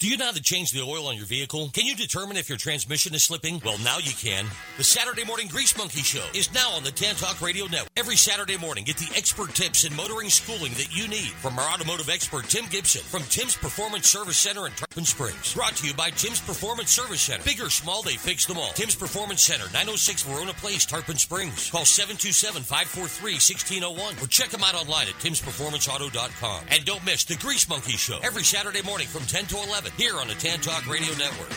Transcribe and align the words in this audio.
Do 0.00 0.06
you 0.06 0.16
know 0.16 0.26
how 0.26 0.30
to 0.30 0.40
change 0.40 0.70
the 0.70 0.82
oil 0.82 1.08
on 1.08 1.16
your 1.16 1.26
vehicle? 1.26 1.70
Can 1.72 1.84
you 1.84 1.96
determine 1.96 2.36
if 2.36 2.48
your 2.48 2.56
transmission 2.56 3.16
is 3.16 3.24
slipping? 3.24 3.60
Well, 3.64 3.78
now 3.78 3.98
you 3.98 4.12
can. 4.12 4.46
The 4.76 4.84
Saturday 4.84 5.24
Morning 5.24 5.48
Grease 5.48 5.76
Monkey 5.76 6.02
Show 6.02 6.24
is 6.36 6.54
now 6.54 6.70
on 6.70 6.84
the 6.84 6.92
Tan 6.92 7.16
Talk 7.16 7.42
Radio 7.42 7.66
Network. 7.66 7.90
Every 7.96 8.14
Saturday 8.14 8.56
morning, 8.56 8.84
get 8.84 8.96
the 8.96 9.10
expert 9.16 9.56
tips 9.56 9.82
and 9.82 9.96
motoring 9.96 10.30
schooling 10.30 10.72
that 10.74 10.96
you 10.96 11.08
need 11.08 11.32
from 11.42 11.58
our 11.58 11.68
automotive 11.68 12.08
expert, 12.08 12.44
Tim 12.44 12.66
Gibson, 12.70 13.02
from 13.02 13.24
Tim's 13.24 13.56
Performance 13.56 14.06
Service 14.06 14.38
Center 14.38 14.66
in 14.66 14.72
Tarpon 14.74 15.04
Springs. 15.04 15.52
Brought 15.52 15.74
to 15.74 15.88
you 15.88 15.94
by 15.94 16.10
Tim's 16.10 16.40
Performance 16.40 16.92
Service 16.92 17.22
Center. 17.22 17.42
Big 17.42 17.60
or 17.60 17.68
small, 17.68 18.02
they 18.02 18.14
fix 18.14 18.46
them 18.46 18.56
all. 18.56 18.70
Tim's 18.74 18.94
Performance 18.94 19.42
Center, 19.42 19.64
906 19.72 20.22
Verona 20.22 20.52
Place, 20.52 20.86
Tarpon 20.86 21.16
Springs. 21.16 21.72
Call 21.72 21.82
727-543-1601 21.82 24.22
or 24.22 24.26
check 24.28 24.50
them 24.50 24.62
out 24.62 24.76
online 24.76 25.08
at 25.08 25.14
timsperformanceauto.com. 25.14 26.66
And 26.70 26.84
don't 26.84 27.04
miss 27.04 27.24
the 27.24 27.34
Grease 27.34 27.68
Monkey 27.68 27.96
Show 27.96 28.20
every 28.22 28.44
Saturday 28.44 28.82
morning 28.82 29.08
from 29.08 29.22
10 29.22 29.46
to 29.46 29.56
11 29.56 29.87
here 29.92 30.16
on 30.16 30.28
the 30.28 30.34
Tan 30.34 30.60
Talk 30.60 30.86
Radio 30.86 31.14
Network. 31.16 31.50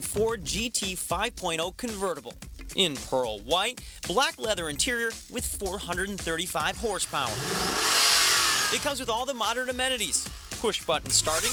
Ford 0.00 0.44
GT 0.44 0.92
5.0 0.92 1.76
convertible 1.76 2.34
in 2.76 2.96
pearl 2.96 3.40
white, 3.40 3.80
black 4.06 4.38
leather 4.38 4.68
interior 4.68 5.10
with 5.30 5.44
435 5.44 6.76
horsepower. 6.78 7.30
It 8.74 8.82
comes 8.82 9.00
with 9.00 9.08
all 9.08 9.26
the 9.26 9.34
modern 9.34 9.68
amenities 9.68 10.28
push 10.60 10.82
button 10.84 11.10
starting, 11.10 11.50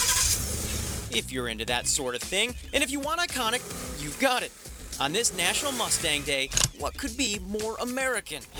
if 1.18 1.32
you're 1.32 1.48
into 1.48 1.66
that 1.66 1.86
sort 1.88 2.16
of 2.16 2.22
thing, 2.22 2.56
and 2.74 2.84
if 2.84 2.92
you 2.92 3.00
want 3.00 3.20
iconic, 3.20 3.62
you've 4.02 4.20
got 4.20 4.44
it. 4.44 4.52
On 5.00 5.12
this 5.12 5.36
National 5.36 5.72
Mustang 5.72 6.22
Day, 6.24 6.50
what 6.78 6.96
could 6.98 7.18
be 7.18 7.40
more 7.48 7.76
American? 7.82 8.44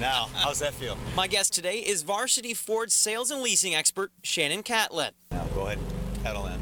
Now, 0.00 0.28
how's 0.34 0.58
that 0.58 0.74
feel? 0.74 0.96
My 1.14 1.26
guest 1.28 1.52
today 1.52 1.78
is 1.78 2.02
Varsity 2.02 2.52
Ford 2.52 2.90
sales 2.90 3.30
and 3.30 3.42
leasing 3.42 3.74
expert 3.74 4.10
Shannon 4.22 4.62
Catlett. 4.62 5.14
Now, 5.30 5.44
go 5.54 5.66
ahead, 5.66 5.78
pedal 6.22 6.46
in. 6.46 6.60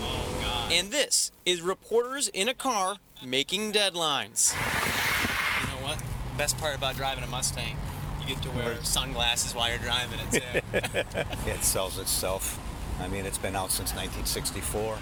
Oh, 0.00 0.38
God. 0.42 0.72
And 0.72 0.90
this 0.90 1.32
is 1.44 1.60
Reporters 1.60 2.28
in 2.28 2.48
a 2.48 2.54
Car 2.54 2.96
Making 3.24 3.72
Deadlines. 3.72 4.52
You 4.54 5.66
know 5.68 5.86
what? 5.86 6.00
Best 6.38 6.56
part 6.58 6.76
about 6.76 6.96
driving 6.96 7.24
a 7.24 7.28
Mustang, 7.28 7.76
you 8.20 8.26
get 8.34 8.42
to 8.42 8.50
wear 8.50 8.76
sunglasses 8.84 9.54
while 9.54 9.68
you're 9.68 9.78
driving 9.78 10.20
it 10.20 10.32
too. 10.32 11.50
It 11.50 11.64
sells 11.64 11.98
itself. 11.98 12.58
I 13.00 13.08
mean, 13.08 13.26
it's 13.26 13.38
been 13.38 13.56
out 13.56 13.70
since 13.72 13.90
1964. 13.94 14.98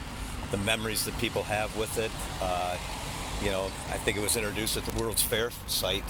The 0.51 0.59
memories 0.59 1.05
that 1.05 1.17
people 1.19 1.43
have 1.45 1.77
with 1.77 1.99
it, 1.99 2.11
uh, 2.41 2.77
you 3.43 3.51
know, 3.51 3.67
I 3.91 3.99
think 3.99 4.17
it 4.17 4.21
was 4.21 4.37
introduced 4.37 4.77
at 4.77 4.85
the 4.85 5.01
World's 5.01 5.23
Fair 5.23 5.51
site, 5.67 6.05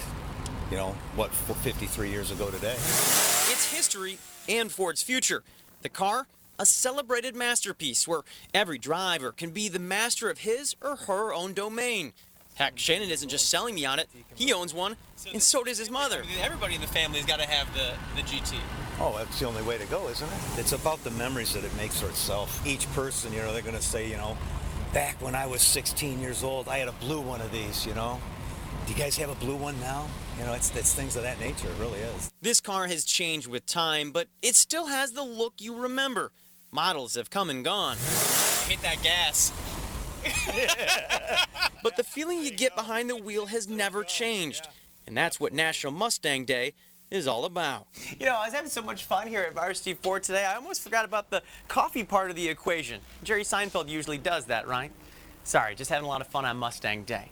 you 0.71 0.77
know, 0.77 0.95
what, 1.17 1.33
53 1.33 2.11
years 2.11 2.31
ago 2.31 2.51
today. 2.51 2.75
It's 2.75 3.73
history 3.73 4.19
and 4.49 4.71
Ford's 4.71 5.03
future. 5.03 5.43
The 5.83 5.89
car, 5.89 6.27
a 6.59 6.67
celebrated 6.67 7.37
masterpiece 7.37 8.07
where 8.09 8.23
every 8.55 8.79
driver 8.79 9.33
can 9.33 9.51
be 9.51 9.69
the 9.69 9.79
master 9.79 10.31
of 10.31 10.39
his 10.39 10.75
or 10.81 10.97
her 10.97 11.33
own 11.33 11.53
domain. 11.53 12.13
Heck, 12.59 12.77
Shannon 12.77 13.09
isn't 13.09 13.29
just 13.29 13.49
selling 13.49 13.77
me 13.77 13.87
on 13.87 14.01
it, 14.01 14.09
he 14.35 14.53
owns 14.53 14.75
one, 14.75 14.97
and 15.33 15.41
so 15.41 15.63
does 15.63 15.79
his 15.79 15.91
mother. 15.91 16.25
Everybody 16.43 16.75
in 16.75 16.81
the 16.81 16.89
family's 16.89 17.25
got 17.25 17.39
to 17.39 17.49
have 17.49 17.73
the, 17.73 17.93
the 18.17 18.23
GT. 18.23 18.59
Oh, 18.99 19.17
that's 19.17 19.39
the 19.39 19.47
only 19.47 19.63
way 19.63 19.79
to 19.79 19.87
go, 19.87 20.09
isn't 20.09 20.27
it? 20.27 20.59
It's 20.59 20.73
about 20.73 21.05
the 21.05 21.13
memories 21.13 21.55
that 21.55 21.63
it 21.63 21.75
makes 21.77 22.01
for 22.01 22.09
itself. 22.09 22.67
Each 22.67 22.91
person, 22.95 23.33
you 23.33 23.39
know, 23.43 23.53
they're 23.53 23.63
going 23.63 23.77
to 23.77 23.83
say, 23.83 24.11
you 24.11 24.17
know, 24.17 24.37
back 24.93 25.23
when 25.23 25.37
I 25.37 25.47
was 25.47 25.63
16 25.63 26.19
years 26.19 26.43
old, 26.43 26.67
I 26.69 26.79
had 26.79 26.89
a 26.89 26.93
blue 26.93 27.21
one 27.21 27.41
of 27.41 27.53
these, 27.53 27.87
you 27.87 27.95
know. 27.95 28.21
Do 28.87 28.93
you 28.93 28.99
guys 28.99 29.17
have 29.19 29.31
a 29.31 29.37
blue 29.37 29.57
one 29.57 29.79
now? 29.79 30.09
You 30.37 30.45
know, 30.45 30.55
it's, 30.55 30.75
it's 30.75 30.93
things 30.93 31.15
of 31.15 31.23
that 31.23 31.39
nature. 31.39 31.69
It 31.69 31.79
really 31.79 32.01
is. 32.01 32.33
This 32.43 32.61
car 32.61 32.89
has 32.89 33.05
changed 33.05 33.47
with 33.47 33.67
time, 33.67 34.11
but 34.11 34.27
it 34.43 34.57
still 34.57 34.87
has 34.87 35.13
the 35.13 35.23
look 35.23 35.55
you 35.59 35.77
remember. 35.77 36.33
Models 36.73 37.15
have 37.15 37.31
come 37.31 37.51
and 37.51 37.65
gone. 37.65 37.97
Hit 38.67 38.83
that 38.83 38.99
gas. 39.05 39.53
But 41.83 41.97
the 41.97 42.05
feeling 42.05 42.43
you 42.43 42.51
get 42.51 42.75
behind 42.75 43.09
the 43.09 43.17
wheel 43.17 43.47
has 43.47 43.69
never 43.69 44.05
changed. 44.05 44.69
And 45.07 45.17
that's 45.17 45.41
what 45.41 45.53
National 45.53 45.93
Mustang 45.93 46.45
Day 46.45 46.75
is 47.11 47.27
all 47.27 47.45
about. 47.45 47.87
You 48.19 48.27
know, 48.27 48.37
I 48.37 48.45
was 48.45 48.53
having 48.53 48.71
so 48.71 48.83
much 48.83 49.05
fun 49.05 49.27
here 49.27 49.43
at 49.43 49.55
Varsity 49.55 49.95
Ford 49.95 50.23
today, 50.23 50.45
I 50.45 50.57
almost 50.57 50.83
forgot 50.83 51.05
about 51.05 51.31
the 51.31 51.43
coffee 51.67 52.05
part 52.05 52.31
of 52.31 52.37
the 52.37 52.49
equation. 52.49 53.01
Jerry 53.25 53.43
Seinfeld 53.43 53.89
usually 53.89 54.19
does 54.19 54.45
that, 54.47 54.69
right? 54.69 54.93
Sorry, 55.45 55.75
just 55.75 55.91
having 55.91 56.05
a 56.05 56.09
lot 56.09 56.21
of 56.21 56.27
fun 56.27 56.45
on 56.45 56.59
Mustang 56.59 57.05
Day. 57.05 57.31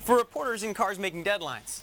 For 0.00 0.16
reporters 0.16 0.62
in 0.62 0.74
cars 0.74 0.98
making 0.98 1.24
deadlines, 1.24 1.80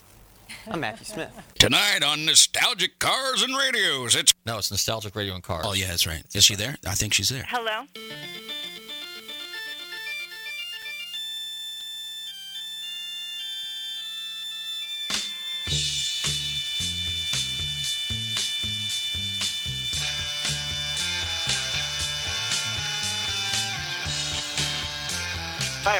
I'm 0.70 0.78
Matthew 0.78 1.06
Smith. 1.06 1.32
Tonight 1.58 2.04
on 2.04 2.24
Nostalgic 2.24 3.00
Cars 3.00 3.42
and 3.42 3.56
Radios, 3.56 4.14
it's 4.14 4.32
No, 4.46 4.58
it's 4.58 4.70
Nostalgic 4.70 5.16
Radio 5.16 5.34
and 5.34 5.42
Cars. 5.42 5.64
Oh 5.66 5.72
yeah, 5.72 5.88
that's 5.88 6.06
right. 6.06 6.22
Is 6.34 6.44
she 6.44 6.54
there? 6.54 6.76
I 6.86 6.94
think 6.94 7.14
she's 7.14 7.30
there. 7.30 7.46
Hello? 7.48 7.86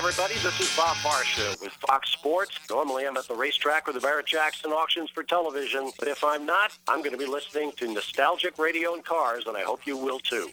Everybody. 0.04 0.34
This 0.34 0.58
is 0.58 0.76
Bob 0.76 0.96
Varsha 0.96 1.60
with 1.60 1.72
Fox 1.74 2.10
Sports. 2.10 2.58
Normally, 2.68 3.06
I'm 3.06 3.16
at 3.16 3.28
the 3.28 3.36
racetrack 3.36 3.86
with 3.86 3.94
the 3.94 4.00
Barrett 4.00 4.26
Jackson 4.26 4.72
auctions 4.72 5.10
for 5.10 5.22
television, 5.22 5.92
but 5.96 6.08
if 6.08 6.24
I'm 6.24 6.44
not, 6.44 6.76
I'm 6.88 7.02
going 7.02 7.12
to 7.12 7.16
be 7.16 7.24
listening 7.24 7.70
to 7.76 7.86
Nostalgic 7.86 8.58
Radio 8.58 8.94
and 8.94 9.04
Cars, 9.04 9.44
and 9.46 9.56
I 9.56 9.60
hope 9.60 9.86
you 9.86 9.96
will 9.96 10.18
too. 10.18 10.50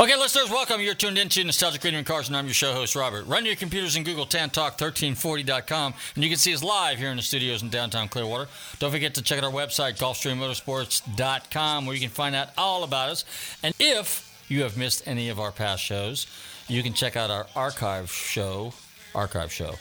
Okay, 0.00 0.16
listeners, 0.16 0.48
welcome. 0.48 0.80
You're 0.80 0.94
tuned 0.94 1.18
into 1.18 1.42
Nostalgic 1.42 1.82
Radio 1.82 1.98
and 1.98 2.06
Cars, 2.06 2.28
and 2.28 2.36
I'm 2.36 2.44
your 2.44 2.54
show 2.54 2.72
host, 2.72 2.94
Robert. 2.94 3.26
Run 3.26 3.44
your 3.44 3.56
computers 3.56 3.96
and 3.96 4.06
Google 4.06 4.26
TanTalk1340.com, 4.26 5.94
and 6.14 6.22
you 6.22 6.30
can 6.30 6.38
see 6.38 6.54
us 6.54 6.62
live 6.62 6.98
here 6.98 7.10
in 7.10 7.16
the 7.16 7.22
studios 7.24 7.64
in 7.64 7.68
downtown 7.68 8.06
Clearwater. 8.06 8.48
Don't 8.78 8.92
forget 8.92 9.14
to 9.16 9.22
check 9.22 9.38
out 9.38 9.44
our 9.44 9.50
website, 9.50 9.98
GulfstreamMotorsports.com, 9.98 11.84
where 11.84 11.96
you 11.96 12.00
can 12.00 12.10
find 12.10 12.36
out 12.36 12.50
all 12.56 12.84
about 12.84 13.08
us. 13.08 13.24
And 13.64 13.74
if 13.80 14.40
you 14.48 14.62
have 14.62 14.76
missed 14.76 15.02
any 15.04 15.30
of 15.30 15.40
our 15.40 15.50
past 15.50 15.82
shows, 15.82 16.28
you 16.68 16.80
can 16.84 16.92
check 16.92 17.16
out 17.16 17.32
our 17.32 17.48
archive 17.56 18.08
show, 18.12 18.74
archive 19.16 19.50
show, 19.52 19.74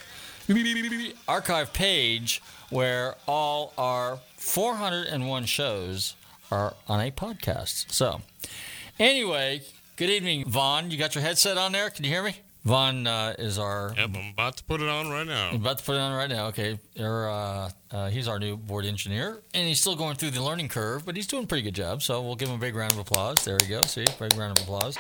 archive 1.28 1.74
page, 1.74 2.42
where 2.72 3.14
all 3.28 3.72
our 3.78 4.18
401 4.38 5.46
shows 5.46 6.16
are 6.50 6.74
on 6.88 7.02
a 7.02 7.12
podcast. 7.12 7.92
So, 7.92 8.22
anyway, 9.00 9.62
good 9.98 10.10
evening, 10.10 10.46
Vaughn. 10.48 10.92
You 10.92 10.98
got 10.98 11.16
your 11.16 11.24
headset 11.24 11.58
on 11.58 11.72
there? 11.72 11.90
Can 11.90 12.06
you 12.06 12.12
hear 12.12 12.24
me? 12.24 12.36
Vaughn 12.64 13.08
uh, 13.08 13.36
is 13.40 13.58
our. 13.58 13.94
Yep, 13.98 14.10
I'm 14.16 14.30
about 14.34 14.58
to 14.58 14.64
put 14.64 14.82
it 14.82 14.88
on 14.88 15.10
right 15.10 15.26
now. 15.26 15.50
I'm 15.50 15.56
about 15.56 15.80
to 15.80 15.84
put 15.84 15.96
it 15.96 16.00
on 16.00 16.16
right 16.16 16.30
now. 16.30 16.48
Okay, 16.48 16.80
uh, 17.00 17.70
uh, 17.92 18.10
he's 18.10 18.28
our 18.28 18.40
new 18.40 18.58
board 18.58 18.86
engineer, 18.86 19.42
and 19.54 19.68
he's 19.68 19.80
still 19.80 19.96
going 19.96 20.16
through 20.16 20.32
the 20.32 20.44
learning 20.44 20.70
curve, 20.70 21.06
but 21.06 21.16
he's 21.16 21.28
doing 21.28 21.46
a 21.46 21.48
pretty 21.48 21.64
good 21.64 21.76
job. 21.76 22.02
So 22.02 22.22
we'll 22.22 22.36
give 22.36 22.50
him 22.50 22.56
a 22.56 22.60
big 22.60 22.76
round 22.76 22.94
of 22.94 23.00
applause. 23.00 23.44
There 23.44 23.58
we 23.60 23.68
go. 23.68 23.82
See, 23.82 24.06
big 24.20 24.36
round 24.38 24.58
of 24.58 24.64
applause. 24.64 24.98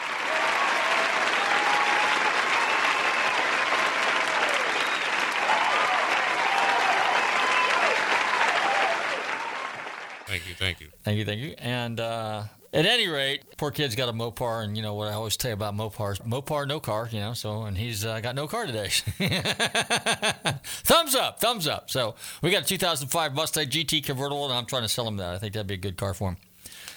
Thank 10.27 10.47
you, 10.47 10.55
thank 10.55 10.81
you. 10.81 10.89
Thank 11.03 11.17
you, 11.17 11.25
thank 11.25 11.39
you. 11.39 11.55
And 11.57 11.99
uh, 12.01 12.43
at 12.73 12.85
any 12.85 13.07
rate, 13.07 13.43
poor 13.55 13.71
kid's 13.71 13.95
got 13.95 14.09
a 14.09 14.11
Mopar, 14.13 14.63
and 14.63 14.75
you 14.75 14.83
know 14.83 14.93
what 14.93 15.07
I 15.07 15.13
always 15.13 15.37
tell 15.37 15.49
you 15.49 15.53
about 15.53 15.73
Mopars: 15.73 16.21
Mopar, 16.21 16.67
no 16.67 16.81
car. 16.81 17.07
You 17.09 17.21
know, 17.21 17.33
so 17.33 17.63
and 17.63 17.77
he's 17.77 18.05
uh, 18.05 18.19
got 18.19 18.35
no 18.35 18.45
car 18.45 18.65
today. 18.65 18.89
thumbs 20.83 21.15
up, 21.15 21.39
thumbs 21.39 21.65
up. 21.65 21.89
So 21.89 22.15
we 22.41 22.51
got 22.51 22.63
a 22.63 22.65
2005 22.65 23.33
Mustang 23.33 23.67
GT 23.67 24.03
convertible, 24.03 24.43
and 24.45 24.53
I'm 24.53 24.65
trying 24.65 24.81
to 24.83 24.89
sell 24.89 25.07
him 25.07 25.15
that. 25.17 25.33
I 25.33 25.37
think 25.37 25.53
that'd 25.53 25.65
be 25.65 25.75
a 25.75 25.77
good 25.77 25.95
car 25.95 26.13
for 26.13 26.29
him. 26.29 26.37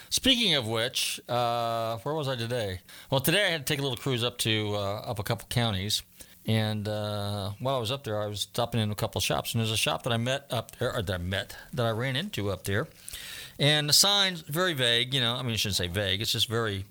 Speaking 0.08 0.56
of 0.56 0.66
which, 0.66 1.20
uh, 1.28 1.98
where 1.98 2.16
was 2.16 2.26
I 2.26 2.34
today? 2.34 2.80
Well, 3.10 3.20
today 3.20 3.46
I 3.46 3.50
had 3.50 3.64
to 3.64 3.72
take 3.72 3.78
a 3.78 3.82
little 3.82 3.96
cruise 3.96 4.24
up 4.24 4.38
to 4.38 4.74
uh, 4.74 5.02
up 5.02 5.20
a 5.20 5.22
couple 5.22 5.46
counties. 5.48 6.02
And 6.46 6.88
uh, 6.88 7.50
while 7.58 7.76
I 7.76 7.78
was 7.78 7.92
up 7.92 8.04
there, 8.04 8.20
I 8.20 8.26
was 8.26 8.40
stopping 8.40 8.80
in 8.80 8.90
a 8.90 8.94
couple 8.94 9.20
shops, 9.20 9.52
and 9.52 9.60
there's 9.60 9.70
a 9.70 9.76
shop 9.76 10.02
that 10.04 10.12
I 10.12 10.16
met 10.16 10.46
up 10.50 10.76
there, 10.76 10.94
or 10.94 11.02
that 11.02 11.14
I 11.14 11.18
met, 11.18 11.56
that 11.72 11.86
I 11.86 11.90
ran 11.90 12.16
into 12.16 12.50
up 12.50 12.64
there. 12.64 12.88
And 13.58 13.88
the 13.88 13.92
sign's 13.92 14.40
very 14.40 14.72
vague, 14.72 15.12
you 15.12 15.20
know. 15.20 15.34
I 15.34 15.42
mean, 15.42 15.52
I 15.52 15.56
shouldn't 15.56 15.76
say 15.76 15.88
vague. 15.88 16.22
It's 16.22 16.32
just 16.32 16.48
very 16.48 16.86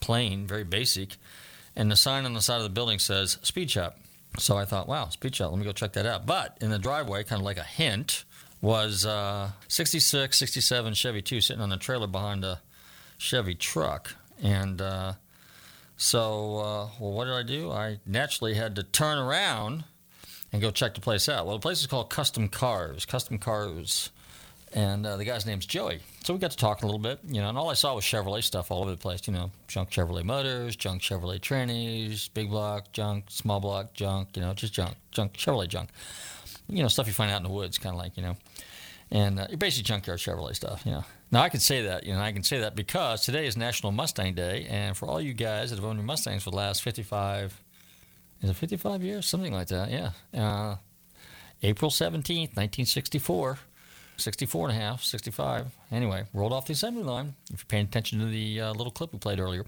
plain, 0.00 0.46
very 0.46 0.64
basic. 0.64 1.16
And 1.74 1.90
the 1.90 1.96
sign 1.96 2.24
on 2.24 2.34
the 2.34 2.42
side 2.42 2.58
of 2.58 2.64
the 2.64 2.68
building 2.68 2.98
says 2.98 3.38
speed 3.42 3.70
shop. 3.70 3.98
So 4.38 4.56
I 4.56 4.64
thought, 4.64 4.86
wow, 4.86 5.08
speed 5.08 5.34
shop. 5.34 5.50
Let 5.50 5.58
me 5.58 5.64
go 5.64 5.72
check 5.72 5.94
that 5.94 6.06
out. 6.06 6.26
But 6.26 6.58
in 6.60 6.70
the 6.70 6.78
driveway, 6.78 7.24
kind 7.24 7.40
of 7.40 7.46
like 7.46 7.56
a 7.56 7.64
hint, 7.64 8.24
was 8.60 9.06
uh, 9.06 9.50
66, 9.68 10.36
67 10.36 10.94
Chevy 10.94 11.22
2 11.22 11.40
sitting 11.40 11.62
on 11.62 11.70
the 11.70 11.76
trailer 11.76 12.06
behind 12.06 12.44
a 12.44 12.60
Chevy 13.18 13.54
truck. 13.54 14.14
And 14.42 14.80
uh, 14.80 15.14
so, 16.02 16.56
uh, 16.56 16.88
well, 16.98 17.12
what 17.12 17.26
did 17.26 17.34
I 17.34 17.42
do? 17.42 17.70
I 17.70 17.98
naturally 18.06 18.54
had 18.54 18.74
to 18.76 18.82
turn 18.82 19.18
around 19.18 19.84
and 20.50 20.62
go 20.62 20.70
check 20.70 20.94
the 20.94 21.00
place 21.02 21.28
out. 21.28 21.44
Well, 21.44 21.56
the 21.56 21.60
place 21.60 21.80
is 21.80 21.86
called 21.86 22.08
Custom 22.08 22.48
Cars. 22.48 23.04
Custom 23.04 23.36
Cars. 23.36 24.08
And 24.72 25.04
uh, 25.04 25.18
the 25.18 25.26
guy's 25.26 25.44
name's 25.44 25.66
Joey. 25.66 26.00
So 26.24 26.32
we 26.32 26.40
got 26.40 26.52
to 26.52 26.56
talking 26.56 26.84
a 26.84 26.86
little 26.86 27.02
bit, 27.02 27.18
you 27.28 27.42
know, 27.42 27.50
and 27.50 27.58
all 27.58 27.68
I 27.68 27.74
saw 27.74 27.94
was 27.94 28.04
Chevrolet 28.04 28.42
stuff 28.42 28.70
all 28.70 28.80
over 28.80 28.90
the 28.90 28.96
place, 28.96 29.26
you 29.26 29.34
know, 29.34 29.50
junk 29.68 29.90
Chevrolet 29.90 30.24
motors, 30.24 30.74
junk 30.74 31.02
Chevrolet 31.02 31.38
trannies, 31.38 32.30
big 32.32 32.48
block, 32.48 32.92
junk, 32.92 33.26
small 33.28 33.60
block, 33.60 33.92
junk, 33.92 34.28
you 34.36 34.40
know, 34.40 34.54
just 34.54 34.72
junk, 34.72 34.94
junk, 35.10 35.34
Chevrolet 35.34 35.68
junk. 35.68 35.90
You 36.66 36.80
know, 36.80 36.88
stuff 36.88 37.08
you 37.08 37.12
find 37.12 37.30
out 37.30 37.36
in 37.36 37.42
the 37.42 37.50
woods, 37.50 37.76
kind 37.76 37.94
of 37.94 38.00
like, 38.00 38.16
you 38.16 38.22
know. 38.22 38.36
And 39.10 39.38
uh, 39.38 39.48
basically 39.58 39.82
junkyard 39.82 40.18
Chevrolet 40.18 40.56
stuff, 40.56 40.80
you 40.86 40.92
know. 40.92 41.04
Now, 41.32 41.42
I 41.42 41.48
can 41.48 41.60
say 41.60 41.82
that, 41.82 42.04
you 42.04 42.12
know, 42.12 42.20
I 42.20 42.32
can 42.32 42.42
say 42.42 42.58
that 42.58 42.74
because 42.74 43.24
today 43.24 43.46
is 43.46 43.56
National 43.56 43.92
Mustang 43.92 44.34
Day, 44.34 44.66
and 44.68 44.96
for 44.96 45.06
all 45.06 45.20
you 45.20 45.32
guys 45.32 45.70
that 45.70 45.76
have 45.76 45.84
owned 45.84 45.98
your 45.98 46.06
Mustangs 46.06 46.42
for 46.42 46.50
the 46.50 46.56
last 46.56 46.82
55, 46.82 47.62
is 48.42 48.50
it 48.50 48.56
55 48.56 49.02
years? 49.02 49.26
Something 49.26 49.52
like 49.52 49.68
that, 49.68 49.90
yeah. 49.90 50.10
Uh, 50.34 50.76
April 51.62 51.90
17th, 51.90 52.56
1964. 52.56 53.58
64 54.20 54.68
and 54.68 54.78
a 54.78 54.80
half, 54.80 55.02
65. 55.02 55.66
Anyway, 55.90 56.24
rolled 56.32 56.52
off 56.52 56.66
the 56.66 56.72
assembly 56.72 57.02
line. 57.02 57.34
If 57.52 57.60
you're 57.60 57.66
paying 57.68 57.86
attention 57.86 58.18
to 58.20 58.26
the 58.26 58.60
uh, 58.60 58.72
little 58.72 58.92
clip 58.92 59.12
we 59.12 59.18
played 59.18 59.40
earlier. 59.40 59.64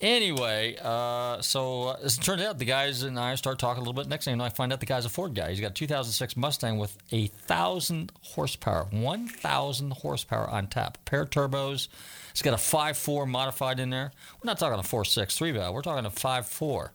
Anyway, 0.00 0.76
uh, 0.82 1.40
so 1.40 1.84
uh, 1.84 1.96
as 2.02 2.18
it 2.18 2.20
turns 2.20 2.42
out, 2.42 2.58
the 2.58 2.66
guys 2.66 3.02
and 3.02 3.18
I 3.18 3.34
start 3.34 3.58
talking 3.58 3.78
a 3.78 3.80
little 3.80 3.94
bit. 3.94 4.08
Next 4.08 4.26
thing 4.26 4.32
you 4.32 4.36
know, 4.36 4.44
I 4.44 4.50
find 4.50 4.70
out 4.70 4.80
the 4.80 4.86
guy's 4.86 5.06
a 5.06 5.08
Ford 5.08 5.34
guy. 5.34 5.48
He's 5.48 5.60
got 5.60 5.70
a 5.70 5.74
2006 5.74 6.36
Mustang 6.36 6.76
with 6.76 6.98
a 7.12 7.28
thousand 7.28 8.12
horsepower, 8.20 8.88
1,000 8.90 9.92
horsepower 9.92 10.50
on 10.50 10.66
tap, 10.66 10.98
pair 11.06 11.22
of 11.22 11.30
turbos. 11.30 11.88
It's 12.30 12.42
got 12.42 12.52
a 12.52 12.58
5.4 12.58 13.26
modified 13.26 13.80
in 13.80 13.88
there. 13.88 14.12
We're 14.34 14.48
not 14.48 14.58
talking 14.58 14.78
a 14.78 14.82
4.6 14.82 15.32
three 15.32 15.52
valve. 15.52 15.74
We're 15.74 15.80
talking 15.80 16.04
a 16.04 16.10
5.4, 16.10 16.90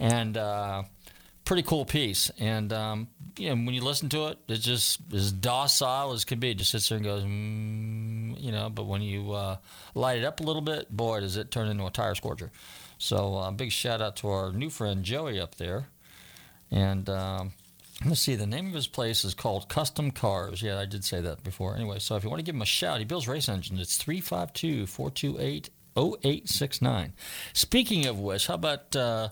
and 0.00 0.36
uh, 0.36 0.82
pretty 1.46 1.62
cool 1.62 1.86
piece. 1.86 2.30
And 2.38 2.70
um, 2.74 3.08
you 3.38 3.48
know, 3.48 3.54
when 3.54 3.74
you 3.74 3.80
listen 3.80 4.10
to 4.10 4.26
it, 4.26 4.38
it's 4.48 4.64
just 4.64 5.00
as 5.14 5.32
docile 5.32 6.12
as 6.12 6.26
can 6.26 6.38
be. 6.38 6.50
It 6.50 6.58
just 6.58 6.72
sits 6.72 6.90
there 6.90 6.96
and 6.96 7.04
goes, 7.04 7.22
mm, 7.24 8.38
you 8.38 8.52
know. 8.52 8.68
But 8.68 8.84
when 8.84 9.00
you 9.00 9.32
uh, 9.32 9.56
light 9.94 10.18
it 10.18 10.24
up 10.24 10.40
a 10.40 10.42
little 10.42 10.60
bit, 10.60 10.94
boy, 10.94 11.20
does 11.20 11.38
it 11.38 11.50
turn 11.50 11.68
into 11.68 11.86
a 11.86 11.90
tire 11.90 12.14
scorcher. 12.14 12.50
So 12.98 13.36
uh, 13.36 13.50
big 13.50 13.72
shout 13.72 14.02
out 14.02 14.16
to 14.16 14.28
our 14.28 14.52
new 14.52 14.68
friend 14.68 15.02
Joey 15.02 15.40
up 15.40 15.54
there. 15.54 15.88
And 16.70 17.08
um, 17.08 17.52
let's 18.04 18.20
see, 18.20 18.34
the 18.34 18.46
name 18.46 18.66
of 18.66 18.74
his 18.74 18.88
place 18.88 19.24
is 19.24 19.34
called 19.34 19.68
Custom 19.68 20.10
Cars. 20.10 20.60
Yeah, 20.62 20.78
I 20.78 20.84
did 20.84 21.04
say 21.04 21.20
that 21.20 21.44
before. 21.44 21.76
Anyway, 21.76 22.00
so 22.00 22.16
if 22.16 22.24
you 22.24 22.30
want 22.30 22.40
to 22.40 22.44
give 22.44 22.54
him 22.54 22.62
a 22.62 22.66
shout, 22.66 22.98
he 22.98 23.04
builds 23.04 23.28
race 23.28 23.48
engines. 23.48 23.80
It's 23.80 23.96
352 23.96 24.86
428 24.86 25.70
0869. 25.96 27.14
Speaking 27.52 28.06
of 28.06 28.18
which, 28.18 28.48
how 28.48 28.54
about 28.54 28.94
uh, 28.94 29.28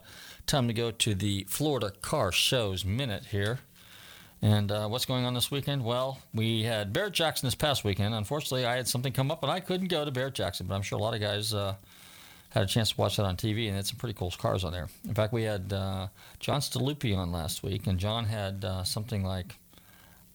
time 0.47 0.69
to 0.69 0.75
go 0.75 0.91
to 0.91 1.15
the 1.15 1.45
Florida 1.49 1.91
Car 2.03 2.33
Shows 2.33 2.85
Minute 2.85 3.27
here? 3.27 3.61
And 4.43 4.71
uh, 4.71 4.89
what's 4.89 5.07
going 5.07 5.25
on 5.25 5.33
this 5.33 5.51
weekend? 5.51 5.85
Well, 5.85 6.19
we 6.35 6.65
had 6.65 6.93
Barrett 6.93 7.15
Jackson 7.15 7.47
this 7.47 7.55
past 7.55 7.83
weekend. 7.83 8.15
Unfortunately, 8.15 8.67
I 8.67 8.77
had 8.77 8.87
something 8.87 9.13
come 9.13 9.31
up 9.31 9.43
and 9.43 9.51
I 9.51 9.61
couldn't 9.61 9.89
go 9.89 10.05
to 10.05 10.11
Barrett 10.11 10.35
Jackson, 10.35 10.67
but 10.67 10.75
I'm 10.75 10.83
sure 10.83 10.99
a 10.99 11.03
lot 11.03 11.15
of 11.15 11.21
guys 11.21 11.55
uh, 11.55 11.77
had 12.51 12.63
a 12.63 12.67
chance 12.67 12.91
to 12.91 13.01
watch 13.01 13.17
that 13.17 13.25
on 13.25 13.37
TV, 13.37 13.69
and 13.69 13.77
it's 13.79 13.89
some 13.89 13.97
pretty 13.99 14.13
cool 14.13 14.31
cars 14.31 14.63
on 14.63 14.73
there. 14.73 14.89
In 15.09 15.15
fact, 15.15 15.33
we 15.33 15.45
had 15.45 15.73
uh, 15.73 16.09
John 16.41 16.61
Staluppi 16.61 17.17
on 17.17 17.33
last 17.33 17.63
week, 17.63 17.87
and 17.87 17.99
John 17.99 18.27
had 18.27 18.65
uh, 18.65 18.85
something 18.85 19.25
like, 19.25 19.57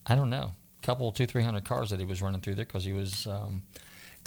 I 0.07 0.15
don't 0.15 0.29
know, 0.29 0.53
a 0.81 0.85
couple, 0.85 1.11
two, 1.11 1.27
three 1.27 1.43
hundred 1.43 1.65
cars 1.65 1.91
that 1.91 1.99
he 1.99 2.05
was 2.05 2.21
running 2.21 2.41
through 2.41 2.55
there 2.55 2.65
because 2.65 2.83
he 2.83 2.93
was 2.93 3.27
um, 3.27 3.61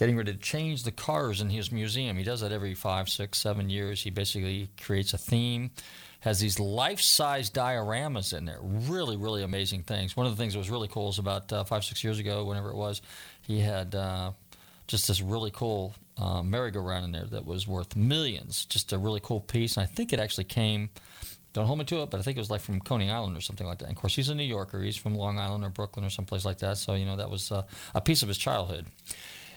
getting 0.02 0.16
ready 0.16 0.32
to 0.32 0.38
change 0.38 0.82
the 0.82 0.90
cars 0.90 1.40
in 1.40 1.48
his 1.48 1.70
museum. 1.70 2.16
He 2.16 2.24
does 2.24 2.40
that 2.40 2.50
every 2.50 2.74
five, 2.74 3.08
six, 3.08 3.38
seven 3.38 3.70
years. 3.70 4.02
He 4.02 4.10
basically 4.10 4.68
creates 4.82 5.14
a 5.14 5.18
theme, 5.18 5.70
has 6.18 6.40
these 6.40 6.58
life-size 6.58 7.50
dioramas 7.50 8.36
in 8.36 8.44
there. 8.44 8.58
Really, 8.60 9.16
really 9.16 9.44
amazing 9.44 9.84
things. 9.84 10.16
One 10.16 10.26
of 10.26 10.32
the 10.32 10.42
things 10.42 10.54
that 10.54 10.58
was 10.58 10.70
really 10.70 10.88
cool 10.88 11.10
is 11.10 11.20
about 11.20 11.52
uh, 11.52 11.62
five, 11.62 11.84
six 11.84 12.02
years 12.02 12.18
ago, 12.18 12.44
whenever 12.44 12.70
it 12.70 12.74
was, 12.74 13.00
he 13.42 13.60
had 13.60 13.94
uh, 13.94 14.32
just 14.88 15.06
this 15.06 15.20
really 15.20 15.52
cool 15.52 15.94
uh, 16.16 16.42
merry-go-round 16.42 17.04
in 17.04 17.12
there 17.12 17.26
that 17.26 17.46
was 17.46 17.68
worth 17.68 17.94
millions. 17.94 18.64
Just 18.64 18.92
a 18.92 18.98
really 18.98 19.20
cool 19.22 19.40
piece. 19.40 19.76
And 19.76 19.84
I 19.84 19.86
think 19.86 20.12
it 20.12 20.18
actually 20.18 20.46
came. 20.46 20.90
Don't 21.52 21.66
hold 21.66 21.78
me 21.78 21.84
to 21.84 22.02
it, 22.02 22.10
but 22.10 22.18
I 22.18 22.24
think 22.24 22.36
it 22.36 22.40
was 22.40 22.50
like 22.50 22.62
from 22.62 22.80
Coney 22.80 23.08
Island 23.08 23.36
or 23.36 23.40
something 23.40 23.68
like 23.68 23.78
that. 23.78 23.84
And 23.84 23.96
of 23.96 24.00
course, 24.00 24.16
he's 24.16 24.30
a 24.30 24.34
New 24.34 24.42
Yorker. 24.42 24.82
He's 24.82 24.96
from 24.96 25.14
Long 25.14 25.38
Island 25.38 25.62
or 25.62 25.68
Brooklyn 25.68 26.04
or 26.04 26.10
someplace 26.10 26.44
like 26.44 26.58
that. 26.58 26.78
So 26.78 26.94
you 26.94 27.06
know 27.06 27.14
that 27.18 27.30
was 27.30 27.52
uh, 27.52 27.62
a 27.94 28.00
piece 28.00 28.22
of 28.22 28.28
his 28.28 28.38
childhood. 28.38 28.86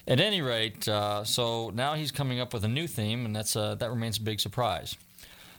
At 0.07 0.19
any 0.19 0.42
rate, 0.44 0.88
uh, 0.88 1.24
so 1.24 1.72
now 1.74 1.96
he's 1.96 2.12
coming 2.12 2.40
up 2.40 2.54
with 2.54 2.63
a 2.63 2.68
new 2.68 2.86
theme, 2.86 3.25
and 3.25 3.36
that's 3.36 3.56
uh, 3.56 3.74
that 3.75 3.90
remains 3.90 4.18
a 4.18 4.22
big 4.22 4.40
surprise. 4.40 4.96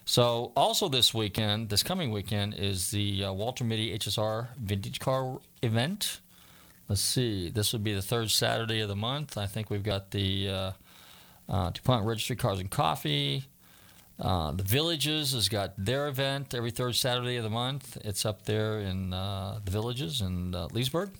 So 0.04 0.52
also 0.56 0.88
this 0.88 1.12
weekend, 1.12 1.68
this 1.68 1.82
coming 1.82 2.12
weekend, 2.12 2.54
is 2.54 2.92
the 2.92 3.24
uh, 3.24 3.32
Walter 3.32 3.64
Mitty 3.64 3.98
HSR 3.98 4.46
Vintage 4.56 5.00
Car 5.00 5.40
event. 5.62 6.20
Let's 6.88 7.00
see, 7.00 7.50
this 7.50 7.72
would 7.72 7.82
be 7.82 7.92
the 7.92 8.02
third 8.02 8.30
Saturday 8.30 8.80
of 8.80 8.88
the 8.88 8.94
month. 8.94 9.36
I 9.36 9.46
think 9.46 9.68
we've 9.68 9.82
got 9.82 10.12
the 10.12 10.48
uh, 10.48 10.72
uh, 11.48 11.70
DuPont 11.70 12.06
Registry 12.06 12.36
Cars 12.36 12.60
and 12.60 12.70
Coffee. 12.70 13.46
Uh, 14.20 14.52
the 14.52 14.62
Villages 14.62 15.32
has 15.32 15.48
got 15.48 15.72
their 15.76 16.06
event 16.06 16.54
every 16.54 16.70
third 16.70 16.94
Saturday 16.94 17.36
of 17.36 17.42
the 17.42 17.50
month. 17.50 17.98
It's 18.04 18.24
up 18.24 18.44
there 18.44 18.78
in 18.78 19.12
uh, 19.12 19.58
the 19.64 19.72
Villages 19.72 20.20
in 20.20 20.54
uh, 20.54 20.68
Leesburg. 20.70 21.10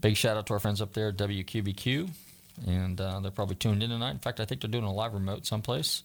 Big 0.00 0.16
shout 0.16 0.36
out 0.36 0.48
to 0.48 0.54
our 0.54 0.58
friends 0.58 0.82
up 0.82 0.94
there 0.94 1.10
at 1.10 1.16
WQBQ 1.16 2.10
and 2.66 3.00
uh, 3.00 3.20
they're 3.20 3.30
probably 3.30 3.56
tuned 3.56 3.82
in 3.82 3.90
tonight. 3.90 4.12
In 4.12 4.18
fact, 4.18 4.40
I 4.40 4.44
think 4.44 4.60
they're 4.60 4.70
doing 4.70 4.84
a 4.84 4.92
live 4.92 5.14
remote 5.14 5.46
someplace. 5.46 6.02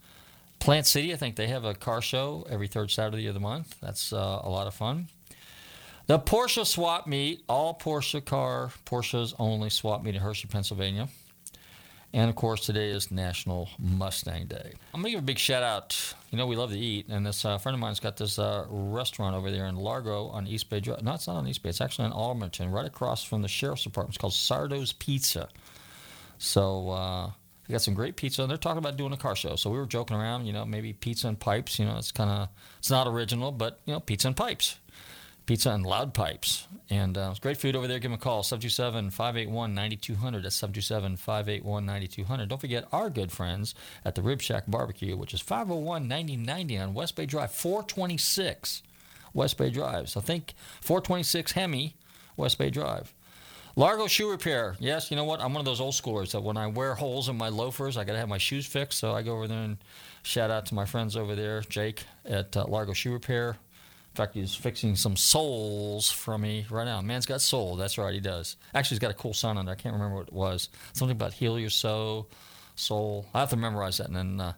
Plant 0.60 0.88
City, 0.88 1.14
I 1.14 1.18
think 1.18 1.36
they 1.36 1.48
have 1.48 1.66
a 1.66 1.74
car 1.74 2.02
show 2.02 2.46
every 2.50 2.68
third 2.68 2.90
Saturday 2.92 3.28
of 3.28 3.34
the 3.34 3.40
month. 3.40 3.76
That's 3.82 4.14
uh, 4.14 4.42
a 4.44 4.50
lot 4.50 4.68
of 4.68 4.74
fun. 4.74 5.08
The 6.08 6.20
Porsche 6.20 6.66
Swap 6.66 7.08
Meet, 7.08 7.44
all 7.50 7.78
Porsche 7.78 8.24
car, 8.24 8.72
Porsche's 8.86 9.34
only 9.40 9.70
swap 9.70 10.04
meet 10.04 10.16
in 10.16 10.22
Hershey, 10.22 10.48
Pennsylvania. 10.48 11.08
And 12.14 12.30
of 12.30 12.36
course, 12.38 12.66
today 12.66 12.92
is 12.92 13.12
National 13.12 13.68
Mustang 13.78 14.46
Day. 14.46 14.72
I'm 14.94 15.02
gonna 15.02 15.12
give 15.12 15.20
a 15.20 15.24
big 15.24 15.38
shout 15.38 15.64
out. 15.64 16.16
You 16.32 16.38
know, 16.38 16.48
we 16.48 16.56
love 16.56 16.72
to 16.72 16.80
eat, 16.80 17.08
and 17.10 17.26
this 17.26 17.44
uh, 17.44 17.58
friend 17.58 17.74
of 17.74 17.82
mine's 17.82 18.00
got 18.00 18.16
this 18.16 18.40
uh, 18.40 18.66
restaurant 18.70 19.36
over 19.36 19.52
there 19.52 19.66
in 19.66 19.76
Largo 19.76 20.28
on 20.28 20.48
East 20.48 20.70
Bay 20.70 20.80
Drive. 20.80 21.04
No, 21.04 21.16
it's 21.16 21.28
not 21.28 21.36
on 21.36 21.48
East 21.48 21.62
Bay. 21.62 21.70
It's 21.70 21.82
actually 21.82 22.06
in 22.06 22.14
Ulmerton, 22.14 22.72
right 22.72 22.86
across 22.86 23.24
from 23.24 23.42
the 23.42 23.50
sheriff's 23.50 23.84
department. 23.84 24.16
It's 24.16 24.22
called 24.22 24.34
Sardo's 24.34 24.94
Pizza. 24.94 25.50
So 26.46 26.92
uh, 26.92 27.32
we 27.68 27.74
got 27.74 27.82
some 27.82 27.96
great 27.96 28.16
pizza, 28.16 28.44
and 28.44 28.50
they're 28.50 28.58
talking 28.58 28.78
about 28.78 28.96
doing 28.98 29.12
a 29.12 29.18
car 29.18 29.36
show. 29.36 29.56
So 29.56 29.72
we 29.72 29.80
were 29.80 29.88
joking 29.88 30.16
around, 30.16 30.46
you 30.46 30.54
know, 30.54 30.64
maybe 30.64 30.94
pizza 30.94 31.28
and 31.28 31.40
pipes. 31.40 31.80
You 31.80 31.86
know, 31.86 31.98
it's 31.98 32.12
kind 32.12 32.30
of 32.30 32.50
it's 32.78 32.92
not 32.92 33.08
original, 33.08 33.52
but 33.52 33.80
you 33.86 33.94
know, 33.94 34.00
pizza 34.00 34.28
and 34.28 34.38
pipes, 34.38 34.78
pizza 35.48 35.72
and 35.72 35.84
loud 35.84 36.14
pipes, 36.14 36.68
and 36.88 37.18
uh, 37.18 37.30
it's 37.32 37.40
great 37.40 37.58
food 37.58 37.76
over 37.76 37.88
there. 37.88 37.98
Give 37.98 38.12
them 38.12 38.20
a 38.20 38.22
call 38.22 38.44
727-581-9200. 38.44 40.44
That's 40.44 40.62
727-581-9200. 40.62 42.48
Don't 42.48 42.62
forget 42.62 42.88
our 42.92 43.10
good 43.10 43.32
friends 43.32 43.74
at 44.06 44.14
the 44.14 44.22
Rib 44.22 44.40
Shack 44.40 44.66
Barbecue, 44.68 45.18
which 45.18 45.34
is 45.34 45.42
501-9090 45.42 46.80
on 46.80 46.94
West 46.94 47.16
Bay 47.16 47.26
Drive, 47.26 47.54
426 47.54 48.84
West 49.34 49.58
Bay 49.58 49.72
Drive. 49.72 50.10
So 50.10 50.22
think 50.22 50.54
426 50.82 51.54
Hemi, 51.54 51.96
West 52.38 52.60
Bay 52.60 52.70
Drive. 52.70 53.16
Largo 53.78 54.08
Shoe 54.08 54.30
Repair. 54.30 54.78
Yes, 54.80 55.12
you 55.12 55.18
know 55.18 55.26
what? 55.26 55.42
I'm 55.42 55.54
one 55.54 55.60
of 55.60 55.66
those 55.66 55.82
old 55.82 55.96
schoolers 55.96 56.32
that 56.32 56.40
when 56.40 56.56
I 56.56 56.68
wear 56.68 56.96
holes 56.96 57.28
in 57.28 57.38
my 57.38 57.50
loafers, 57.50 57.98
I 57.98 58.06
got 58.06 58.14
to 58.14 58.20
have 58.20 58.30
my 58.30 58.38
shoes 58.38 58.66
fixed. 58.66 59.00
So 59.00 59.14
I 59.14 59.22
go 59.22 59.34
over 59.34 59.50
there 59.50 59.64
and 59.64 59.78
shout 60.24 60.50
out 60.50 60.66
to 60.68 60.76
my 60.76 60.86
friends 60.86 61.18
over 61.18 61.36
there, 61.36 61.60
Jake 61.60 62.04
at 62.24 62.56
uh, 62.56 62.66
Largo 62.68 62.94
Shoe 62.94 63.12
Repair. 63.12 63.50
In 63.50 64.16
fact, 64.16 64.34
he's 64.34 64.56
fixing 64.56 64.96
some 64.96 65.18
soles 65.18 66.10
for 66.10 66.38
me 66.38 66.66
right 66.70 66.86
now. 66.86 67.02
Man's 67.02 67.26
got 67.26 67.42
soul. 67.42 67.76
That's 67.76 67.98
right, 67.98 68.14
he 68.14 68.22
does. 68.22 68.56
Actually, 68.74 68.96
he's 68.96 69.00
got 69.00 69.12
a 69.12 69.16
cool 69.16 69.34
sign 69.34 69.58
on 69.58 69.66
there. 69.66 69.74
I 69.74 69.78
can't 69.78 69.94
remember 69.94 70.16
what 70.16 70.28
it 70.28 70.34
was. 70.34 70.70
Something 70.94 71.18
about 71.18 71.34
heal 71.34 71.60
your 71.60 71.70
soul, 71.70 72.30
soul. 72.78 73.26
I 73.34 73.42
have 73.42 73.50
to 73.50 73.58
memorize 73.58 73.98
that 73.98 74.08
and 74.08 74.16
then 74.16 74.40
uh, 74.40 74.54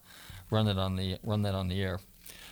run 0.52 0.68
it 0.68 0.78
on 0.78 0.96
the 0.96 1.18
run 1.24 1.42
that 1.42 1.56
on 1.56 1.70
the 1.70 1.82
air. 1.82 2.00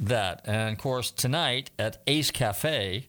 that. 0.00 0.42
And 0.44 0.72
of 0.72 0.78
course, 0.78 1.10
tonight 1.10 1.70
at 1.78 2.02
Ace 2.06 2.30
Cafe 2.30 3.06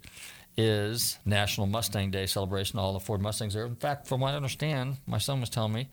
is 0.57 1.17
National 1.25 1.67
Mustang 1.67 2.11
Day 2.11 2.25
celebration. 2.25 2.79
All 2.79 2.93
the 2.93 2.99
Ford 2.99 3.21
Mustangs 3.21 3.53
there. 3.53 3.65
In 3.65 3.75
fact, 3.75 4.07
from 4.07 4.21
what 4.21 4.33
I 4.33 4.35
understand, 4.35 4.97
my 5.07 5.17
son 5.17 5.39
was 5.39 5.49
telling 5.49 5.73
me 5.73 5.87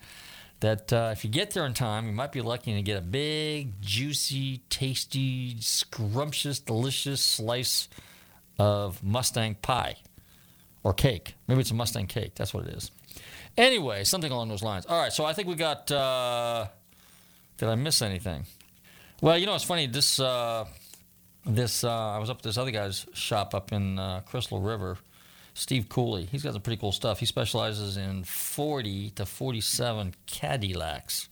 that 0.60 0.92
uh, 0.92 1.10
if 1.12 1.24
you 1.24 1.30
get 1.30 1.50
there 1.50 1.66
in 1.66 1.74
time, 1.74 2.06
you 2.06 2.12
might 2.12 2.32
be 2.32 2.40
lucky 2.40 2.74
to 2.74 2.82
get 2.82 2.96
a 2.96 3.02
big, 3.02 3.80
juicy, 3.80 4.62
tasty, 4.70 5.60
scrumptious, 5.60 6.58
delicious 6.58 7.20
slice 7.20 7.88
of 8.58 9.02
Mustang 9.02 9.56
pie 9.56 9.96
or 10.82 10.94
cake. 10.94 11.34
Maybe 11.46 11.60
it's 11.60 11.70
a 11.70 11.74
Mustang 11.74 12.06
cake. 12.06 12.34
That's 12.34 12.54
what 12.54 12.66
it 12.66 12.74
is. 12.74 12.90
Anyway, 13.56 14.04
something 14.04 14.30
along 14.30 14.48
those 14.48 14.62
lines. 14.62 14.86
All 14.86 15.00
right, 15.00 15.12
so 15.12 15.24
I 15.24 15.32
think 15.32 15.48
we 15.48 15.54
got. 15.54 15.90
Uh, 15.90 16.66
did 17.58 17.68
I 17.68 17.74
miss 17.74 18.02
anything? 18.02 18.44
Well, 19.22 19.38
you 19.38 19.46
know, 19.46 19.54
it's 19.54 19.64
funny. 19.64 19.86
This 19.86 20.20
uh, 20.20 20.66
this 21.44 21.84
uh, 21.84 21.90
I 21.90 22.18
was 22.18 22.28
up 22.28 22.38
at 22.38 22.42
this 22.42 22.58
other 22.58 22.70
guy's 22.70 23.06
shop 23.14 23.54
up 23.54 23.72
in 23.72 23.98
uh, 23.98 24.20
Crystal 24.26 24.60
River. 24.60 24.98
Steve 25.56 25.88
Cooley. 25.88 26.28
He's 26.30 26.42
got 26.42 26.52
some 26.52 26.60
pretty 26.60 26.78
cool 26.78 26.92
stuff. 26.92 27.18
He 27.18 27.24
specializes 27.24 27.96
in 27.96 28.24
40 28.24 29.10
to 29.10 29.24
47 29.24 30.14
Cadillacs. 30.26 31.30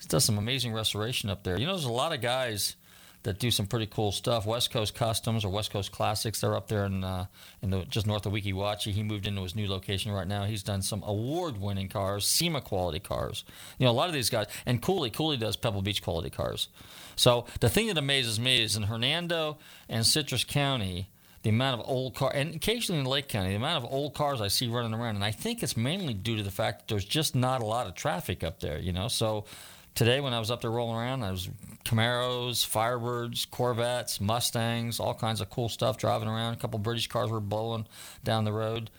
He 0.00 0.08
does 0.08 0.24
some 0.24 0.38
amazing 0.38 0.72
restoration 0.72 1.28
up 1.28 1.44
there. 1.44 1.58
You 1.58 1.66
know, 1.66 1.74
there's 1.74 1.84
a 1.84 1.92
lot 1.92 2.14
of 2.14 2.22
guys 2.22 2.76
that 3.24 3.38
do 3.38 3.50
some 3.50 3.66
pretty 3.66 3.86
cool 3.86 4.12
stuff. 4.12 4.46
West 4.46 4.70
Coast 4.70 4.94
Customs 4.94 5.44
or 5.44 5.50
West 5.50 5.70
Coast 5.70 5.92
Classics. 5.92 6.40
They're 6.40 6.56
up 6.56 6.68
there 6.68 6.86
in, 6.86 7.04
uh, 7.04 7.26
in 7.60 7.68
the, 7.68 7.84
just 7.84 8.06
north 8.06 8.24
of 8.24 8.32
Weeki 8.32 8.54
Wachee. 8.54 8.92
He 8.92 9.02
moved 9.02 9.26
into 9.26 9.42
his 9.42 9.54
new 9.54 9.68
location 9.68 10.10
right 10.10 10.26
now. 10.26 10.44
He's 10.44 10.62
done 10.62 10.80
some 10.80 11.02
award-winning 11.06 11.90
cars, 11.90 12.24
SEMA 12.26 12.62
quality 12.62 12.98
cars. 12.98 13.44
You 13.78 13.84
know, 13.84 13.90
a 13.90 13.92
lot 13.92 14.08
of 14.08 14.14
these 14.14 14.30
guys. 14.30 14.46
And 14.64 14.80
Cooley, 14.80 15.10
Cooley 15.10 15.36
does 15.36 15.56
Pebble 15.56 15.82
Beach 15.82 16.02
quality 16.02 16.30
cars. 16.30 16.68
So 17.14 17.44
the 17.60 17.68
thing 17.68 17.88
that 17.88 17.98
amazes 17.98 18.40
me 18.40 18.62
is 18.62 18.74
in 18.74 18.84
Hernando 18.84 19.58
and 19.86 20.06
Citrus 20.06 20.44
County, 20.44 21.10
the 21.42 21.50
amount 21.50 21.80
of 21.80 21.88
old 21.88 22.14
car 22.14 22.30
and 22.34 22.54
occasionally 22.54 23.00
in 23.00 23.06
Lake 23.06 23.28
County, 23.28 23.50
the 23.50 23.56
amount 23.56 23.84
of 23.84 23.90
old 23.90 24.14
cars 24.14 24.40
I 24.40 24.48
see 24.48 24.68
running 24.68 24.92
around, 24.94 25.16
and 25.16 25.24
I 25.24 25.30
think 25.30 25.62
it's 25.62 25.76
mainly 25.76 26.14
due 26.14 26.36
to 26.36 26.42
the 26.42 26.50
fact 26.50 26.80
that 26.80 26.88
there's 26.88 27.04
just 27.04 27.34
not 27.34 27.62
a 27.62 27.66
lot 27.66 27.86
of 27.86 27.94
traffic 27.94 28.44
up 28.44 28.60
there, 28.60 28.78
you 28.78 28.92
know. 28.92 29.08
So 29.08 29.46
today 29.94 30.20
when 30.20 30.34
I 30.34 30.38
was 30.38 30.50
up 30.50 30.60
there 30.60 30.70
rolling 30.70 30.96
around, 30.96 31.22
I 31.22 31.30
was 31.30 31.48
Camaros, 31.84 32.66
Firebirds, 32.66 33.50
Corvettes, 33.50 34.20
Mustangs, 34.20 35.00
all 35.00 35.14
kinds 35.14 35.40
of 35.40 35.48
cool 35.48 35.68
stuff 35.68 35.96
driving 35.96 36.28
around. 36.28 36.54
A 36.54 36.56
couple 36.56 36.78
British 36.78 37.06
cars 37.06 37.30
were 37.30 37.40
blowing 37.40 37.86
down 38.22 38.44
the 38.44 38.52
road, 38.52 38.90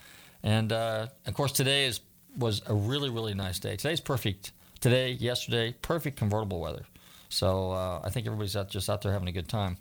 and 0.42 0.72
uh, 0.72 1.08
of 1.28 1.34
course 1.34 1.52
today 1.52 1.86
is 1.86 2.02
was 2.38 2.62
a 2.68 2.74
really 2.74 3.10
really 3.10 3.34
nice 3.34 3.60
day. 3.60 3.76
Today's 3.76 4.02
perfect. 4.02 4.52
Today, 4.80 5.12
yesterday, 5.12 5.76
perfect 5.84 6.18
convertible 6.18 6.60
weather. 6.60 6.86
So 7.30 7.72
uh, 7.72 8.02
I 8.04 8.10
think 8.10 8.26
everybody's 8.26 8.56
out, 8.56 8.70
just 8.70 8.90
out 8.90 9.04
there 9.04 9.12
having 9.12 9.28
a 9.28 9.32
good 9.32 9.48
time. 9.48 9.78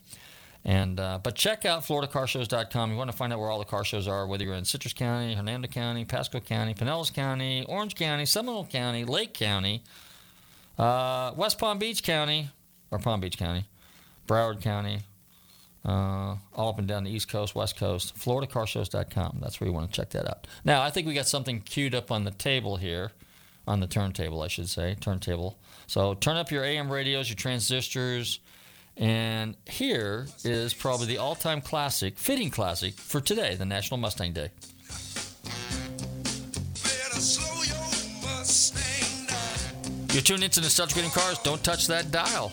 And 0.64 1.00
uh, 1.00 1.18
but 1.22 1.34
check 1.34 1.64
out 1.64 1.82
FloridaCarShows.com. 1.82 2.90
You 2.90 2.96
want 2.96 3.10
to 3.10 3.16
find 3.16 3.32
out 3.32 3.38
where 3.38 3.48
all 3.50 3.58
the 3.58 3.64
car 3.64 3.84
shows 3.84 4.06
are, 4.06 4.26
whether 4.26 4.44
you're 4.44 4.54
in 4.54 4.64
Citrus 4.64 4.92
County, 4.92 5.34
Hernando 5.34 5.68
County, 5.68 6.04
Pasco 6.04 6.38
County, 6.38 6.74
Pinellas 6.74 7.12
County, 7.12 7.64
Orange 7.66 7.94
County, 7.94 8.26
Seminole 8.26 8.66
County, 8.66 9.04
Lake 9.04 9.32
County, 9.32 9.82
uh, 10.78 11.32
West 11.34 11.58
Palm 11.58 11.78
Beach 11.78 12.02
County, 12.02 12.50
or 12.90 12.98
Palm 12.98 13.20
Beach 13.20 13.38
County, 13.38 13.64
Broward 14.26 14.60
County, 14.60 15.00
uh, 15.84 16.36
all 16.54 16.68
up 16.68 16.78
and 16.78 16.86
down 16.86 17.04
the 17.04 17.10
East 17.10 17.28
Coast, 17.28 17.54
West 17.54 17.76
Coast. 17.78 18.14
FloridaCarShows.com. 18.16 19.38
That's 19.40 19.60
where 19.60 19.68
you 19.68 19.72
want 19.72 19.90
to 19.90 19.96
check 19.96 20.10
that 20.10 20.28
out. 20.28 20.46
Now, 20.64 20.82
I 20.82 20.90
think 20.90 21.06
we 21.06 21.14
got 21.14 21.26
something 21.26 21.60
queued 21.62 21.94
up 21.94 22.10
on 22.10 22.24
the 22.24 22.30
table 22.32 22.76
here, 22.76 23.12
on 23.66 23.80
the 23.80 23.86
turntable, 23.86 24.42
I 24.42 24.48
should 24.48 24.68
say, 24.68 24.96
turntable. 25.00 25.58
So 25.86 26.14
turn 26.14 26.36
up 26.36 26.50
your 26.50 26.64
AM 26.64 26.92
radios, 26.92 27.28
your 27.28 27.36
transistors. 27.36 28.40
And 29.00 29.56
here 29.64 30.26
is 30.44 30.74
probably 30.74 31.06
the 31.06 31.16
all 31.16 31.34
time 31.34 31.62
classic, 31.62 32.18
fitting 32.18 32.50
classic 32.50 32.92
for 32.94 33.20
today, 33.20 33.54
the 33.54 33.64
National 33.64 33.96
Mustang 33.96 34.34
Day. 34.34 34.50
You're 40.12 40.22
tuned 40.22 40.44
into 40.44 40.60
Nostalgic 40.60 40.96
Radio 40.96 41.06
and 41.06 41.14
Cars. 41.14 41.38
Don't 41.38 41.64
touch 41.64 41.86
that 41.86 42.10
dial. 42.10 42.52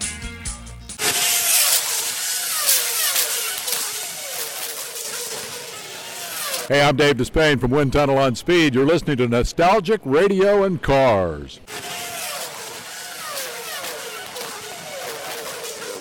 Hey, 6.71 6.81
I'm 6.81 6.95
Dave 6.95 7.17
Despain 7.17 7.59
from 7.59 7.71
Wind 7.71 7.91
Tunnel 7.91 8.17
on 8.17 8.33
Speed. 8.33 8.73
You're 8.73 8.85
listening 8.85 9.17
to 9.17 9.27
Nostalgic 9.27 9.99
Radio 10.05 10.63
and 10.63 10.81
Cars. 10.81 11.59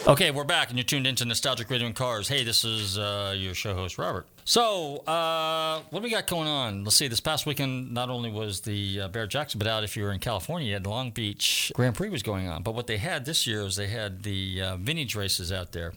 Okay, 0.07 0.31
we're 0.31 0.45
back, 0.45 0.69
and 0.69 0.79
you're 0.79 0.85
tuned 0.85 1.09
into 1.09 1.25
Nostalgic 1.25 1.69
Radio 1.71 1.89
and 1.89 1.97
Cars. 1.97 2.29
Hey, 2.29 2.45
this 2.45 2.63
is 2.63 2.97
uh, 2.99 3.35
your 3.37 3.53
show 3.53 3.75
host, 3.75 3.99
Robert. 3.99 4.29
So, 4.45 4.99
uh, 5.09 5.81
what 5.91 5.99
do 5.99 6.05
we 6.05 6.11
got 6.11 6.29
going 6.29 6.47
on? 6.47 6.85
Let's 6.85 6.95
see. 6.95 7.09
This 7.09 7.19
past 7.19 7.47
weekend, 7.47 7.93
not 7.93 8.09
only 8.09 8.31
was 8.31 8.61
the 8.61 9.01
uh, 9.01 9.09
Barrett 9.09 9.31
Jackson, 9.31 9.59
but 9.59 9.67
out 9.67 9.83
if 9.83 9.97
you 9.97 10.05
were 10.05 10.13
in 10.13 10.21
California, 10.21 10.69
you 10.69 10.75
had 10.75 10.85
the 10.85 10.91
Long 10.91 11.11
Beach 11.11 11.73
Grand 11.75 11.97
Prix 11.97 12.11
was 12.11 12.23
going 12.23 12.47
on. 12.47 12.63
But 12.63 12.77
what 12.77 12.87
they 12.87 12.99
had 12.99 13.25
this 13.25 13.45
year 13.45 13.63
is 13.63 13.75
they 13.75 13.89
had 13.89 14.23
the 14.23 14.63
uh, 14.63 14.77
vintage 14.77 15.17
races 15.17 15.51
out 15.51 15.73
there, 15.73 15.95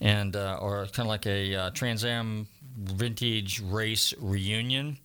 and 0.00 0.36
uh, 0.36 0.58
or 0.60 0.86
kind 0.86 1.00
of 1.00 1.06
like 1.08 1.26
a 1.26 1.56
uh, 1.56 1.70
Trans 1.70 2.04
Am 2.04 2.46
vintage 2.78 3.60
race 3.60 4.14
reunion. 4.18 4.98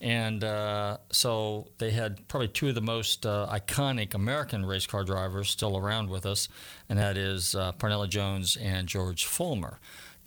And 0.00 0.44
uh, 0.44 0.98
so 1.10 1.68
they 1.78 1.90
had 1.90 2.28
probably 2.28 2.48
two 2.48 2.68
of 2.68 2.74
the 2.74 2.82
most 2.82 3.24
uh, 3.24 3.48
iconic 3.50 4.12
American 4.12 4.64
race 4.66 4.86
car 4.86 5.04
drivers 5.04 5.48
still 5.48 5.78
around 5.78 6.10
with 6.10 6.26
us, 6.26 6.48
and 6.90 6.98
that 6.98 7.16
is 7.16 7.54
uh, 7.54 7.72
Parnelli 7.72 8.10
Jones 8.10 8.56
and 8.56 8.86
George 8.86 9.26
Follmer. 9.26 9.76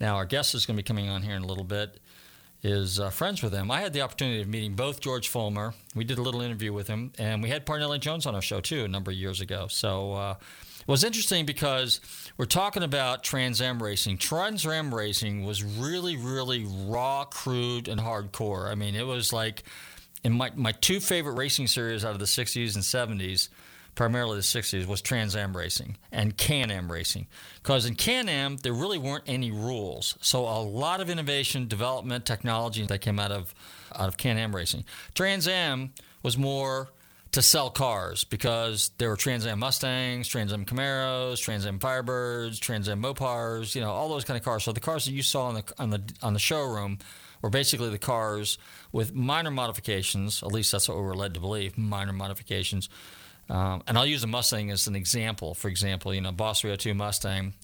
Now, 0.00 0.16
our 0.16 0.24
guest 0.24 0.54
is 0.56 0.66
going 0.66 0.76
to 0.76 0.82
be 0.82 0.86
coming 0.86 1.08
on 1.08 1.22
here 1.22 1.36
in 1.36 1.42
a 1.42 1.46
little 1.46 1.62
bit, 1.64 2.00
is 2.64 2.98
uh, 2.98 3.10
friends 3.10 3.44
with 3.44 3.52
them. 3.52 3.70
I 3.70 3.80
had 3.80 3.92
the 3.92 4.00
opportunity 4.00 4.40
of 4.40 4.48
meeting 4.48 4.74
both 4.74 5.00
George 5.00 5.30
Follmer. 5.30 5.74
We 5.94 6.02
did 6.02 6.18
a 6.18 6.22
little 6.22 6.40
interview 6.40 6.72
with 6.72 6.88
him, 6.88 7.12
and 7.16 7.40
we 7.40 7.48
had 7.48 7.64
Parnelli 7.64 8.00
Jones 8.00 8.26
on 8.26 8.34
our 8.34 8.42
show 8.42 8.60
too 8.60 8.84
a 8.84 8.88
number 8.88 9.12
of 9.12 9.16
years 9.16 9.40
ago. 9.40 9.68
So 9.68 10.36
it 10.80 10.88
was 10.88 11.04
interesting 11.04 11.46
because 11.46 12.00
we're 12.36 12.46
talking 12.46 12.82
about 12.82 13.22
Trans 13.22 13.60
Am 13.60 13.82
racing. 13.82 14.18
Trans 14.18 14.66
Am 14.66 14.94
racing 14.94 15.44
was 15.44 15.62
really, 15.62 16.16
really 16.16 16.66
raw, 16.66 17.24
crude, 17.24 17.86
and 17.86 18.00
hardcore. 18.00 18.70
I 18.70 18.74
mean, 18.74 18.94
it 18.94 19.06
was 19.06 19.32
like 19.32 19.62
in 20.24 20.32
my, 20.32 20.50
my 20.54 20.72
two 20.72 21.00
favorite 21.00 21.34
racing 21.34 21.66
series 21.66 22.04
out 22.04 22.12
of 22.12 22.18
the 22.18 22.24
60s 22.24 22.74
and 22.74 22.84
70s, 23.20 23.48
primarily 23.94 24.36
the 24.36 24.42
60s, 24.42 24.86
was 24.86 25.00
Trans 25.00 25.36
Am 25.36 25.56
racing 25.56 25.96
and 26.12 26.36
Can 26.36 26.70
Am 26.70 26.90
racing. 26.90 27.26
Because 27.62 27.86
in 27.86 27.94
Can 27.94 28.28
Am, 28.28 28.56
there 28.58 28.72
really 28.72 28.98
weren't 28.98 29.24
any 29.26 29.50
rules. 29.50 30.16
So 30.20 30.40
a 30.40 30.62
lot 30.62 31.00
of 31.00 31.10
innovation, 31.10 31.68
development, 31.68 32.24
technology 32.24 32.84
that 32.86 33.00
came 33.00 33.18
out 33.18 33.32
of, 33.32 33.54
out 33.94 34.08
of 34.08 34.16
Can 34.16 34.38
Am 34.38 34.54
racing. 34.54 34.84
Trans 35.14 35.46
Am 35.46 35.92
was 36.22 36.36
more 36.36 36.88
to 37.32 37.42
sell 37.42 37.70
cars 37.70 38.24
because 38.24 38.90
there 38.98 39.08
were 39.08 39.16
Trans 39.16 39.46
Am 39.46 39.60
Mustangs, 39.60 40.26
Trans 40.26 40.52
Am 40.52 40.64
Camaros, 40.64 41.40
Trans 41.40 41.64
Am 41.64 41.78
Firebirds, 41.78 42.58
Trans 42.58 42.88
Am 42.88 43.02
Mopars, 43.02 43.74
you 43.74 43.80
know, 43.80 43.90
all 43.90 44.08
those 44.08 44.24
kind 44.24 44.36
of 44.36 44.44
cars. 44.44 44.64
So 44.64 44.72
the 44.72 44.80
cars 44.80 45.04
that 45.04 45.12
you 45.12 45.22
saw 45.22 45.46
on 45.46 45.54
the 45.54 45.64
on 45.78 45.90
the 45.90 46.02
on 46.22 46.32
the 46.32 46.40
showroom 46.40 46.98
were 47.40 47.50
basically 47.50 47.88
the 47.88 47.98
cars 47.98 48.58
with 48.92 49.14
minor 49.14 49.50
modifications. 49.50 50.42
At 50.42 50.52
least 50.52 50.72
that's 50.72 50.88
what 50.88 50.98
we 50.98 51.04
were 51.04 51.14
led 51.14 51.34
to 51.34 51.40
believe, 51.40 51.78
minor 51.78 52.12
modifications. 52.12 52.88
Um, 53.48 53.82
and 53.86 53.96
I'll 53.96 54.06
use 54.06 54.22
a 54.22 54.28
Mustang 54.28 54.70
as 54.70 54.86
an 54.86 54.94
example. 54.94 55.54
For 55.54 55.68
example, 55.68 56.14
you 56.14 56.20
know, 56.20 56.30
Boss 56.32 56.60
302 56.60 56.94
Mustang 56.94 57.54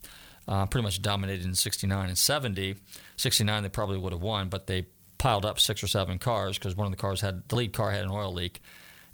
uh, 0.49 0.67
pretty 0.67 0.83
much 0.83 1.03
dominated 1.03 1.45
in 1.45 1.55
69 1.55 2.09
and 2.09 2.19
70. 2.19 2.77
69 3.17 3.63
they 3.63 3.69
probably 3.69 3.99
would 3.99 4.13
have 4.13 4.23
won, 4.23 4.49
but 4.49 4.67
they 4.67 4.87
piled 5.19 5.45
up 5.45 5.59
six 5.59 5.83
or 5.83 5.89
seven 5.89 6.19
cars 6.19 6.59
because 6.59 6.77
one 6.77 6.87
of 6.87 6.93
the 6.93 6.97
cars 6.97 7.21
had 7.21 7.49
the 7.49 7.57
lead 7.57 7.73
car 7.73 7.91
had 7.91 8.05
an 8.05 8.11
oil 8.11 8.33
leak 8.33 8.61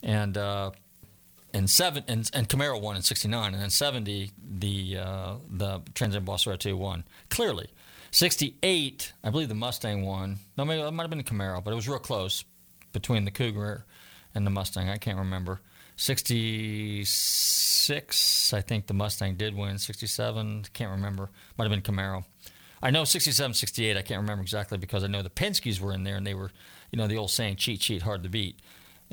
and 0.03 0.37
uh, 0.37 0.73
seven 1.67 2.03
and, 2.09 2.29
and 2.35 2.49
Camaro 2.49 2.81
won 2.81 2.97
in 2.97 3.03
'69, 3.03 3.53
and 3.53 3.63
then 3.63 3.71
'70 3.71 4.31
the 4.59 4.99
uh, 4.99 5.35
the 5.51 5.83
Trans 5.95 6.17
Am 6.17 6.25
Boss 6.25 6.45
2 6.45 6.77
won 6.77 7.05
clearly. 7.31 7.69
'68, 8.11 9.13
I 9.23 9.31
believe 9.31 9.49
the 9.49 9.55
Mustang 9.55 10.05
won. 10.05 10.39
No, 10.57 10.65
maybe 10.65 10.83
it 10.83 10.91
might 10.91 11.05
have 11.05 11.11
been 11.11 11.19
the 11.19 11.25
Camaro, 11.25 11.63
but 11.63 11.73
it 11.73 11.77
was 11.77 11.89
real 11.89 11.99
close 11.99 12.45
between 12.93 13.25
the 13.25 13.31
Cougar 13.31 13.85
and 14.35 14.47
the 14.47 14.51
Mustang. 14.51 14.89
I 14.89 14.97
can't 14.97 15.19
remember. 15.19 15.61
'66, 15.97 18.53
I 18.53 18.61
think 18.61 18.87
the 18.87 18.95
Mustang 18.95 19.37
did 19.37 19.57
win. 19.57 19.79
'67, 19.79 20.67
can't 20.73 20.91
remember. 20.91 21.31
Might 21.57 21.71
have 21.71 21.71
been 21.71 21.83
Camaro. 21.83 22.25
I 22.85 22.91
know 22.91 23.05
67, 23.05 23.55
68. 23.55 23.97
I 23.97 24.03
can't 24.03 24.21
remember 24.21 24.43
exactly 24.43 24.77
because 24.77 25.05
I 25.05 25.07
know 25.07 25.23
the 25.23 25.31
Penske's 25.31 25.81
were 25.81 25.93
in 25.93 26.03
there, 26.03 26.17
and 26.17 26.27
they 26.27 26.35
were, 26.35 26.51
you 26.91 26.97
know, 26.97 27.07
the 27.07 27.17
old 27.17 27.31
saying, 27.31 27.55
cheat, 27.55 27.79
cheat, 27.79 28.03
hard 28.03 28.25
to 28.25 28.29
beat 28.29 28.59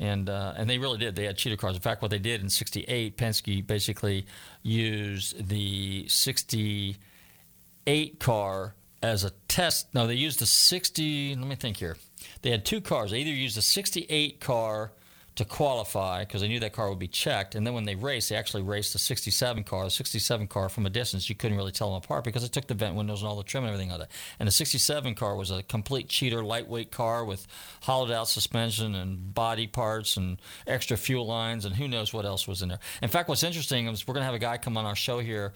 and 0.00 0.28
uh, 0.30 0.54
and 0.56 0.68
they 0.68 0.78
really 0.78 0.98
did. 0.98 1.14
They 1.14 1.26
had 1.26 1.36
cheater 1.36 1.56
cars. 1.56 1.76
In 1.76 1.82
fact, 1.82 2.02
what 2.02 2.10
they 2.10 2.18
did 2.18 2.40
in 2.40 2.48
'68, 2.48 3.16
Penske 3.18 3.64
basically 3.64 4.26
used 4.62 5.48
the 5.48 6.08
'68 6.08 8.18
car 8.18 8.74
as 9.02 9.24
a 9.24 9.30
test. 9.46 9.94
No, 9.94 10.06
they 10.06 10.14
used 10.14 10.38
the 10.40 10.46
'60. 10.46 11.36
Let 11.36 11.46
me 11.46 11.54
think 11.54 11.76
here. 11.76 11.98
They 12.40 12.50
had 12.50 12.64
two 12.64 12.80
cars. 12.80 13.10
They 13.10 13.20
either 13.20 13.30
used 13.30 13.58
the 13.58 13.62
'68 13.62 14.40
car 14.40 14.92
to 15.40 15.44
qualify 15.46 16.22
because 16.22 16.42
they 16.42 16.48
knew 16.48 16.60
that 16.60 16.74
car 16.74 16.90
would 16.90 16.98
be 16.98 17.08
checked. 17.08 17.54
And 17.54 17.66
then 17.66 17.72
when 17.72 17.84
they 17.84 17.94
raced, 17.94 18.28
they 18.28 18.36
actually 18.36 18.62
raced 18.62 18.92
the 18.92 18.98
67 18.98 19.64
car. 19.64 19.84
The 19.84 19.90
67 19.90 20.46
car 20.48 20.68
from 20.68 20.84
a 20.84 20.90
distance, 20.90 21.30
you 21.30 21.34
couldn't 21.34 21.56
really 21.56 21.72
tell 21.72 21.88
them 21.88 21.96
apart 21.96 22.24
because 22.24 22.44
it 22.44 22.52
took 22.52 22.66
the 22.66 22.74
vent 22.74 22.94
windows 22.94 23.22
and 23.22 23.28
all 23.28 23.36
the 23.36 23.42
trim 23.42 23.64
and 23.64 23.72
everything 23.72 23.90
on 23.90 24.02
it. 24.02 24.10
And 24.38 24.46
the 24.46 24.52
67 24.52 25.14
car 25.14 25.34
was 25.36 25.50
a 25.50 25.62
complete 25.62 26.10
cheater, 26.10 26.44
lightweight 26.44 26.90
car 26.90 27.24
with 27.24 27.46
hollowed 27.80 28.10
out 28.10 28.28
suspension 28.28 28.94
and 28.94 29.34
body 29.34 29.66
parts 29.66 30.18
and 30.18 30.42
extra 30.66 30.98
fuel 30.98 31.26
lines 31.26 31.64
and 31.64 31.74
who 31.74 31.88
knows 31.88 32.12
what 32.12 32.26
else 32.26 32.46
was 32.46 32.60
in 32.60 32.68
there. 32.68 32.80
In 33.00 33.08
fact, 33.08 33.30
what's 33.30 33.42
interesting 33.42 33.88
is 33.88 34.06
we're 34.06 34.12
going 34.12 34.20
to 34.20 34.26
have 34.26 34.34
a 34.34 34.38
guy 34.38 34.58
come 34.58 34.76
on 34.76 34.84
our 34.84 34.96
show 34.96 35.20
here 35.20 35.54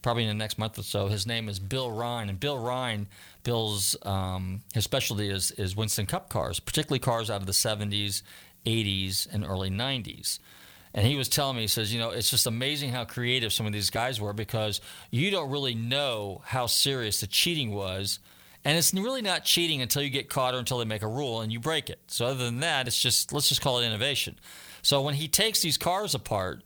probably 0.00 0.22
in 0.22 0.28
the 0.28 0.34
next 0.34 0.56
month 0.56 0.78
or 0.78 0.82
so. 0.82 1.08
His 1.08 1.26
name 1.26 1.48
is 1.48 1.58
Bill 1.58 1.90
Ryan, 1.90 2.28
and 2.28 2.38
Bill 2.38 2.58
Ryan, 2.58 3.08
Bill's 3.42 3.96
um, 4.02 4.60
his 4.72 4.84
specialty 4.84 5.28
is 5.28 5.50
is 5.52 5.74
Winston 5.74 6.06
Cup 6.06 6.28
cars, 6.28 6.60
particularly 6.60 7.00
cars 7.00 7.28
out 7.28 7.40
of 7.40 7.46
the 7.46 7.52
70s 7.52 8.22
80s 8.66 9.32
and 9.32 9.44
early 9.44 9.70
90s. 9.70 10.38
And 10.92 11.06
he 11.06 11.16
was 11.16 11.28
telling 11.28 11.56
me, 11.56 11.62
he 11.62 11.68
says, 11.68 11.92
you 11.92 12.00
know, 12.00 12.10
it's 12.10 12.30
just 12.30 12.46
amazing 12.46 12.90
how 12.90 13.04
creative 13.04 13.52
some 13.52 13.66
of 13.66 13.72
these 13.72 13.90
guys 13.90 14.18
were 14.18 14.32
because 14.32 14.80
you 15.10 15.30
don't 15.30 15.50
really 15.50 15.74
know 15.74 16.40
how 16.46 16.66
serious 16.66 17.20
the 17.20 17.26
cheating 17.26 17.70
was. 17.70 18.18
And 18.64 18.76
it's 18.76 18.92
really 18.94 19.22
not 19.22 19.44
cheating 19.44 19.82
until 19.82 20.02
you 20.02 20.10
get 20.10 20.28
caught 20.28 20.54
or 20.54 20.58
until 20.58 20.78
they 20.78 20.86
make 20.86 21.02
a 21.02 21.08
rule 21.08 21.42
and 21.42 21.52
you 21.52 21.60
break 21.60 21.90
it. 21.90 22.00
So, 22.08 22.26
other 22.26 22.44
than 22.44 22.60
that, 22.60 22.88
it's 22.88 23.00
just, 23.00 23.32
let's 23.32 23.48
just 23.48 23.60
call 23.60 23.78
it 23.78 23.86
innovation. 23.86 24.40
So, 24.82 25.02
when 25.02 25.14
he 25.14 25.28
takes 25.28 25.60
these 25.60 25.78
cars 25.78 26.14
apart, 26.16 26.62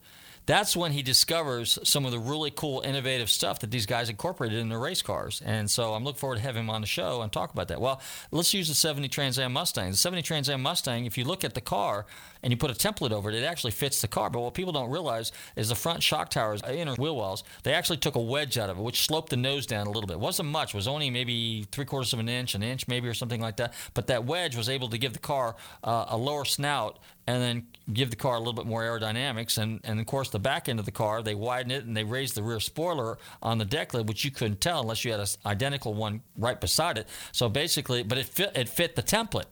that's 0.51 0.77
when 0.77 0.91
he 0.91 1.01
discovers 1.01 1.79
some 1.85 2.05
of 2.05 2.11
the 2.11 2.19
really 2.19 2.51
cool, 2.51 2.81
innovative 2.81 3.31
stuff 3.31 3.61
that 3.61 3.71
these 3.71 3.87
guys 3.87 4.11
incorporated 4.11 4.59
in 4.59 4.69
their 4.69 4.81
race 4.81 5.01
cars. 5.01 5.41
And 5.45 5.71
so 5.71 5.95
I'm 5.95 6.03
looking 6.03 6.19
forward 6.19 6.37
to 6.37 6.43
having 6.43 6.65
him 6.65 6.71
on 6.71 6.81
the 6.81 6.89
show 6.89 7.23
and 7.23 7.31
talk 7.31 7.53
about 7.53 7.69
that. 7.69 7.81
Well, 7.81 8.01
let's 8.33 8.53
use 8.53 8.67
the 8.67 8.75
70 8.75 9.09
Trans 9.11 9.39
Am 9.39 9.53
Mustang. 9.53 9.93
The 9.93 9.97
70 9.97 10.23
Trans 10.23 10.51
Am 10.51 10.61
Mustang, 10.61 11.07
if 11.07 11.17
you 11.17 11.23
look 11.23 11.45
at 11.45 11.55
the 11.55 11.61
car 11.61 12.05
and 12.43 12.53
you 12.53 12.57
put 12.57 12.73
a 12.73 12.75
template 12.75 13.13
over 13.13 13.31
it, 13.31 13.37
it 13.37 13.45
actually 13.45 13.71
fits 13.71 14.01
the 14.01 14.09
car. 14.09 14.29
But 14.29 14.41
what 14.41 14.55
people 14.55 14.73
don't 14.73 14.91
realize 14.91 15.31
is 15.55 15.69
the 15.69 15.77
front 15.77 16.03
shock 16.03 16.31
towers, 16.31 16.61
inner 16.69 16.97
wheel 16.97 17.17
wells, 17.17 17.45
they 17.63 17.73
actually 17.73 17.99
took 17.99 18.17
a 18.17 18.21
wedge 18.21 18.59
out 18.59 18.71
of 18.71 18.79
it, 18.79 18.83
which 18.83 19.07
sloped 19.07 19.31
the 19.31 19.37
nose 19.37 19.67
down 19.67 19.87
a 19.87 19.91
little 19.91 20.09
bit. 20.09 20.15
It 20.15 20.21
wasn't 20.21 20.49
much, 20.49 20.75
it 20.75 20.77
was 20.77 20.89
only 20.89 21.11
maybe 21.11 21.65
three 21.71 21.85
quarters 21.85 22.13
of 22.13 22.19
an 22.19 22.29
inch, 22.29 22.57
an 22.57 22.65
inch 22.65 22.89
maybe, 22.89 23.07
or 23.07 23.15
something 23.15 23.41
like 23.41 23.59
that. 23.59 23.73
But 23.95 24.09
that 24.09 24.25
wedge 24.25 24.57
was 24.57 24.69
able 24.69 24.89
to 24.89 24.99
give 24.99 25.13
the 25.13 25.21
car 25.21 25.55
uh, 25.85 26.07
a 26.09 26.17
lower 26.17 26.45
snout 26.45 26.99
and 27.27 27.43
then 27.43 27.67
give 27.93 28.11
the 28.11 28.17
car 28.17 28.35
a 28.35 28.39
little 28.39 28.53
bit 28.53 28.67
more 28.67 28.83
aerodynamics. 28.83 29.59
And, 29.59 29.81
and 29.85 30.01
of 30.01 30.07
course, 30.07 30.31
the 30.31 30.39
back 30.39 30.69
end 30.69 30.79
of 30.79 30.85
the 30.85 30.93
car, 30.93 31.23
they 31.23 31.35
widen 31.35 31.71
it 31.71 31.85
and 31.85 31.97
they 31.97 32.05
raise 32.05 32.33
the 32.33 32.43
rear 32.43 32.61
spoiler 32.61 33.19
on 33.43 33.59
the 33.59 33.65
deck 33.65 33.95
lid, 33.95 34.09
which 34.09 34.25
you 34.25 34.31
couldn't 34.31 34.61
tell 34.61 34.81
unless 34.81 35.05
you 35.05 35.11
had 35.13 35.21
an 35.21 35.27
identical 35.47 35.95
one 35.95 36.23
right 36.37 36.61
beside 36.61 36.99
it. 36.99 37.09
So 37.33 37.49
basically, 37.49 38.03
but 38.03 38.19
it 38.19 38.27
fit, 38.27 38.53
it 38.57 38.69
fit 38.69 38.97
the 38.97 39.03
template. 39.03 39.47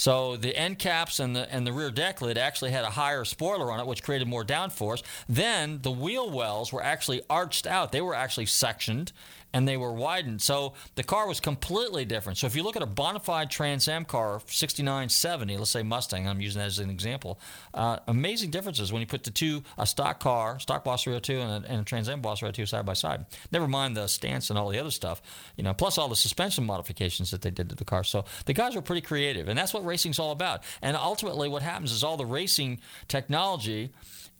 So 0.00 0.36
the 0.36 0.56
end 0.56 0.78
caps 0.78 1.20
and 1.20 1.36
the 1.36 1.52
and 1.52 1.66
the 1.66 1.74
rear 1.74 1.90
deck 1.90 2.22
lid 2.22 2.38
actually 2.38 2.70
had 2.70 2.84
a 2.84 2.90
higher 2.90 3.22
spoiler 3.26 3.70
on 3.70 3.80
it, 3.80 3.86
which 3.86 4.02
created 4.02 4.28
more 4.28 4.42
downforce. 4.42 5.02
Then 5.28 5.80
the 5.82 5.90
wheel 5.90 6.30
wells 6.30 6.72
were 6.72 6.82
actually 6.82 7.20
arched 7.28 7.66
out; 7.66 7.92
they 7.92 8.00
were 8.00 8.14
actually 8.14 8.46
sectioned 8.46 9.12
and 9.52 9.66
they 9.66 9.76
were 9.76 9.92
widened. 9.92 10.42
So 10.42 10.74
the 10.94 11.02
car 11.02 11.26
was 11.26 11.40
completely 11.40 12.04
different. 12.04 12.38
So 12.38 12.46
if 12.46 12.54
you 12.54 12.62
look 12.62 12.76
at 12.76 12.82
a 12.82 12.86
bona 12.86 13.20
fide 13.20 13.50
Trans 13.50 13.88
Am 13.88 14.04
car, 14.04 14.40
6970, 14.46 15.56
let's 15.56 15.70
say 15.70 15.82
Mustang, 15.82 16.28
I'm 16.28 16.40
using 16.40 16.60
that 16.60 16.66
as 16.66 16.78
an 16.78 16.90
example, 16.90 17.40
uh, 17.74 17.98
amazing 18.06 18.50
differences 18.50 18.92
when 18.92 19.00
you 19.00 19.06
put 19.06 19.24
the 19.24 19.30
two, 19.30 19.62
a 19.78 19.86
stock 19.86 20.20
car, 20.20 20.58
stock 20.58 20.84
Boss 20.84 21.04
302 21.04 21.40
and 21.40 21.64
a, 21.64 21.70
and 21.70 21.80
a 21.80 21.84
Trans 21.84 22.08
Am 22.08 22.20
Boss 22.20 22.40
302 22.40 22.66
side 22.66 22.86
by 22.86 22.92
side. 22.92 23.26
Never 23.52 23.68
mind 23.68 23.96
the 23.96 24.06
stance 24.06 24.50
and 24.50 24.58
all 24.58 24.68
the 24.68 24.78
other 24.78 24.90
stuff, 24.90 25.22
you 25.56 25.64
know, 25.64 25.74
plus 25.74 25.98
all 25.98 26.08
the 26.08 26.16
suspension 26.16 26.64
modifications 26.64 27.30
that 27.30 27.42
they 27.42 27.50
did 27.50 27.68
to 27.70 27.74
the 27.74 27.84
car. 27.84 28.04
So 28.04 28.24
the 28.46 28.52
guys 28.52 28.74
were 28.74 28.82
pretty 28.82 29.02
creative, 29.02 29.48
and 29.48 29.58
that's 29.58 29.74
what 29.74 29.84
racing's 29.84 30.18
all 30.18 30.32
about. 30.32 30.62
And 30.82 30.96
ultimately, 30.96 31.48
what 31.48 31.62
happens 31.62 31.92
is 31.92 32.04
all 32.04 32.16
the 32.16 32.26
racing 32.26 32.80
technology 33.08 33.90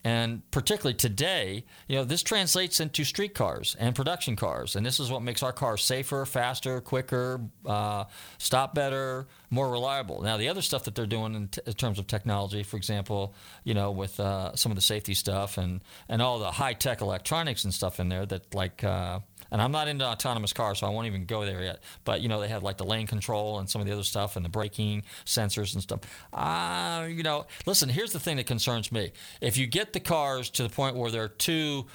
and 0.03 0.49
particularly 0.51 0.95
today, 0.95 1.65
you 1.87 1.97
know, 1.97 2.05
this 2.05 2.23
translates 2.23 2.81
into 2.81 3.05
street 3.05 3.35
cars 3.35 3.77
and 3.79 3.95
production 3.95 4.37
cars, 4.37 4.77
and 4.77 4.85
this 4.85 4.99
is 4.99 5.11
what 5.11 5.23
makes 5.23 5.43
our 5.43 5.53
cars 5.53 5.83
safer, 5.83 6.25
faster, 6.25 6.81
quicker, 6.81 7.41
uh, 7.67 8.05
stop 8.39 8.75
better, 8.75 9.27
more 9.51 9.71
reliable. 9.71 10.23
Now, 10.23 10.37
the 10.37 10.49
other 10.49 10.63
stuff 10.63 10.85
that 10.85 10.95
they're 10.95 11.07
doing 11.07 11.35
in, 11.35 11.49
t- 11.49 11.61
in 11.67 11.73
terms 11.75 11.99
of 11.99 12.07
technology, 12.07 12.63
for 12.63 12.77
example, 12.77 13.35
you 13.65 13.75
know, 13.75 13.91
with 13.91 14.19
uh, 14.19 14.55
some 14.57 14.73
of 14.73 14.77
the 14.77 14.83
safety 14.83 15.15
stuff 15.15 15.59
and 15.59 15.83
and 16.09 16.23
all 16.23 16.39
the 16.39 16.51
high 16.51 16.73
tech 16.73 17.01
electronics 17.01 17.65
and 17.65 17.75
stuff 17.75 18.01
in 18.01 18.09
there 18.09 18.27
that 18.27 18.55
like. 18.55 18.83
Uh, 18.83 19.21
and 19.51 19.61
I'm 19.61 19.73
not 19.73 19.89
into 19.89 20.05
autonomous 20.05 20.53
cars, 20.53 20.79
so 20.79 20.87
I 20.87 20.91
won't 20.91 21.07
even 21.07 21.25
go 21.25 21.45
there 21.45 21.63
yet. 21.63 21.81
But 22.05 22.21
you 22.21 22.29
know, 22.29 22.41
they 22.41 22.49
have 22.49 22.63
like 22.63 22.77
the 22.77 22.85
lane 22.85 23.07
control 23.07 23.59
and 23.59 23.69
some 23.69 23.81
of 23.81 23.87
the 23.87 23.93
other 23.93 24.03
stuff, 24.03 24.37
and 24.37 24.45
the 24.45 24.49
braking 24.51 25.03
sensors 25.25 25.75
and 25.75 25.83
stuff. 25.83 26.01
Uh, 26.33 27.07
you 27.09 27.23
know, 27.23 27.47
listen. 27.67 27.89
Here's 27.89 28.13
the 28.13 28.21
thing 28.21 28.37
that 28.37 28.47
concerns 28.47 28.93
me: 28.93 29.13
if 29.41 29.57
you 29.57 29.67
get 29.67 29.93
the 29.93 30.01
cars 30.01 30.51
to 30.51 30.63
the 30.63 30.69
point 30.69 30.97
where 30.97 31.11
they're 31.11 31.29
too 31.29 31.87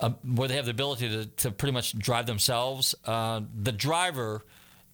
uh, 0.00 0.10
where 0.22 0.48
they 0.48 0.56
have 0.56 0.66
the 0.66 0.70
ability 0.70 1.08
to, 1.08 1.26
to 1.26 1.50
pretty 1.50 1.72
much 1.72 1.98
drive 1.98 2.26
themselves, 2.26 2.94
uh, 3.04 3.40
the 3.62 3.72
driver 3.72 4.44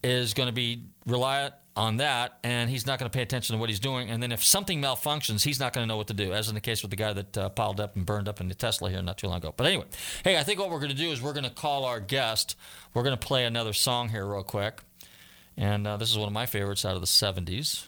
is 0.03 0.33
going 0.33 0.47
to 0.47 0.53
be 0.53 0.83
reliant 1.05 1.53
on 1.75 1.97
that, 1.97 2.37
and 2.43 2.69
he's 2.69 2.85
not 2.85 2.99
going 2.99 3.09
to 3.09 3.15
pay 3.15 3.21
attention 3.21 3.53
to 3.55 3.59
what 3.59 3.69
he's 3.69 3.79
doing. 3.79 4.09
And 4.09 4.23
then 4.23 4.31
if 4.31 4.43
something 4.43 4.81
malfunctions, 4.81 5.43
he's 5.43 5.59
not 5.59 5.73
going 5.73 5.83
to 5.83 5.87
know 5.87 5.97
what 5.97 6.07
to 6.07 6.13
do, 6.13 6.33
as 6.33 6.47
in 6.47 6.55
the 6.55 6.61
case 6.61 6.81
with 6.81 6.91
the 6.91 6.97
guy 6.97 7.11
that 7.13 7.37
uh, 7.37 7.49
piled 7.49 7.81
up 7.81 7.95
and 7.95 8.05
burned 8.05 8.29
up 8.29 8.39
in 8.39 8.47
the 8.47 8.55
Tesla 8.55 8.89
here 8.89 9.01
not 9.01 9.17
too 9.17 9.27
long 9.27 9.37
ago. 9.37 9.53
But 9.55 9.67
anyway, 9.67 9.85
hey, 10.23 10.37
I 10.37 10.43
think 10.43 10.59
what 10.59 10.69
we're 10.69 10.79
going 10.79 10.91
to 10.91 10.97
do 10.97 11.11
is 11.11 11.21
we're 11.21 11.33
going 11.33 11.43
to 11.43 11.49
call 11.49 11.83
our 11.83 11.99
guest. 11.99 12.55
We're 12.93 13.03
going 13.03 13.17
to 13.17 13.27
play 13.27 13.43
another 13.45 13.73
song 13.73 14.09
here 14.09 14.25
real 14.25 14.43
quick. 14.43 14.81
And 15.57 15.85
uh, 15.85 15.97
this 15.97 16.09
is 16.11 16.17
one 16.17 16.27
of 16.27 16.33
my 16.33 16.45
favorites 16.45 16.85
out 16.85 16.95
of 16.95 17.01
the 17.01 17.07
70s. 17.07 17.87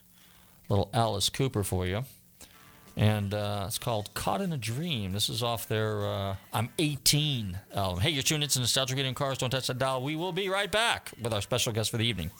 Little 0.70 0.90
Alice 0.94 1.30
Cooper 1.30 1.64
for 1.64 1.86
you. 1.86 2.04
And 2.98 3.32
uh, 3.36 3.66
it's 3.68 3.78
called 3.78 4.12
Caught 4.16 4.42
in 4.42 4.52
a 4.52 4.58
Dream. 4.58 5.14
This 5.14 5.30
is 5.30 5.44
off 5.44 5.68
their 5.68 6.04
uh, 6.04 6.36
I'm 6.52 6.70
18 6.80 7.60
album. 7.76 8.00
Hey, 8.00 8.10
you're 8.10 8.24
tuned 8.24 8.42
into 8.42 8.60
Nostalgia 8.60 8.96
Radio 8.96 9.14
Cars. 9.14 9.38
Don't 9.38 9.52
touch 9.52 9.68
that 9.68 9.78
dial. 9.78 10.02
We 10.02 10.16
will 10.16 10.32
be 10.34 10.50
right 10.50 10.72
back 10.72 11.12
with 11.22 11.32
our 11.32 11.42
special 11.42 11.72
guest 11.74 11.92
for 11.92 11.98
the 11.98 12.06
evening. 12.06 12.32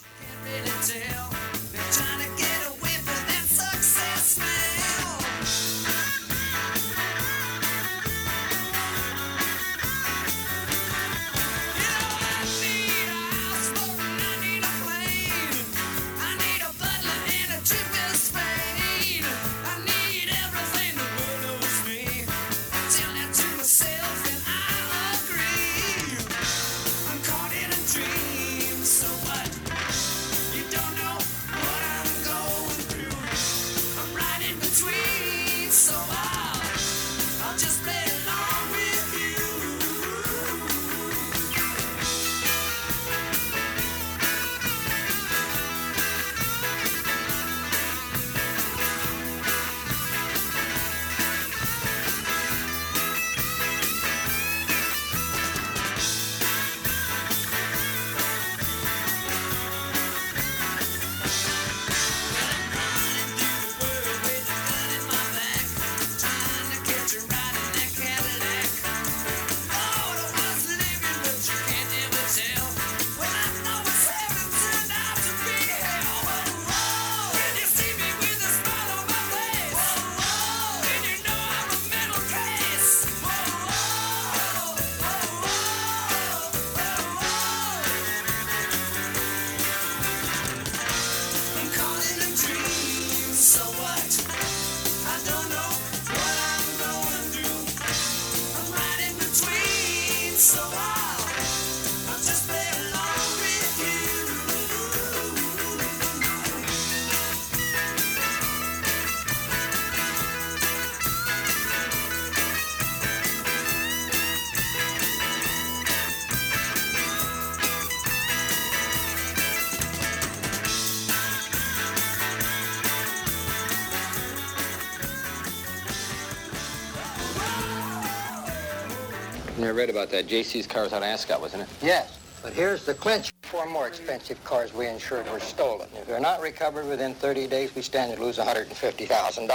I 129.68 129.72
read 129.72 129.90
about 129.90 130.10
that. 130.12 130.28
JC's 130.28 130.66
car 130.66 130.84
was 130.84 130.94
out 130.94 131.02
of 131.02 131.10
Ascot, 131.10 131.42
wasn't 131.42 131.64
it? 131.64 131.70
Yes, 131.82 132.18
but 132.42 132.54
here's 132.54 132.86
the 132.86 132.94
clinch. 132.94 133.34
Four 133.44 133.66
more 133.66 133.86
expensive 133.86 134.42
cars 134.46 134.74
we 134.74 134.88
insured 134.88 135.30
were 135.30 135.42
stolen. 135.42 135.90
If 135.94 136.08
they're 136.08 136.22
not 136.22 136.40
recovered 136.40 136.88
within 136.88 137.14
30 137.16 137.48
days, 137.48 137.76
we 137.76 137.82
stand 137.82 138.16
to 138.16 138.24
lose 138.24 138.38
$150,000. 138.38 139.50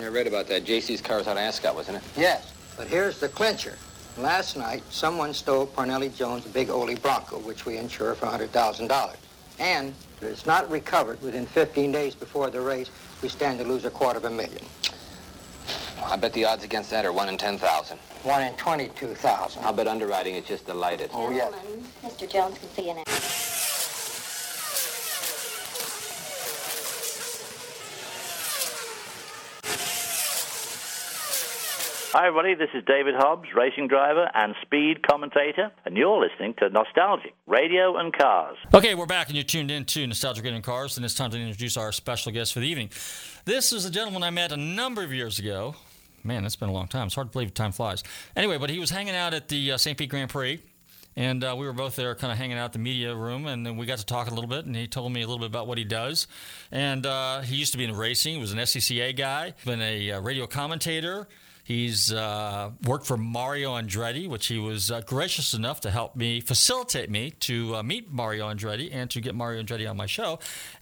I 0.00 0.06
read 0.06 0.26
about 0.26 0.48
that. 0.48 0.64
JC's 0.64 1.02
car 1.02 1.18
was 1.18 1.28
out 1.28 1.36
of 1.36 1.42
Ascot, 1.42 1.74
wasn't 1.74 1.98
it? 1.98 2.02
Yes, 2.16 2.54
but 2.78 2.88
here's 2.88 3.20
the 3.20 3.28
clincher. 3.28 3.76
Last 4.16 4.56
night, 4.56 4.82
someone 4.88 5.34
stole 5.34 5.66
Parnelli 5.66 6.16
Jones' 6.16 6.46
big 6.46 6.70
Ole 6.70 6.96
Bronco, 6.96 7.38
which 7.38 7.66
we 7.66 7.76
insure 7.76 8.14
for 8.14 8.26
$100,000. 8.26 9.16
And 9.58 9.88
if 10.16 10.22
it's 10.22 10.46
not 10.46 10.70
recovered 10.70 11.20
within 11.20 11.44
15 11.44 11.92
days 11.92 12.14
before 12.14 12.48
the 12.48 12.60
race, 12.62 12.88
we 13.20 13.28
stand 13.28 13.58
to 13.58 13.66
lose 13.66 13.84
a 13.84 13.90
quarter 13.90 14.18
of 14.18 14.24
a 14.24 14.30
million. 14.30 14.64
I 16.04 16.16
bet 16.16 16.32
the 16.32 16.44
odds 16.44 16.64
against 16.64 16.90
that 16.90 17.04
are 17.04 17.12
1 17.12 17.28
in 17.28 17.38
10,000. 17.38 17.98
One 18.24 18.42
in 18.42 18.54
22,000. 18.54 19.64
I'll 19.64 19.72
bet 19.72 19.86
underwriting 19.86 20.34
is 20.34 20.44
just 20.46 20.66
delighted. 20.66 21.10
Oh, 21.12 21.30
yes. 21.30 21.52
Mr. 22.04 22.30
Jones 22.30 22.58
can 22.58 22.68
see 22.70 22.88
you 22.88 22.94
now. 22.94 23.02
Hi, 32.14 32.26
everybody. 32.26 32.54
This 32.54 32.68
is 32.74 32.84
David 32.84 33.14
Hobbs, 33.16 33.48
racing 33.56 33.88
driver 33.88 34.30
and 34.34 34.54
speed 34.60 35.06
commentator, 35.06 35.72
and 35.86 35.96
you're 35.96 36.22
listening 36.22 36.52
to 36.58 36.68
Nostalgic 36.68 37.32
Radio 37.46 37.96
and 37.96 38.12
Cars. 38.12 38.58
Okay, 38.74 38.94
we're 38.94 39.06
back, 39.06 39.28
and 39.28 39.36
you're 39.36 39.44
tuned 39.44 39.70
in 39.70 39.86
to 39.86 40.06
Nostalgic 40.06 40.44
Radio 40.44 40.56
and 40.56 40.64
Cars, 40.64 40.98
and 40.98 41.06
it's 41.06 41.14
time 41.14 41.30
to 41.30 41.38
introduce 41.38 41.78
our 41.78 41.90
special 41.90 42.30
guest 42.30 42.52
for 42.52 42.60
the 42.60 42.68
evening. 42.68 42.90
This 43.46 43.72
is 43.72 43.86
a 43.86 43.90
gentleman 43.90 44.22
I 44.22 44.28
met 44.28 44.52
a 44.52 44.58
number 44.58 45.02
of 45.02 45.10
years 45.10 45.38
ago. 45.38 45.74
Man, 46.24 46.42
that's 46.42 46.56
been 46.56 46.68
a 46.68 46.72
long 46.72 46.88
time. 46.88 47.06
It's 47.06 47.14
hard 47.14 47.28
to 47.28 47.32
believe 47.32 47.54
time 47.54 47.72
flies. 47.72 48.02
Anyway, 48.36 48.58
but 48.58 48.70
he 48.70 48.78
was 48.78 48.90
hanging 48.90 49.14
out 49.14 49.34
at 49.34 49.48
the 49.48 49.72
uh, 49.72 49.76
St. 49.76 49.98
Pete 49.98 50.08
Grand 50.08 50.30
Prix, 50.30 50.60
and 51.16 51.42
uh, 51.42 51.54
we 51.58 51.66
were 51.66 51.72
both 51.72 51.96
there 51.96 52.14
kind 52.14 52.32
of 52.32 52.38
hanging 52.38 52.58
out 52.58 52.66
at 52.66 52.72
the 52.72 52.78
media 52.78 53.14
room, 53.14 53.46
and 53.46 53.66
then 53.66 53.76
we 53.76 53.86
got 53.86 53.98
to 53.98 54.06
talk 54.06 54.30
a 54.30 54.34
little 54.34 54.48
bit, 54.48 54.64
and 54.64 54.74
he 54.74 54.86
told 54.86 55.12
me 55.12 55.22
a 55.22 55.26
little 55.26 55.40
bit 55.40 55.46
about 55.46 55.66
what 55.66 55.78
he 55.78 55.84
does. 55.84 56.26
And 56.70 57.04
uh, 57.04 57.40
he 57.40 57.56
used 57.56 57.72
to 57.72 57.78
be 57.78 57.84
in 57.84 57.94
racing, 57.94 58.36
he 58.36 58.40
was 58.40 58.52
an 58.52 58.58
SCCA 58.58 59.16
guy, 59.16 59.54
been 59.64 59.82
a 59.82 60.12
uh, 60.12 60.20
radio 60.20 60.46
commentator. 60.46 61.28
He's 61.64 62.12
uh, 62.12 62.72
worked 62.84 63.06
for 63.06 63.16
Mario 63.16 63.72
Andretti, 63.80 64.28
which 64.28 64.46
he 64.46 64.58
was 64.58 64.90
uh, 64.90 65.00
gracious 65.02 65.54
enough 65.54 65.80
to 65.82 65.90
help 65.90 66.16
me 66.16 66.40
facilitate 66.40 67.08
me 67.08 67.30
to 67.40 67.76
uh, 67.76 67.82
meet 67.84 68.10
Mario 68.10 68.52
Andretti 68.52 68.90
and 68.92 69.08
to 69.10 69.20
get 69.20 69.36
Mario 69.36 69.62
Andretti 69.62 69.88
on 69.88 69.96
my 69.96 70.06
show. 70.06 70.40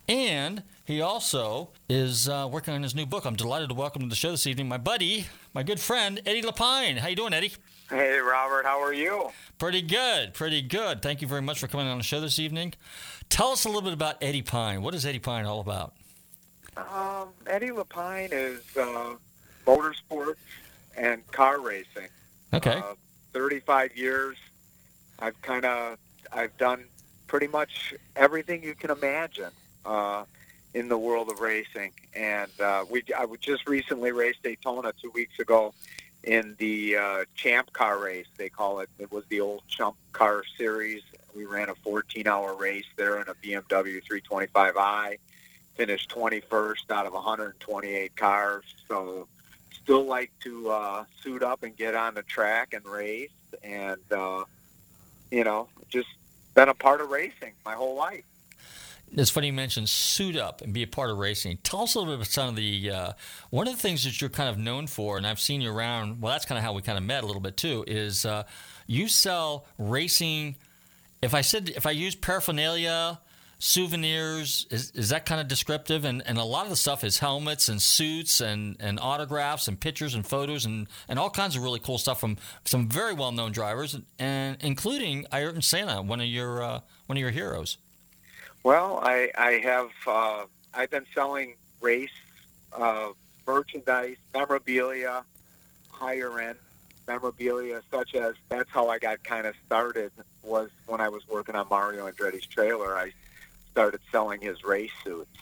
And 0.08 0.62
he 0.86 1.02
also 1.02 1.70
is 1.90 2.30
uh, 2.30 2.48
working 2.50 2.72
on 2.72 2.82
his 2.82 2.94
new 2.94 3.04
book. 3.04 3.26
I'm 3.26 3.36
delighted 3.36 3.68
to 3.68 3.74
welcome 3.74 4.02
to 4.02 4.08
the 4.08 4.16
show 4.16 4.30
this 4.30 4.46
evening 4.46 4.68
my 4.68 4.78
buddy, 4.78 5.26
my 5.52 5.62
good 5.62 5.80
friend 5.80 6.20
Eddie 6.24 6.42
Lepine. 6.42 6.96
How 6.96 7.08
you 7.08 7.16
doing, 7.16 7.34
Eddie? 7.34 7.52
Hey, 7.90 8.18
Robert. 8.18 8.64
How 8.64 8.82
are 8.82 8.94
you? 8.94 9.30
Pretty 9.58 9.82
good, 9.82 10.32
pretty 10.32 10.62
good. 10.62 11.02
Thank 11.02 11.20
you 11.20 11.28
very 11.28 11.42
much 11.42 11.58
for 11.58 11.68
coming 11.68 11.88
on 11.88 11.98
the 11.98 12.04
show 12.04 12.20
this 12.20 12.38
evening. 12.38 12.72
Tell 13.28 13.48
us 13.48 13.66
a 13.66 13.68
little 13.68 13.82
bit 13.82 13.92
about 13.92 14.16
Eddie 14.22 14.42
Pine. 14.42 14.80
What 14.80 14.94
is 14.94 15.04
Eddie 15.04 15.18
Pine 15.18 15.44
all 15.44 15.60
about? 15.60 15.92
Um, 16.76 17.28
Eddie 17.46 17.70
Lepine 17.70 18.32
is 18.32 18.62
uh, 18.76 19.16
motorsports 19.66 20.36
and 21.00 21.26
car 21.32 21.60
racing. 21.60 22.08
Okay. 22.52 22.74
Uh, 22.76 22.94
35 23.32 23.96
years. 23.96 24.36
I've 25.18 25.40
kind 25.42 25.64
of 25.64 25.98
I've 26.32 26.56
done 26.58 26.84
pretty 27.26 27.46
much 27.46 27.94
everything 28.16 28.62
you 28.62 28.74
can 28.74 28.90
imagine 28.90 29.50
uh, 29.84 30.24
in 30.74 30.88
the 30.88 30.98
world 30.98 31.30
of 31.30 31.40
racing, 31.40 31.92
and 32.14 32.50
uh, 32.60 32.84
we 32.90 33.02
I 33.16 33.26
just 33.40 33.68
recently 33.68 34.12
raced 34.12 34.42
Daytona 34.42 34.92
two 35.00 35.10
weeks 35.10 35.38
ago 35.38 35.74
in 36.24 36.54
the 36.58 36.96
uh, 36.96 37.24
Champ 37.34 37.72
Car 37.72 37.98
race. 37.98 38.26
They 38.36 38.48
call 38.48 38.80
it. 38.80 38.88
It 38.98 39.10
was 39.10 39.24
the 39.28 39.40
old 39.40 39.62
Chump 39.68 39.96
Car 40.12 40.42
Series. 40.56 41.02
We 41.34 41.44
ran 41.44 41.68
a 41.68 41.74
14-hour 41.74 42.56
race 42.56 42.84
there 42.96 43.20
in 43.20 43.28
a 43.28 43.34
BMW 43.34 44.00
325i. 44.02 45.18
Finished 45.76 46.10
21st 46.10 46.90
out 46.90 47.06
of 47.06 47.12
128 47.12 48.16
cars. 48.16 48.64
So 48.88 49.28
still 49.90 50.04
like 50.04 50.30
to 50.38 50.70
uh, 50.70 51.04
suit 51.20 51.42
up 51.42 51.64
and 51.64 51.76
get 51.76 51.96
on 51.96 52.14
the 52.14 52.22
track 52.22 52.74
and 52.74 52.86
race, 52.86 53.28
and 53.64 53.98
uh, 54.12 54.44
you 55.32 55.42
know, 55.42 55.66
just 55.88 56.06
been 56.54 56.68
a 56.68 56.74
part 56.74 57.00
of 57.00 57.10
racing 57.10 57.52
my 57.64 57.74
whole 57.74 57.96
life. 57.96 58.22
It's 59.16 59.30
funny 59.30 59.48
you 59.48 59.52
mentioned 59.52 59.88
suit 59.88 60.36
up 60.36 60.62
and 60.62 60.72
be 60.72 60.84
a 60.84 60.86
part 60.86 61.10
of 61.10 61.18
racing. 61.18 61.58
Tell 61.64 61.82
us 61.82 61.96
a 61.96 61.98
little 61.98 62.12
bit 62.12 62.18
about 62.20 62.28
some 62.28 62.50
of 62.50 62.54
the 62.54 62.88
uh, 62.88 63.12
one 63.50 63.66
of 63.66 63.74
the 63.74 63.80
things 63.80 64.04
that 64.04 64.20
you're 64.20 64.30
kind 64.30 64.48
of 64.48 64.58
known 64.58 64.86
for, 64.86 65.16
and 65.16 65.26
I've 65.26 65.40
seen 65.40 65.60
you 65.60 65.72
around. 65.72 66.20
Well, 66.20 66.30
that's 66.30 66.44
kind 66.44 66.56
of 66.56 66.62
how 66.62 66.72
we 66.72 66.82
kind 66.82 66.96
of 66.96 67.02
met 67.02 67.24
a 67.24 67.26
little 67.26 67.42
bit 67.42 67.56
too. 67.56 67.82
Is 67.88 68.24
uh, 68.24 68.44
you 68.86 69.08
sell 69.08 69.66
racing? 69.76 70.54
If 71.20 71.34
I 71.34 71.40
said 71.40 71.68
if 71.70 71.84
I 71.84 71.90
use 71.90 72.14
paraphernalia, 72.14 73.18
souvenirs, 73.60 74.66
is, 74.70 74.90
is 74.92 75.10
that 75.10 75.26
kind 75.26 75.40
of 75.40 75.46
descriptive? 75.46 76.04
And 76.04 76.22
and 76.26 76.38
a 76.38 76.44
lot 76.44 76.64
of 76.64 76.70
the 76.70 76.76
stuff 76.76 77.04
is 77.04 77.18
helmets 77.18 77.68
and 77.68 77.80
suits 77.80 78.40
and, 78.40 78.76
and 78.80 78.98
autographs 78.98 79.68
and 79.68 79.78
pictures 79.78 80.14
and 80.14 80.26
photos 80.26 80.64
and, 80.64 80.88
and 81.08 81.18
all 81.18 81.30
kinds 81.30 81.54
of 81.54 81.62
really 81.62 81.78
cool 81.78 81.98
stuff 81.98 82.18
from 82.18 82.38
some 82.64 82.88
very 82.88 83.14
well 83.14 83.30
known 83.30 83.52
drivers, 83.52 83.96
and 84.18 84.56
including 84.60 85.26
Ayrton 85.32 85.62
Senna, 85.62 86.02
one 86.02 86.20
of 86.20 86.26
your 86.26 86.62
uh, 86.62 86.80
one 87.06 87.16
of 87.16 87.20
your 87.20 87.30
heroes. 87.30 87.78
Well, 88.64 88.98
I, 89.02 89.30
I 89.38 89.52
have 89.62 89.90
uh, 90.06 90.44
I've 90.74 90.90
been 90.90 91.06
selling 91.14 91.54
race 91.80 92.10
uh, 92.72 93.10
merchandise, 93.46 94.16
memorabilia, 94.34 95.24
higher 95.90 96.40
end 96.40 96.58
memorabilia, 97.06 97.82
such 97.90 98.14
as 98.14 98.34
that's 98.48 98.70
how 98.70 98.88
I 98.88 98.98
got 98.98 99.22
kind 99.24 99.46
of 99.46 99.54
started. 99.66 100.12
Was 100.42 100.70
when 100.86 101.00
I 101.00 101.08
was 101.08 101.26
working 101.28 101.54
on 101.54 101.66
Mario 101.68 102.10
Andretti's 102.10 102.46
trailer, 102.46 102.96
I 102.96 103.12
started 103.72 104.00
selling 104.10 104.40
his 104.40 104.64
race 104.64 104.90
suits, 105.04 105.38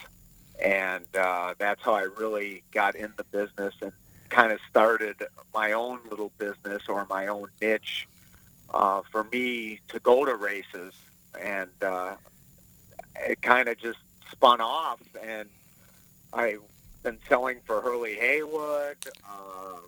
and 0.63 1.05
uh, 1.17 1.53
that's 1.57 1.81
how 1.81 1.93
I 1.93 2.03
really 2.03 2.63
got 2.71 2.95
in 2.95 3.13
the 3.17 3.23
business 3.25 3.73
and 3.81 3.91
kind 4.29 4.51
of 4.51 4.59
started 4.69 5.15
my 5.53 5.71
own 5.71 5.99
little 6.09 6.31
business 6.37 6.83
or 6.87 7.05
my 7.09 7.27
own 7.27 7.47
niche 7.61 8.07
uh, 8.73 9.01
for 9.11 9.23
me 9.25 9.79
to 9.89 9.99
go 9.99 10.25
to 10.25 10.35
races 10.35 10.93
and. 11.39 11.71
Uh, 11.81 12.15
it 13.27 13.41
kind 13.41 13.67
of 13.67 13.77
just 13.77 13.99
spun 14.31 14.61
off, 14.61 15.01
and 15.21 15.49
I've 16.33 16.61
been 17.03 17.17
selling 17.27 17.59
for 17.65 17.81
Hurley 17.81 18.15
Haywood, 18.15 18.97
uh, 19.27 19.79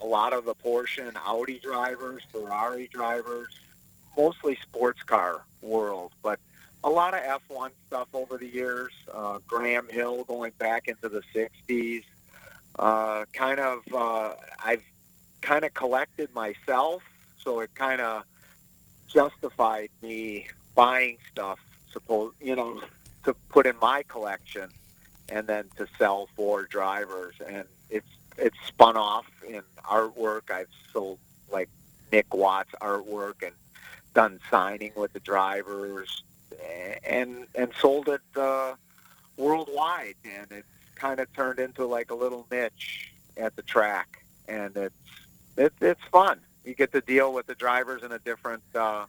a 0.00 0.06
lot 0.06 0.32
of 0.32 0.44
the 0.44 0.54
Porsche 0.54 1.06
and 1.06 1.16
Audi 1.24 1.58
drivers, 1.58 2.22
Ferrari 2.30 2.88
drivers, 2.92 3.54
mostly 4.16 4.56
sports 4.62 5.02
car 5.02 5.42
world, 5.60 6.12
but 6.22 6.38
a 6.84 6.90
lot 6.90 7.14
of 7.14 7.20
F1 7.48 7.70
stuff 7.86 8.08
over 8.12 8.36
the 8.36 8.46
years. 8.46 8.92
Uh, 9.12 9.38
Graham 9.46 9.88
Hill 9.88 10.24
going 10.24 10.52
back 10.58 10.88
into 10.88 11.08
the 11.08 11.22
60s. 11.34 12.04
Uh, 12.78 13.24
kind 13.32 13.60
of, 13.60 13.80
uh, 13.94 14.34
I've 14.64 14.82
kind 15.40 15.64
of 15.64 15.74
collected 15.74 16.34
myself, 16.34 17.02
so 17.38 17.60
it 17.60 17.74
kind 17.74 18.00
of 18.00 18.24
justified 19.08 19.90
me 20.00 20.46
buying 20.74 21.18
stuff 21.30 21.58
suppose 21.92 22.32
you 22.40 22.56
know 22.56 22.80
to 23.24 23.34
put 23.50 23.66
in 23.66 23.76
my 23.80 24.02
collection 24.08 24.68
and 25.28 25.46
then 25.46 25.64
to 25.76 25.86
sell 25.98 26.28
for 26.34 26.64
drivers 26.64 27.34
and 27.46 27.64
it's 27.90 28.08
it's 28.38 28.56
spun 28.66 28.96
off 28.96 29.26
in 29.46 29.62
artwork 29.84 30.50
i've 30.50 30.68
sold 30.92 31.18
like 31.50 31.68
nick 32.10 32.32
watts 32.34 32.70
artwork 32.80 33.42
and 33.42 33.54
done 34.14 34.40
signing 34.50 34.92
with 34.96 35.12
the 35.12 35.20
drivers 35.20 36.22
and 37.04 37.46
and 37.54 37.72
sold 37.78 38.08
it 38.08 38.20
uh 38.36 38.74
worldwide 39.36 40.14
and 40.24 40.46
it's 40.50 40.66
kind 40.94 41.20
of 41.20 41.32
turned 41.32 41.58
into 41.58 41.86
like 41.86 42.10
a 42.10 42.14
little 42.14 42.46
niche 42.50 43.12
at 43.36 43.56
the 43.56 43.62
track 43.62 44.24
and 44.48 44.76
it's 44.76 44.94
it, 45.56 45.72
it's 45.80 46.04
fun 46.10 46.38
you 46.64 46.74
get 46.74 46.92
to 46.92 47.00
deal 47.00 47.32
with 47.32 47.46
the 47.46 47.54
drivers 47.54 48.02
in 48.02 48.12
a 48.12 48.18
different 48.20 48.62
uh 48.74 49.04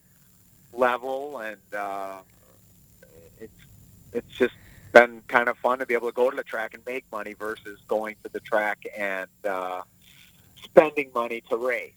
level 0.74 1.40
and 1.40 1.76
uh 1.76 2.18
it's 3.40 3.54
it's 4.14 4.32
just 4.38 4.54
been 4.94 5.22
kind 5.28 5.50
of 5.50 5.58
fun 5.58 5.80
to 5.80 5.86
be 5.86 5.94
able 5.94 6.08
to 6.08 6.14
go 6.14 6.30
to 6.30 6.38
the 6.38 6.44
track 6.44 6.74
and 6.74 6.86
make 6.86 7.04
money 7.12 7.34
versus 7.34 7.80
going 7.88 8.16
to 8.24 8.30
the 8.32 8.40
track 8.40 8.86
and 8.96 9.28
uh, 9.44 9.82
spending 10.64 11.12
money 11.14 11.44
to 11.50 11.58
race. 11.58 11.92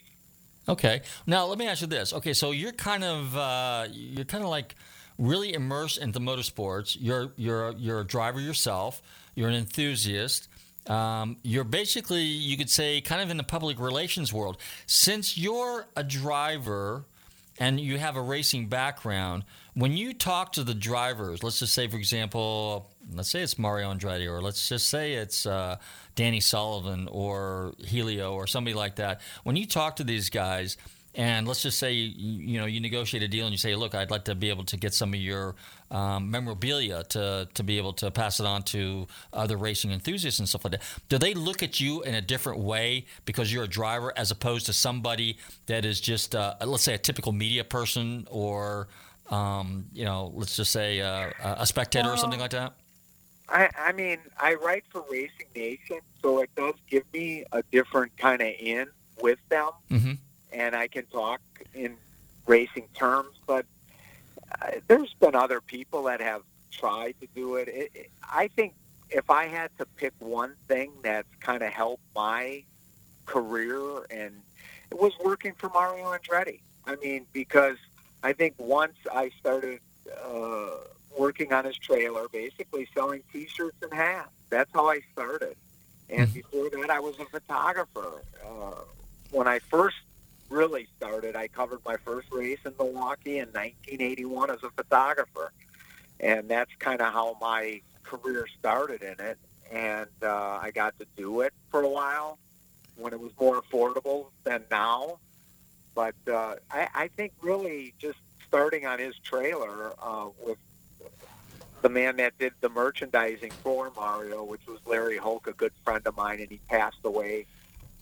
Okay. 0.68 1.02
Now 1.26 1.46
let 1.46 1.58
me 1.58 1.68
ask 1.68 1.82
you 1.82 1.86
this. 1.86 2.12
Okay, 2.12 2.32
so 2.32 2.50
you're 2.50 2.72
kind 2.72 3.04
of 3.04 3.36
uh, 3.36 3.86
you're 3.92 4.24
kind 4.24 4.42
of 4.42 4.50
like 4.50 4.74
really 5.18 5.54
immersed 5.54 5.98
into 5.98 6.20
motorsports. 6.20 6.96
You're 6.98 7.32
you're 7.36 7.72
you're 7.72 8.00
a 8.00 8.06
driver 8.06 8.40
yourself. 8.40 9.02
You're 9.34 9.48
an 9.48 9.54
enthusiast. 9.54 10.48
Um, 10.86 11.36
you're 11.42 11.64
basically 11.64 12.22
you 12.22 12.56
could 12.56 12.70
say 12.70 13.00
kind 13.00 13.22
of 13.22 13.30
in 13.30 13.36
the 13.36 13.42
public 13.44 13.78
relations 13.78 14.32
world. 14.32 14.58
Since 14.86 15.36
you're 15.36 15.86
a 15.96 16.04
driver 16.04 17.04
and 17.58 17.80
you 17.80 17.98
have 17.98 18.16
a 18.16 18.22
racing 18.22 18.66
background, 18.66 19.44
when 19.74 19.96
you 19.96 20.14
talk 20.14 20.52
to 20.52 20.64
the 20.64 20.74
drivers, 20.74 21.42
let's 21.42 21.58
just 21.58 21.74
say, 21.74 21.88
for 21.88 21.96
example, 21.96 22.90
let's 23.14 23.30
say 23.30 23.42
it's 23.42 23.58
Mario 23.58 23.92
Andretti, 23.92 24.26
or 24.26 24.40
let's 24.40 24.68
just 24.68 24.88
say 24.88 25.14
it's 25.14 25.46
uh, 25.46 25.76
Danny 26.14 26.40
Sullivan 26.40 27.08
or 27.10 27.74
Helio 27.84 28.34
or 28.34 28.46
somebody 28.46 28.74
like 28.74 28.96
that. 28.96 29.20
When 29.44 29.56
you 29.56 29.66
talk 29.66 29.96
to 29.96 30.04
these 30.04 30.30
guys, 30.30 30.76
and 31.16 31.48
let's 31.48 31.62
just 31.62 31.78
say 31.78 31.92
you, 31.92 32.52
you 32.52 32.60
know 32.60 32.66
you 32.66 32.80
negotiate 32.80 33.22
a 33.22 33.28
deal 33.28 33.46
and 33.46 33.52
you 33.52 33.58
say, 33.58 33.74
look, 33.74 33.94
I'd 33.94 34.10
like 34.10 34.24
to 34.26 34.34
be 34.34 34.50
able 34.50 34.64
to 34.64 34.76
get 34.76 34.94
some 34.94 35.14
of 35.14 35.20
your 35.20 35.56
um, 35.90 36.30
memorabilia 36.30 37.02
to 37.04 37.48
to 37.52 37.62
be 37.64 37.78
able 37.78 37.94
to 37.94 38.10
pass 38.10 38.38
it 38.38 38.46
on 38.46 38.62
to 38.64 39.06
other 39.32 39.56
racing 39.56 39.90
enthusiasts 39.90 40.38
and 40.38 40.48
stuff 40.48 40.64
like 40.64 40.72
that. 40.72 40.82
Do 41.08 41.18
they 41.18 41.34
look 41.34 41.62
at 41.62 41.80
you 41.80 42.02
in 42.02 42.14
a 42.14 42.20
different 42.20 42.60
way 42.60 43.06
because 43.24 43.52
you're 43.52 43.64
a 43.64 43.68
driver 43.68 44.12
as 44.16 44.30
opposed 44.30 44.66
to 44.66 44.72
somebody 44.72 45.38
that 45.66 45.84
is 45.84 46.00
just 46.00 46.34
uh, 46.34 46.54
let's 46.64 46.84
say 46.84 46.94
a 46.94 46.98
typical 46.98 47.32
media 47.32 47.64
person 47.64 48.26
or 48.30 48.88
um, 49.30 49.86
you 49.92 50.04
know, 50.04 50.32
let's 50.34 50.56
just 50.56 50.70
say 50.70 51.00
uh, 51.00 51.30
a 51.42 51.66
spectator 51.66 52.10
or 52.10 52.16
something 52.16 52.40
like 52.40 52.52
that? 52.52 52.74
I, 53.48 53.70
I 53.78 53.92
mean, 53.92 54.18
I 54.38 54.54
write 54.54 54.84
for 54.90 55.04
Racing 55.10 55.46
Nation, 55.54 56.00
so 56.20 56.40
it 56.40 56.50
does 56.56 56.74
give 56.90 57.04
me 57.12 57.44
a 57.52 57.62
different 57.70 58.16
kind 58.16 58.42
of 58.42 58.48
in 58.58 58.86
with 59.22 59.38
them, 59.48 59.70
mm-hmm. 59.90 60.12
And 60.52 60.74
I 60.74 60.88
can 60.88 61.06
talk 61.06 61.40
in 61.74 61.96
racing 62.46 62.88
terms. 62.94 63.36
But 63.46 63.66
uh, 64.62 64.72
there's 64.88 65.14
been 65.14 65.34
other 65.34 65.60
people 65.60 66.04
that 66.04 66.20
have 66.20 66.42
tried 66.70 67.14
to 67.20 67.26
do 67.34 67.56
it. 67.56 67.68
it, 67.68 67.90
it 67.94 68.10
I 68.22 68.48
think 68.48 68.74
if 69.10 69.30
I 69.30 69.46
had 69.46 69.70
to 69.78 69.86
pick 69.96 70.12
one 70.18 70.54
thing 70.68 70.92
that's 71.02 71.28
kind 71.40 71.62
of 71.62 71.72
helped 71.72 72.02
my 72.14 72.64
career, 73.24 74.04
and 74.10 74.32
it 74.90 74.98
was 74.98 75.12
working 75.22 75.52
for 75.56 75.68
Mario 75.70 76.06
Andretti. 76.06 76.60
I 76.86 76.96
mean, 76.96 77.26
because 77.32 77.76
I 78.22 78.32
think 78.32 78.54
once 78.58 78.96
I 79.12 79.30
started 79.40 79.80
uh, 80.24 80.70
working 81.18 81.52
on 81.52 81.64
his 81.64 81.76
trailer, 81.76 82.28
basically 82.28 82.88
selling 82.94 83.22
T-shirts 83.32 83.76
and 83.82 83.92
hats. 83.92 84.30
That's 84.50 84.70
how 84.72 84.88
I 84.88 85.00
started. 85.12 85.56
And 86.08 86.32
before 86.32 86.70
that, 86.70 86.90
I 86.90 87.00
was 87.00 87.18
a 87.18 87.24
photographer. 87.24 88.22
Uh, 88.44 88.82
when 89.30 89.48
I 89.48 89.58
first 89.58 89.96
really 90.48 90.86
started, 90.96 91.36
I 91.36 91.48
covered 91.48 91.80
my 91.84 91.96
first 91.96 92.28
race 92.32 92.58
in 92.64 92.72
Milwaukee 92.78 93.38
in 93.38 93.48
1981 93.48 94.50
as 94.50 94.62
a 94.62 94.70
photographer, 94.70 95.52
and 96.20 96.48
that's 96.48 96.70
kind 96.78 97.00
of 97.00 97.12
how 97.12 97.36
my 97.40 97.80
career 98.02 98.46
started 98.58 99.02
in 99.02 99.16
it. 99.18 99.38
And 99.70 100.08
uh, 100.22 100.58
I 100.62 100.70
got 100.72 100.98
to 101.00 101.06
do 101.16 101.40
it 101.40 101.52
for 101.70 101.82
a 101.82 101.88
while 101.88 102.38
when 102.96 103.12
it 103.12 103.20
was 103.20 103.32
more 103.40 103.60
affordable 103.60 104.26
than 104.44 104.62
now. 104.70 105.18
But 105.94 106.14
uh, 106.28 106.56
I, 106.70 106.88
I 106.94 107.08
think 107.08 107.32
really 107.40 107.94
just 107.98 108.18
starting 108.46 108.86
on 108.86 108.98
his 108.98 109.16
trailer 109.18 109.92
uh, 110.00 110.28
with 110.44 110.58
the 111.82 111.88
man 111.88 112.16
that 112.16 112.38
did 112.38 112.52
the 112.60 112.68
merchandising 112.68 113.50
for 113.62 113.90
Mario, 113.96 114.44
which 114.44 114.66
was 114.66 114.78
Larry 114.86 115.16
Hoke, 115.16 115.46
a 115.46 115.52
good 115.52 115.72
friend 115.84 116.06
of 116.06 116.16
mine, 116.16 116.40
and 116.40 116.50
he 116.50 116.60
passed 116.68 116.98
away 117.04 117.46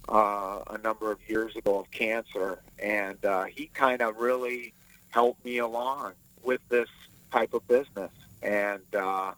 uh, 0.09 0.61
a 0.69 0.79
number 0.79 1.11
of 1.11 1.19
years 1.29 1.57
ago 1.57 1.79
of 1.79 1.91
cancer. 1.91 2.59
And 2.79 3.25
uh, 3.25 3.45
he 3.45 3.67
kind 3.75 4.03
of 4.03 4.17
really 4.17 4.73
helped 5.11 5.45
me 5.45 5.59
along 5.59 6.13
with 6.43 6.61
this 6.69 6.89
type 7.33 7.55
of 7.55 7.67
business. 7.69 8.11
And 8.43 8.83
uh, 8.95 9.33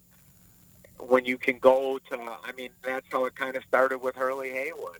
when 0.98 1.24
you 1.24 1.38
can 1.38 1.58
go 1.58 1.98
to, 2.10 2.18
I 2.18 2.52
mean, 2.56 2.70
that's 2.82 3.06
how 3.10 3.24
it 3.26 3.34
kind 3.34 3.56
of 3.56 3.62
started 3.64 3.98
with 3.98 4.16
Hurley 4.16 4.50
Haywood. 4.50 4.98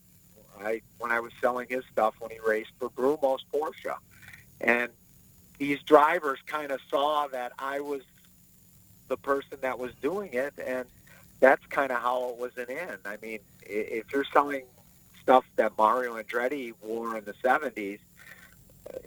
I 0.59 0.81
when 0.98 1.11
I 1.11 1.20
was 1.20 1.33
selling 1.40 1.66
his 1.68 1.85
stuff 1.92 2.14
when 2.18 2.31
he 2.31 2.38
raced 2.46 2.70
for 2.79 2.88
Brumos 2.88 3.40
Porsche, 3.52 3.96
and 4.61 4.90
these 5.59 5.83
drivers 5.83 6.38
kind 6.46 6.70
of 6.72 6.81
saw 6.88 7.26
that 7.29 7.52
I 7.59 7.81
was 7.81 8.02
the 9.09 9.16
person 9.16 9.59
that 9.61 9.79
was 9.79 9.92
doing 10.00 10.33
it, 10.33 10.55
and 10.64 10.87
that's 11.40 11.64
kind 11.66 11.92
of 11.92 12.00
how 12.00 12.31
it 12.31 12.38
was 12.38 12.57
an 12.57 12.70
end. 12.70 12.98
I 13.05 13.16
mean, 13.22 13.40
if 13.62 14.12
you're 14.12 14.24
selling 14.33 14.64
stuff 15.27 15.45
that 15.57 15.73
Mario 15.77 16.15
Andretti 16.23 16.73
wore 16.81 17.17
in 17.17 17.25
the 17.25 17.35
'70s, 17.45 17.99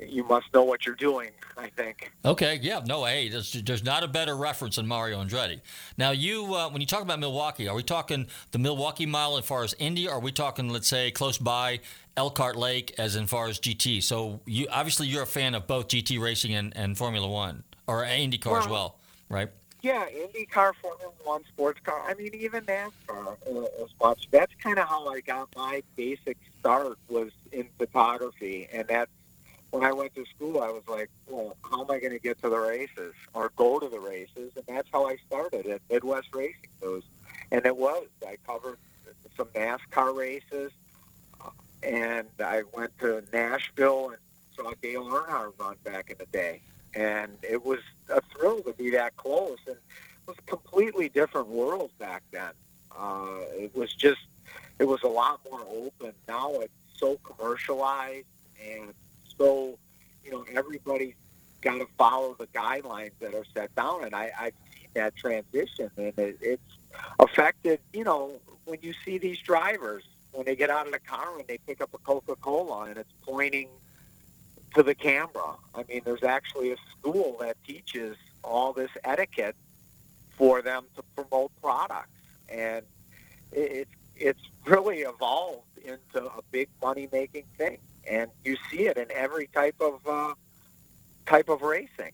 you 0.06 0.26
must 0.26 0.54
know 0.54 0.64
what 0.64 0.86
you're 0.86 0.96
doing. 0.96 1.32
I 1.58 1.68
think. 1.68 2.12
Okay, 2.24 2.58
yeah, 2.62 2.82
no, 2.86 3.04
hey, 3.04 3.28
there's, 3.28 3.52
there's 3.52 3.84
not 3.84 4.04
a 4.04 4.08
better 4.08 4.36
reference 4.36 4.78
than 4.78 4.88
Mario 4.88 5.22
Andretti. 5.22 5.60
Now, 5.98 6.12
you 6.12 6.54
uh, 6.54 6.70
when 6.70 6.80
you 6.82 6.88
talk 6.88 7.02
about 7.02 7.20
Milwaukee, 7.20 7.68
are 7.68 7.76
we 7.76 7.84
talking 7.84 8.28
the 8.52 8.60
Milwaukee 8.60 9.06
Mile 9.06 9.38
as 9.38 9.46
far 9.46 9.64
as 9.64 9.74
Indy, 9.78 10.08
or 10.08 10.14
are 10.14 10.20
we 10.20 10.32
talking, 10.32 10.70
let's 10.70 10.88
say, 10.88 11.12
close 11.12 11.38
by 11.38 11.82
Elkhart 12.16 12.56
Lake, 12.56 12.96
as 12.98 13.16
in 13.18 13.28
far 13.28 13.48
as 13.48 13.60
GT? 13.60 14.02
So, 14.02 14.42
you 14.46 14.68
obviously 14.72 15.08
you're 15.08 15.24
a 15.24 15.28
fan 15.28 15.54
of 15.54 15.68
both 15.68 15.90
GT 15.90 16.20
racing 16.20 16.54
and, 16.56 16.76
and 16.78 16.98
Formula 16.98 17.28
One 17.28 17.64
or 17.88 18.04
IndyCar 18.04 18.52
well, 18.52 18.62
as 18.62 18.68
well, 18.68 19.00
right? 19.30 19.50
Yeah, 19.82 20.06
IndyCar, 20.10 20.74
Formula 20.82 21.12
One, 21.24 21.46
sports 21.46 21.80
car. 21.84 22.04
I 22.06 22.13
mean, 22.13 22.32
even 22.34 22.65
NASCAR 22.65 23.38
uh, 23.48 23.84
as 23.84 23.89
much. 24.02 24.28
That's 24.30 24.54
kind 24.62 24.78
of 24.78 24.88
how 24.88 25.08
I 25.08 25.22
got 25.22 25.48
my 25.56 25.84
basic 25.96 26.38
start 26.60 26.98
was 27.08 27.32
in 27.52 27.68
photography, 27.78 28.68
and 28.74 28.88
that's 28.88 29.12
when 29.72 29.84
I 29.84 29.92
went 29.92 30.15
to 30.15 30.26
school, 30.26 30.62
I 30.62 30.70
was 30.70 30.84
like, 30.88 31.10
well, 31.28 31.56
how 31.63 31.82
am 31.82 31.92
I 31.92 32.00
going 32.00 32.12
to 32.12 32.20
get 32.20 32.42
to 32.42 32.50
the 32.50 32.58
races 32.58 33.13
or 33.34 33.52
go 33.56 33.80
to 33.80 33.88
the 33.88 34.00
races? 34.00 34.52
And 34.56 34.65
that's 34.68 34.88
how 34.92 35.08
I 35.08 35.18
started 35.28 35.68
at 35.68 35.82
Midwest 35.92 36.34
Racing 36.34 36.70
News. 36.82 37.04
And 37.52 37.65
it 37.65 37.78
was. 37.78 38.08
I 38.26 38.38
covered 38.46 38.78
some 39.38 39.48
NASCAR 39.48 40.15
races, 40.15 40.72
and 41.84 42.28
I 42.44 42.63
went 42.74 42.98
to 43.00 43.24
Nashville 43.32 44.10
and 44.10 44.18
saw 44.56 44.74
Dale 44.82 45.06
Earnhardt 45.06 45.54
run 45.60 45.76
back 45.84 46.10
in 46.10 46.18
the 46.18 46.26
day. 46.26 46.62
And 46.93 47.32
it 47.43 47.63
was 47.63 47.80
a 48.10 48.21
thrill 48.21 48.62
to 48.63 48.73
be 48.73 48.91
that 48.91 49.15
close. 49.17 49.58
And 49.67 49.75
it 49.75 50.28
was 50.28 50.38
a 50.38 50.49
completely 50.49 51.10
different 51.10 51.47
world 51.47 51.91
back 51.99 52.23
then. 52.32 52.52
Uh, 52.97 53.39
it 53.54 53.75
was 53.75 53.93
just, 53.93 54.21
it 54.80 54.86
was 54.86 55.04
a 55.04 55.08
lot 55.08 55.39
more 55.49 55.62
open. 55.62 56.13
Now 56.28 56.52
it's 56.56 56.73
so 56.95 57.17
commercialized 57.23 58.25
and 58.62 58.93
so, 59.38 59.78
you 60.23 60.32
know, 60.32 60.45
everybody's 60.54 61.13
got 61.62 61.78
to 61.78 61.88
follow 61.97 62.36
the 62.38 62.47
guidelines 62.47 63.12
that 63.19 63.34
are 63.34 63.45
set 63.54 63.73
down, 63.75 64.04
and 64.04 64.15
I, 64.15 64.32
I've 64.39 64.54
seen 64.73 64.88
that 64.93 65.15
transition, 65.15 65.89
and 65.97 66.13
it, 66.17 66.38
it's 66.41 66.78
affected. 67.19 67.80
You 67.93 68.04
know, 68.04 68.32
when 68.65 68.80
you 68.82 68.93
see 69.06 69.17
these 69.17 69.39
drivers 69.39 70.04
when 70.32 70.45
they 70.45 70.56
get 70.56 70.69
out 70.69 70.86
of 70.86 70.93
the 70.93 70.99
car 70.99 71.38
and 71.38 71.47
they 71.47 71.58
pick 71.58 71.82
up 71.82 71.93
a 71.93 71.97
Coca-Cola 71.97 72.84
and 72.84 72.97
it's 72.97 73.12
pointing 73.23 73.67
to 74.76 74.84
the 74.84 74.96
camera. 74.96 75.56
I 75.76 75.84
mean, 75.88 76.02
there's 76.06 76.24
actually 76.24 76.72
a 76.72 76.78
school 76.92 77.38
that 77.42 77.58
teaches 77.66 78.18
all 78.44 78.74
this 78.74 78.92
etiquette 79.04 79.56
for 80.38 80.62
them 80.62 80.86
to 80.96 81.04
promote 81.16 81.52
products, 81.62 82.10
and 82.48 82.84
it's 83.52 83.92
it's 84.16 84.42
really 84.66 85.00
evolved 85.00 85.78
into 85.84 86.26
a 86.26 86.42
big 86.52 86.68
money 86.82 87.08
making 87.12 87.46
thing 87.58 87.78
and 88.10 88.30
you 88.44 88.58
see 88.70 88.88
it 88.88 88.98
in 88.98 89.06
every 89.12 89.48
type 89.48 89.76
of 89.80 90.06
uh, 90.08 90.34
type 91.26 91.50
of 91.50 91.62
racing. 91.62 92.12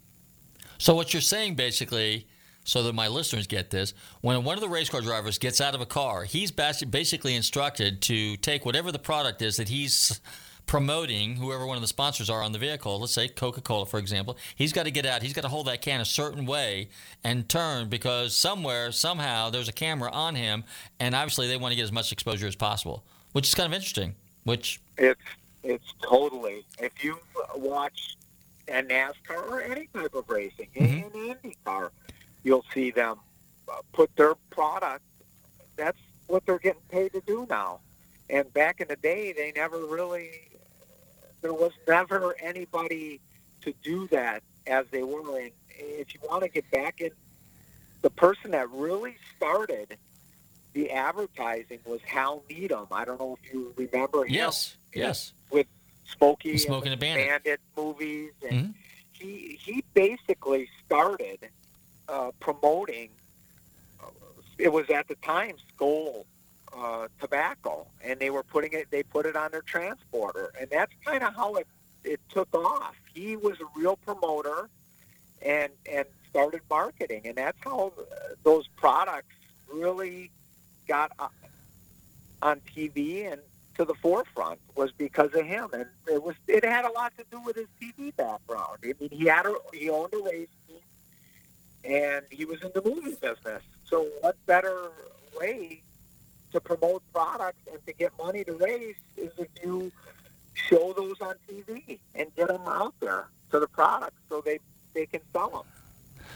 So 0.78 0.94
what 0.94 1.13
you're 1.13 1.22
saying 1.22 1.56
basically, 1.56 2.28
so 2.63 2.84
that 2.84 2.94
my 2.94 3.08
listeners 3.08 3.48
get 3.48 3.70
this, 3.70 3.94
when 4.22 4.44
one 4.44 4.56
of 4.56 4.62
the 4.62 4.70
race 4.70 4.89
car 4.89 5.02
drivers 5.02 5.38
gets 5.38 5.62
out 5.62 5.74
of 5.74 5.82
a 5.82 5.86
car, 5.86 6.24
he's 6.24 6.52
basically 6.52 7.36
instructed 7.36 8.02
to 8.04 8.36
take 8.38 8.65
whatever 8.65 8.91
the 8.91 9.00
product 9.00 9.41
is 9.41 9.58
that 9.58 9.70
he's 9.70 10.20
promoting 10.65 11.36
whoever 11.36 11.65
one 11.65 11.78
of 11.78 11.82
the 11.82 11.88
sponsors 11.88 12.30
are 12.30 12.41
on 12.41 12.51
the 12.51 12.58
vehicle 12.58 12.99
let's 12.99 13.13
say 13.13 13.28
coca-cola 13.28 13.86
for 13.86 13.99
example 13.99 14.38
he's 14.56 14.73
got 14.73 14.84
to 14.84 14.91
get 14.91 15.06
out 15.06 15.21
he's 15.21 15.34
got 15.34 15.41
to 15.41 15.47
hold 15.47 15.67
that 15.67 15.82
can 15.82 16.01
a 16.01 16.06
certain 16.06 16.45
way 16.45 16.89
and 17.23 17.47
turn 17.47 17.88
because 17.88 18.36
somewhere 18.36 18.91
somehow 18.91 19.49
there's 19.49 19.69
a 19.69 19.73
camera 19.73 20.10
on 20.12 20.36
him 20.36 20.63
and 20.99 21.13
obviously 21.13 21.47
they 21.47 21.58
want 21.58 21.71
to 21.71 21.75
get 21.75 21.84
as 21.84 21.91
much 21.91 22.12
exposure 22.12 22.47
as 22.47 22.56
possible 22.56 23.04
which 23.34 23.47
is 23.47 23.54
kind 23.54 23.67
of 23.67 23.73
interesting 23.73 24.15
which 24.43 24.80
it's 24.97 25.21
it's 25.65 25.93
totally. 26.01 26.63
If 26.80 27.04
you 27.04 27.19
watch 27.56 28.15
a 28.67 28.84
NASCAR 28.84 29.49
or 29.49 29.62
any 29.62 29.88
type 29.93 30.13
of 30.13 30.30
racing, 30.30 30.67
mm-hmm. 30.75 31.17
in 31.17 31.36
IndyCar, 31.36 31.89
you'll 32.43 32.65
see 32.73 32.91
them 32.91 33.17
uh, 33.67 33.78
put 33.91 34.15
their 34.15 34.36
product. 34.51 35.01
That's 35.75 35.97
what 36.28 36.45
they're 36.45 36.60
getting 36.60 36.82
paid 36.89 37.13
to 37.13 37.21
do 37.21 37.47
now. 37.49 37.80
And 38.29 38.51
back 38.53 38.81
in 38.81 38.88
the 38.88 38.95
day, 38.95 39.33
they 39.33 39.51
never 39.55 39.77
really. 39.85 40.49
There 41.41 41.53
was 41.53 41.71
never 41.88 42.35
anybody 42.41 43.19
to 43.61 43.73
do 43.83 44.07
that 44.07 44.41
as 44.65 44.85
they 44.91 45.03
were. 45.03 45.38
And 45.39 45.51
if 45.69 46.13
you 46.13 46.19
want 46.27 46.43
to 46.43 46.49
get 46.49 46.69
back 46.71 47.01
in, 47.01 47.11
the 48.01 48.09
person 48.09 48.51
that 48.51 48.69
really 48.71 49.17
started 49.35 49.97
the 50.73 50.91
advertising 50.91 51.79
was 51.85 52.01
Hal 52.05 52.43
Needham. 52.49 52.88
I 52.91 53.05
don't 53.05 53.19
know 53.19 53.38
if 53.41 53.53
you 53.53 53.73
remember 53.77 54.25
him. 54.25 54.33
Yes, 54.33 54.75
yes. 54.93 55.33
With 55.49 55.67
Smokey 56.17 56.57
Smoking 56.57 56.91
and 56.91 57.01
a 57.01 57.03
Bandit. 57.03 57.27
Bandit 57.27 57.59
movies, 57.77 58.31
and 58.47 58.51
mm-hmm. 58.51 58.71
he 59.13 59.57
he 59.61 59.83
basically 59.93 60.67
started 60.85 61.49
uh, 62.09 62.31
promoting. 62.39 63.09
Uh, 64.03 64.07
it 64.57 64.71
was 64.71 64.89
at 64.89 65.07
the 65.07 65.15
time 65.15 65.55
Skoal 65.73 66.26
uh, 66.78 67.07
tobacco, 67.19 67.88
and 68.03 68.19
they 68.19 68.30
were 68.30 68.43
putting 68.43 68.73
it. 68.73 68.88
They 68.91 69.03
put 69.03 69.26
it 69.26 69.36
on 69.36 69.51
their 69.51 69.61
transporter, 69.61 70.51
and 70.59 70.69
that's 70.69 70.91
kind 71.03 71.23
of 71.23 71.36
how 71.36 71.55
it 71.55 71.67
it 72.03 72.19
took 72.30 72.53
off. 72.53 72.95
He 73.13 73.36
was 73.36 73.59
a 73.61 73.80
real 73.80 73.95
promoter, 73.97 74.69
and 75.41 75.71
and 75.91 76.05
started 76.30 76.61
marketing, 76.69 77.21
and 77.26 77.36
that's 77.36 77.57
how 77.61 77.93
uh, 77.97 78.03
those 78.43 78.67
products 78.76 79.36
really 79.71 80.32
got 80.88 81.11
uh, 81.17 81.30
on 82.41 82.61
TV 82.76 83.32
and 83.32 83.41
to 83.76 83.86
the 83.86 83.93
forefront 83.95 84.59
was 84.76 84.91
because 84.91 85.34
of 85.34 85.45
him, 85.45 85.69
and 85.73 85.86
it 86.07 86.21
was 86.23 86.36
it 86.47 86.63
had 86.63 86.86
a 86.86 86.91
lot 86.91 87.13
to 87.17 87.26
do 87.32 87.39
with 87.41 87.55
his 87.55 87.67
TV 87.82 88.15
background. 88.15 88.80
I 88.84 88.93
mean, 88.99 89.09
he 89.11 89.26
had 89.26 89.45
a 89.45 89.55
he 89.73 89.89
owned 89.89 90.13
a 90.13 90.23
race 90.23 90.47
team, 90.67 90.78
and 91.84 92.26
he 92.30 92.45
was 92.45 92.61
in 92.61 92.71
the 92.73 92.82
movie 92.82 93.15
business. 93.15 93.63
So, 93.88 94.07
what 94.21 94.38
better 94.45 94.91
way 95.39 95.82
to 96.56 96.62
promote 96.62 97.03
products 97.14 97.60
and 97.72 97.86
to 97.86 97.93
get 97.93 98.12
money 98.18 98.43
to 98.43 98.53
race 98.53 98.95
is 99.18 99.32
if 99.38 99.47
you 99.64 99.91
show 100.53 100.93
those 100.93 101.20
on 101.22 101.36
TV 101.49 101.99
and 102.16 102.34
get 102.36 102.47
them 102.47 102.62
out 102.66 102.93
there 102.99 103.28
to 103.51 103.60
the 103.60 103.68
products 103.68 104.16
so 104.30 104.41
they 104.41 104.60
they 104.93 105.06
can 105.06 105.20
sell 105.34 105.49
them 105.49 105.64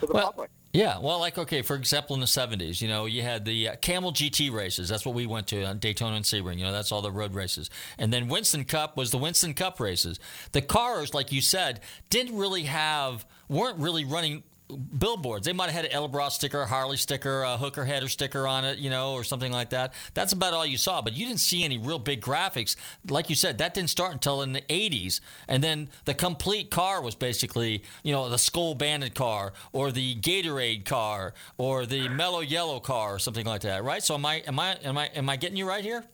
to 0.02 0.06
the 0.06 0.14
well, 0.14 0.26
public. 0.26 0.52
Yeah, 0.74 1.00
well, 1.00 1.20
like 1.20 1.38
okay, 1.38 1.62
for 1.62 1.76
example, 1.76 2.14
in 2.16 2.20
the 2.20 2.28
'70s, 2.28 2.82
you 2.82 2.88
know, 2.88 3.06
you 3.06 3.24
had 3.24 3.46
the 3.46 3.70
uh, 3.70 3.76
Camel 3.78 4.12
GT 4.12 4.52
races. 4.52 4.90
That's 4.90 5.06
what 5.06 5.16
we 5.16 5.26
went 5.26 5.48
to 5.48 5.64
on 5.64 5.80
Daytona 5.80 6.18
and 6.18 6.26
Sebring. 6.26 6.58
You 6.58 6.66
know, 6.66 6.72
that's 6.72 6.92
all 6.92 7.02
the 7.02 7.12
road 7.12 7.34
races. 7.34 7.70
And 7.98 8.14
then 8.14 8.28
Winston 8.28 8.66
Cup 8.66 8.96
was 8.96 9.10
the 9.10 9.18
Winston 9.18 9.54
Cup 9.54 9.80
races. 9.80 10.20
The 10.52 10.62
cars, 10.62 11.14
like 11.14 11.32
you 11.32 11.42
said, 11.42 11.80
didn't 12.10 12.38
really 12.38 12.64
have, 12.64 13.26
weren't 13.48 13.80
really 13.80 14.06
running 14.06 14.44
billboards. 14.70 15.46
They 15.46 15.54
might 15.54 15.70
have 15.70 15.86
had 15.86 15.92
an 15.92 15.92
Edelbrock 15.92 16.32
sticker, 16.32 16.62
a 16.62 16.66
Harley 16.66 16.98
sticker, 16.98 17.44
a 17.44 17.58
hooker 17.58 17.86
header 17.86 18.08
sticker 18.08 18.48
on 18.48 18.66
it, 18.66 18.78
you 18.78 18.90
know, 18.90 19.14
or 19.14 19.24
something 19.24 19.52
like 19.52 19.70
that. 19.72 19.94
That's 20.14 20.34
about 20.34 20.54
all 20.54 20.66
you 20.66 20.78
saw. 20.78 21.02
But 21.02 21.14
you 21.14 21.26
didn't 21.26 21.40
see 21.40 21.64
any 21.64 21.78
real 21.78 22.00
big 22.00 22.22
graphics. 22.22 22.76
Like 23.08 23.30
you 23.30 23.36
said, 23.36 23.58
that 23.58 23.74
didn't 23.74 23.90
start 23.90 24.14
until 24.14 24.42
in 24.42 24.54
the 24.54 24.62
80s. 24.62 25.22
And 25.48 25.64
then 25.64 25.90
the 26.06 26.14
complete 26.14 26.70
car 26.70 27.02
was 27.02 27.16
basically, 27.16 27.84
you 28.04 28.12
know, 28.12 28.30
the 28.30 28.38
Skoal 28.38 28.76
Bandit 28.76 29.16
car 29.16 29.54
or 29.72 29.92
the 29.92 30.16
Gatorade 30.16 30.86
car 30.86 31.34
or 31.58 31.86
the 31.86 32.10
Mellow 32.10 32.42
Yellow 32.42 32.80
car 32.80 33.16
or 33.16 33.20
something 33.20 33.46
like 33.46 33.62
that, 33.62 33.84
right? 33.84 34.04
So 34.04 34.16
am 34.16 34.26
I 34.26 34.36
am 34.46 34.60
I 34.60 34.74
am 34.84 34.98
I 34.98 35.08
am 35.08 35.30
I 35.30 35.36
getting 35.36 35.58
you 35.58 35.68
right 35.68 35.84
here? 35.84 36.06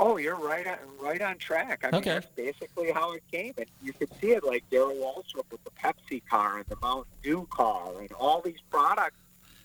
Oh, 0.00 0.16
you're 0.16 0.36
right 0.36 0.66
on 0.66 0.76
right 1.00 1.20
on 1.20 1.38
track. 1.38 1.80
I 1.82 1.90
mean, 1.90 2.00
Okay. 2.00 2.10
that's 2.14 2.26
basically 2.36 2.92
how 2.92 3.12
it 3.14 3.22
came, 3.32 3.52
and 3.58 3.66
you 3.82 3.92
could 3.92 4.08
see 4.20 4.30
it 4.30 4.44
like 4.44 4.62
Darrell 4.70 4.94
Waltrip 4.94 5.50
with 5.50 5.62
the 5.64 5.70
Pepsi 5.70 6.22
car 6.30 6.58
and 6.58 6.66
the 6.66 6.76
Mountain 6.80 7.12
Dew 7.22 7.48
car, 7.50 7.90
and 8.00 8.12
all 8.12 8.40
these 8.40 8.60
products 8.70 9.16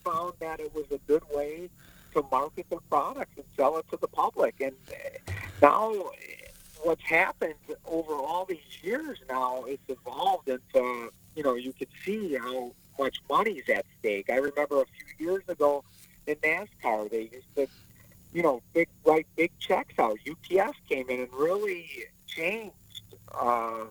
found 0.04 0.34
that 0.40 0.60
it 0.60 0.74
was 0.74 0.86
a 0.92 0.98
good 1.08 1.24
way 1.32 1.70
to 2.14 2.26
market 2.32 2.66
their 2.70 2.80
products 2.90 3.32
and 3.38 3.46
sell 3.56 3.78
it 3.78 3.86
to 3.92 3.98
the 3.98 4.08
public. 4.08 4.56
And 4.60 4.74
uh, 4.90 5.32
now, 5.62 5.92
uh, 5.94 6.04
what's 6.82 7.04
happened 7.04 7.54
over 7.86 8.14
all 8.14 8.46
these 8.46 8.60
years 8.82 9.20
now, 9.30 9.64
it's 9.66 9.88
evolved 9.88 10.50
into 10.50 11.12
you 11.36 11.44
know 11.44 11.54
you 11.54 11.74
could 11.74 11.90
see 12.04 12.34
how 12.36 12.72
much 12.98 13.22
money's 13.30 13.70
at 13.70 13.86
stake. 14.00 14.32
I 14.32 14.38
remember 14.38 14.82
a 14.82 14.86
few 14.86 15.28
years 15.28 15.44
ago 15.48 15.84
in 16.26 16.36
NASCAR, 16.38 17.10
they 17.12 17.30
used 17.34 17.56
to 17.56 17.68
you 18.34 18.42
know, 18.42 18.62
big 18.74 18.90
write 19.06 19.28
big 19.36 19.52
checks 19.60 19.94
out. 20.00 20.18
UPS 20.30 20.78
came 20.90 21.10
in 21.10 21.22
and 21.22 21.34
really 21.34 21.90
changed 22.28 22.74
uh, 23.34 23.86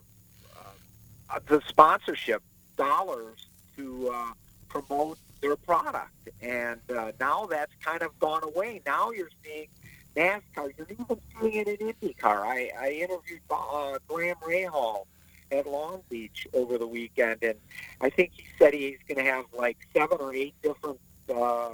uh, 1.31 1.39
the 1.47 1.61
sponsorship 1.69 2.43
dollars 2.77 3.47
to 3.77 4.11
uh, 4.13 4.33
promote 4.69 5.19
their 5.41 5.57
product, 5.57 6.29
and 6.41 6.81
uh, 6.97 7.13
now 7.21 7.47
that's 7.47 7.73
kind 7.85 8.03
of 8.03 8.19
gone 8.19 8.43
away. 8.43 8.81
Now 8.85 9.11
you're 9.11 9.31
seeing 9.45 9.69
NASCAR. 10.17 10.73
You're 10.77 10.89
even 10.91 11.21
seeing 11.41 11.67
it 11.67 11.81
in 11.81 11.93
IndyCar. 11.93 12.43
I, 12.43 12.71
I 12.79 12.91
interviewed 12.91 13.41
uh, 13.51 13.99
Graham 14.09 14.37
Rahal 14.47 15.07
at 15.51 15.67
Long 15.67 16.03
Beach 16.09 16.47
over 16.55 16.79
the 16.79 16.87
weekend, 16.87 17.43
and 17.43 17.57
I 18.01 18.11
think 18.11 18.33
he 18.35 18.45
said 18.59 18.75
he's 18.75 18.99
going 19.09 19.25
to 19.25 19.31
have 19.31 19.45
like 19.57 19.79
seven 19.95 20.19
or 20.21 20.35
eight 20.35 20.55
different 20.63 20.99
uh, 21.33 21.71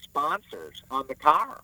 sponsors 0.00 0.82
on 0.90 1.06
the 1.08 1.14
car. 1.14 1.62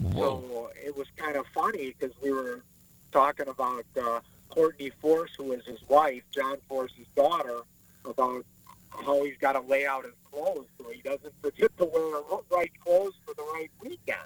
So 0.00 0.70
it 0.76 0.96
was 0.96 1.08
kind 1.16 1.36
of 1.36 1.46
funny 1.48 1.94
because 1.98 2.14
we 2.22 2.30
were 2.30 2.62
talking 3.10 3.48
about 3.48 3.84
uh, 4.00 4.20
Courtney 4.48 4.90
Force, 5.00 5.32
who 5.36 5.52
is 5.52 5.64
his 5.64 5.80
wife, 5.88 6.22
John 6.32 6.58
Force's 6.68 7.06
daughter, 7.16 7.60
about 8.04 8.44
how 8.90 9.24
he's 9.24 9.36
got 9.38 9.52
to 9.52 9.60
lay 9.60 9.86
out 9.86 10.04
his 10.04 10.14
clothes 10.30 10.66
so 10.78 10.88
he 10.90 11.02
doesn't 11.02 11.34
forget 11.42 11.76
to 11.78 11.84
wear 11.84 12.22
the 12.22 12.40
right 12.50 12.70
clothes 12.84 13.14
for 13.24 13.34
the 13.34 13.42
right 13.54 13.70
weekend. 13.80 14.18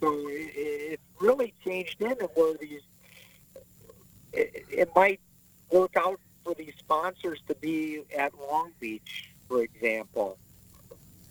So 0.00 0.12
it, 0.28 0.52
it's 0.54 1.02
really 1.20 1.52
changed 1.64 2.00
into 2.00 2.26
where 2.34 2.56
these. 2.56 2.82
It, 4.32 4.66
it 4.70 4.90
might 4.94 5.20
work 5.70 5.96
out 5.96 6.20
for 6.44 6.54
these 6.54 6.74
sponsors 6.78 7.40
to 7.48 7.54
be 7.56 8.02
at 8.16 8.32
Long 8.38 8.70
Beach, 8.78 9.30
for 9.48 9.62
example, 9.62 10.38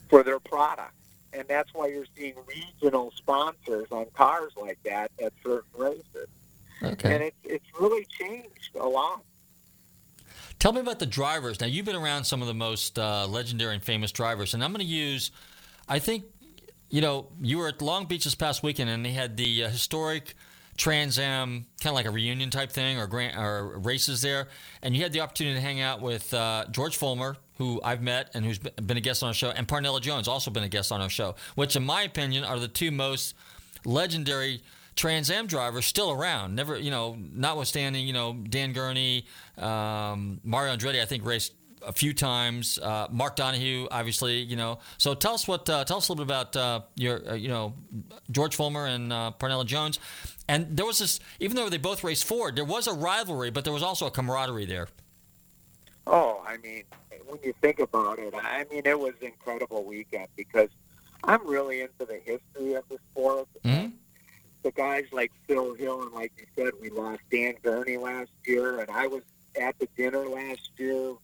for 0.08 0.22
their 0.22 0.40
product 0.40 0.95
and 1.36 1.46
that's 1.48 1.72
why 1.74 1.88
you're 1.88 2.06
seeing 2.16 2.34
regional 2.46 3.12
sponsors 3.16 3.88
on 3.90 4.06
cars 4.14 4.52
like 4.56 4.78
that 4.84 5.10
at 5.22 5.32
certain 5.42 5.70
races. 5.76 6.28
Okay. 6.82 7.14
And 7.14 7.24
it's 7.24 7.36
it's 7.44 7.80
really 7.80 8.06
changed 8.18 8.74
a 8.74 8.86
lot. 8.86 9.22
Tell 10.58 10.72
me 10.72 10.80
about 10.80 10.98
the 10.98 11.06
drivers. 11.06 11.60
Now, 11.60 11.66
you've 11.66 11.84
been 11.84 11.96
around 11.96 12.24
some 12.24 12.40
of 12.40 12.48
the 12.48 12.54
most 12.54 12.98
uh, 12.98 13.26
legendary 13.26 13.74
and 13.74 13.84
famous 13.84 14.10
drivers, 14.10 14.54
and 14.54 14.64
I'm 14.64 14.72
going 14.72 14.84
to 14.84 14.90
use, 14.90 15.30
I 15.86 15.98
think, 15.98 16.24
you 16.88 17.02
know, 17.02 17.28
you 17.42 17.58
were 17.58 17.68
at 17.68 17.82
Long 17.82 18.06
Beach 18.06 18.24
this 18.24 18.34
past 18.34 18.62
weekend, 18.62 18.88
and 18.88 19.04
they 19.04 19.10
had 19.10 19.36
the 19.36 19.64
uh, 19.64 19.68
historic 19.68 20.34
Trans 20.78 21.18
Am, 21.18 21.66
kind 21.80 21.90
of 21.90 21.94
like 21.94 22.06
a 22.06 22.10
reunion 22.10 22.50
type 22.50 22.72
thing, 22.72 22.98
or 22.98 23.06
grant 23.06 23.36
or 23.36 23.78
races 23.78 24.22
there, 24.22 24.48
and 24.82 24.96
you 24.96 25.02
had 25.02 25.12
the 25.12 25.20
opportunity 25.20 25.56
to 25.56 25.60
hang 25.60 25.80
out 25.82 26.00
with 26.00 26.32
uh, 26.32 26.64
George 26.70 26.98
Follmer, 26.98 27.36
who 27.58 27.80
I've 27.82 28.02
met 28.02 28.30
and 28.34 28.44
who's 28.44 28.58
been 28.58 28.96
a 28.96 29.00
guest 29.00 29.22
on 29.22 29.28
our 29.28 29.34
show, 29.34 29.50
and 29.50 29.66
Parnelli 29.66 30.00
Jones, 30.00 30.28
also 30.28 30.50
been 30.50 30.64
a 30.64 30.68
guest 30.68 30.92
on 30.92 31.00
our 31.00 31.10
show, 31.10 31.34
which, 31.54 31.76
in 31.76 31.84
my 31.84 32.02
opinion, 32.02 32.44
are 32.44 32.58
the 32.58 32.68
two 32.68 32.90
most 32.90 33.34
legendary 33.84 34.62
Trans 34.94 35.30
Am 35.30 35.46
drivers 35.46 35.86
still 35.86 36.10
around. 36.10 36.54
Never, 36.54 36.78
you 36.78 36.90
know, 36.90 37.16
notwithstanding, 37.32 38.06
you 38.06 38.14
know, 38.14 38.32
Dan 38.32 38.72
Gurney, 38.72 39.26
um, 39.58 40.40
Mario 40.42 40.74
Andretti, 40.74 41.00
I 41.00 41.04
think 41.04 41.24
raced 41.24 41.52
a 41.86 41.92
few 41.92 42.14
times. 42.14 42.78
Uh, 42.78 43.06
Mark 43.10 43.36
Donohue, 43.36 43.86
obviously, 43.90 44.40
you 44.40 44.56
know. 44.56 44.78
So 44.98 45.14
tell 45.14 45.34
us 45.34 45.46
what, 45.46 45.68
uh, 45.68 45.84
tell 45.84 45.98
us 45.98 46.08
a 46.08 46.12
little 46.12 46.24
bit 46.24 46.32
about 46.32 46.56
uh, 46.56 46.80
your, 46.96 47.30
uh, 47.30 47.34
you 47.34 47.48
know, 47.48 47.74
George 48.30 48.56
Follmer 48.56 48.88
and 48.88 49.12
uh, 49.12 49.32
Parnelli 49.38 49.66
Jones. 49.66 49.98
And 50.48 50.76
there 50.76 50.86
was 50.86 50.98
this, 50.98 51.20
even 51.40 51.56
though 51.56 51.68
they 51.68 51.78
both 51.78 52.02
raced 52.02 52.24
Ford, 52.24 52.56
there 52.56 52.64
was 52.64 52.86
a 52.86 52.92
rivalry, 52.92 53.50
but 53.50 53.64
there 53.64 53.72
was 53.72 53.82
also 53.82 54.06
a 54.06 54.10
camaraderie 54.10 54.66
there. 54.66 54.88
Oh, 56.06 56.42
I 56.46 56.56
mean, 56.58 56.84
when 57.26 57.40
you 57.42 57.52
think 57.60 57.80
about 57.80 58.18
it, 58.18 58.32
I 58.36 58.64
mean, 58.70 58.82
it 58.84 58.98
was 58.98 59.14
an 59.20 59.28
incredible 59.28 59.84
weekend 59.84 60.28
because 60.36 60.68
I'm 61.24 61.46
really 61.46 61.80
into 61.80 62.06
the 62.06 62.20
history 62.24 62.74
of 62.74 62.84
the 62.88 62.98
sport. 63.10 63.48
Mm-hmm. 63.64 63.90
The 64.62 64.70
guys 64.72 65.04
like 65.12 65.32
Phil 65.46 65.74
Hill, 65.74 66.02
and 66.02 66.12
like 66.12 66.32
you 66.38 66.46
said, 66.56 66.72
we 66.80 66.90
lost 66.90 67.20
Dan 67.30 67.54
Gurney 67.62 67.96
last 67.96 68.30
year, 68.44 68.80
and 68.80 68.90
I 68.90 69.06
was 69.06 69.22
at 69.60 69.78
the 69.78 69.88
dinner 69.96 70.26
last 70.26 70.70
year, 70.76 71.14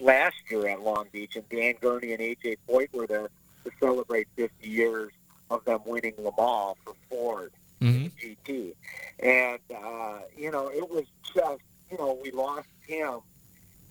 last 0.00 0.36
year 0.50 0.68
at 0.68 0.80
Long 0.80 1.06
Beach, 1.12 1.36
and 1.36 1.48
Dan 1.48 1.74
Gurney 1.80 2.12
and 2.12 2.20
AJ 2.20 2.58
Foyt 2.68 2.92
were 2.92 3.06
there 3.06 3.28
to 3.64 3.70
celebrate 3.80 4.28
50 4.36 4.68
years 4.68 5.12
of 5.50 5.64
them 5.64 5.80
winning 5.86 6.14
Le 6.18 6.32
Mans 6.36 6.76
for 6.84 6.94
Ford 7.08 7.52
Mm-hmm. 7.82 8.52
GT. 8.52 8.74
And, 9.18 9.58
uh, 9.76 10.20
you 10.36 10.50
know, 10.50 10.68
it 10.68 10.88
was 10.88 11.04
just, 11.34 11.62
you 11.90 11.98
know, 11.98 12.18
we 12.22 12.30
lost 12.30 12.68
him. 12.86 13.20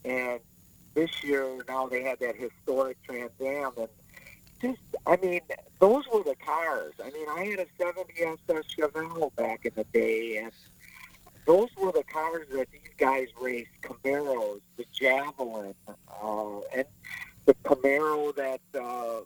And 0.03 0.39
this 0.93 1.23
year, 1.23 1.45
now 1.67 1.87
they 1.87 2.03
had 2.03 2.19
that 2.19 2.35
historic 2.35 3.01
Trans 3.03 3.31
Am. 3.39 3.71
And 3.77 3.87
just, 4.61 4.81
I 5.05 5.17
mean, 5.17 5.41
those 5.79 6.03
were 6.13 6.23
the 6.23 6.35
cars. 6.35 6.93
I 7.03 7.11
mean, 7.11 7.27
I 7.29 7.45
had 7.45 7.59
a 7.59 7.65
70 7.77 8.13
SS 8.21 8.65
Chevelle 8.75 9.35
back 9.35 9.65
in 9.65 9.71
the 9.75 9.85
day. 9.85 10.37
And 10.37 10.51
those 11.45 11.69
were 11.77 11.91
the 11.91 12.03
cars 12.03 12.47
that 12.51 12.69
these 12.71 12.91
guys 12.97 13.27
raced 13.39 13.71
Camaros, 13.81 14.61
the 14.77 14.85
Javelin, 14.93 15.73
uh, 15.87 16.59
and 16.75 16.85
the 17.45 17.53
Camaro 17.63 18.35
that 18.35 18.61
uh, 18.79 19.21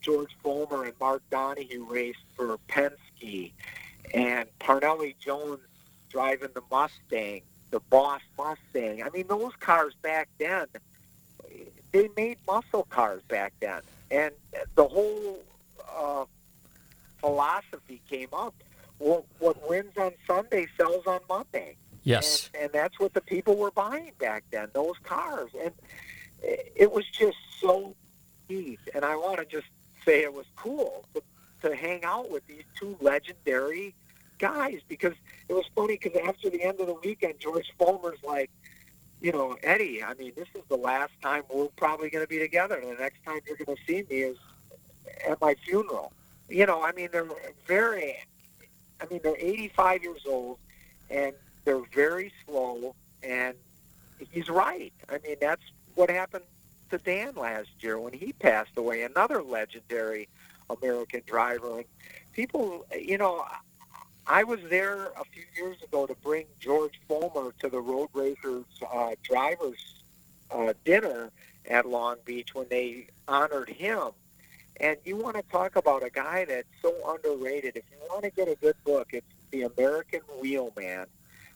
George 0.00 0.36
Follmer 0.44 0.84
and 0.84 0.94
Mark 1.00 1.22
Donohue 1.30 1.86
raced 1.88 2.18
for 2.36 2.58
Penske, 2.68 3.52
and 4.14 4.48
Parnelli 4.60 5.16
Jones 5.18 5.60
driving 6.10 6.50
the 6.54 6.62
Mustang, 6.70 7.42
the 7.70 7.80
Boss 7.80 8.22
Mustang. 8.38 9.02
I 9.02 9.10
mean, 9.10 9.26
those 9.28 9.52
cars 9.60 9.94
back 10.02 10.28
then, 10.38 10.66
they 11.92 12.08
made 12.16 12.38
muscle 12.46 12.86
cars 12.90 13.22
back 13.28 13.52
then, 13.60 13.80
and 14.10 14.32
the 14.74 14.86
whole 14.86 15.42
uh, 15.96 16.24
philosophy 17.18 18.00
came 18.08 18.28
up. 18.32 18.54
Well, 18.98 19.26
what 19.38 19.68
wins 19.68 19.92
on 19.98 20.12
Sunday 20.26 20.66
sells 20.76 21.06
on 21.06 21.20
Monday. 21.28 21.76
Yes. 22.02 22.50
And, 22.54 22.64
and 22.64 22.72
that's 22.72 22.98
what 22.98 23.12
the 23.14 23.20
people 23.20 23.56
were 23.56 23.72
buying 23.72 24.12
back 24.18 24.44
then, 24.50 24.68
those 24.72 24.94
cars. 25.02 25.50
And 25.60 25.72
it 26.42 26.72
it 26.74 26.92
was 26.92 27.04
just 27.08 27.36
so 27.60 27.94
neat. 28.48 28.78
And 28.94 29.04
I 29.04 29.16
want 29.16 29.38
to 29.38 29.44
just 29.44 29.66
say 30.04 30.22
it 30.22 30.32
was 30.32 30.46
cool 30.56 31.04
to, 31.14 31.22
to 31.62 31.74
hang 31.74 32.04
out 32.04 32.30
with 32.30 32.46
these 32.46 32.62
two 32.78 32.96
legendary 33.00 33.94
guys 34.38 34.80
because 34.88 35.14
it 35.48 35.52
was 35.52 35.64
funny 35.74 35.98
because 36.02 36.20
after 36.26 36.50
the 36.50 36.62
end 36.62 36.80
of 36.80 36.86
the 36.86 36.94
weekend, 36.94 37.34
George 37.38 37.72
Follmer's 37.78 38.22
like, 38.24 38.50
you 39.20 39.32
know, 39.32 39.56
Eddie, 39.62 40.02
I 40.02 40.14
mean, 40.14 40.32
this 40.36 40.48
is 40.54 40.62
the 40.68 40.76
last 40.76 41.12
time 41.22 41.42
we're 41.52 41.68
probably 41.76 42.10
going 42.10 42.24
to 42.24 42.28
be 42.28 42.38
together. 42.38 42.80
The 42.80 43.02
next 43.02 43.24
time 43.24 43.40
you're 43.46 43.56
going 43.56 43.76
to 43.76 43.82
see 43.86 44.04
me 44.10 44.22
is 44.22 44.36
at 45.26 45.40
my 45.40 45.54
funeral. 45.54 46.12
You 46.48 46.66
know, 46.66 46.82
I 46.82 46.92
mean, 46.92 47.08
they're 47.10 47.26
very, 47.66 48.16
I 49.00 49.06
mean, 49.10 49.20
they're 49.22 49.36
85 49.36 50.02
years 50.02 50.22
old 50.28 50.58
and 51.10 51.32
they're 51.64 51.82
very 51.94 52.32
slow. 52.46 52.94
And 53.22 53.54
he's 54.30 54.48
right. 54.48 54.92
I 55.08 55.18
mean, 55.26 55.36
that's 55.40 55.62
what 55.94 56.10
happened 56.10 56.44
to 56.90 56.98
Dan 56.98 57.34
last 57.34 57.68
year 57.80 57.98
when 57.98 58.12
he 58.12 58.32
passed 58.32 58.76
away, 58.76 59.02
another 59.02 59.42
legendary 59.42 60.28
American 60.70 61.22
driver. 61.26 61.78
And 61.78 61.86
people, 62.32 62.86
you 62.96 63.18
know, 63.18 63.44
I 64.26 64.42
was 64.44 64.60
there 64.68 65.06
a 65.16 65.24
few 65.32 65.44
years 65.56 65.82
ago 65.82 66.06
to 66.06 66.14
bring 66.22 66.46
George 66.58 67.00
Follmer 67.08 67.56
to 67.58 67.68
the 67.68 67.80
Road 67.80 68.08
Racers 68.12 68.64
uh, 68.92 69.14
drivers 69.22 70.02
uh, 70.50 70.72
dinner, 70.84 71.30
at 71.68 71.86
Long 71.86 72.16
Beach 72.24 72.54
when 72.54 72.66
they 72.68 73.08
honored 73.28 73.68
him. 73.68 74.10
And 74.78 74.96
you 75.04 75.16
want 75.16 75.36
to 75.36 75.42
talk 75.50 75.76
about 75.76 76.04
a 76.04 76.10
guy 76.10 76.44
that's 76.44 76.68
so 76.82 76.94
underrated. 77.08 77.76
If 77.76 77.84
you 77.90 77.98
want 78.08 78.24
to 78.24 78.30
get 78.30 78.48
a 78.48 78.54
good 78.56 78.76
book, 78.84 79.08
it's 79.12 79.26
The 79.50 79.62
American 79.62 80.20
Wheelman. 80.40 81.06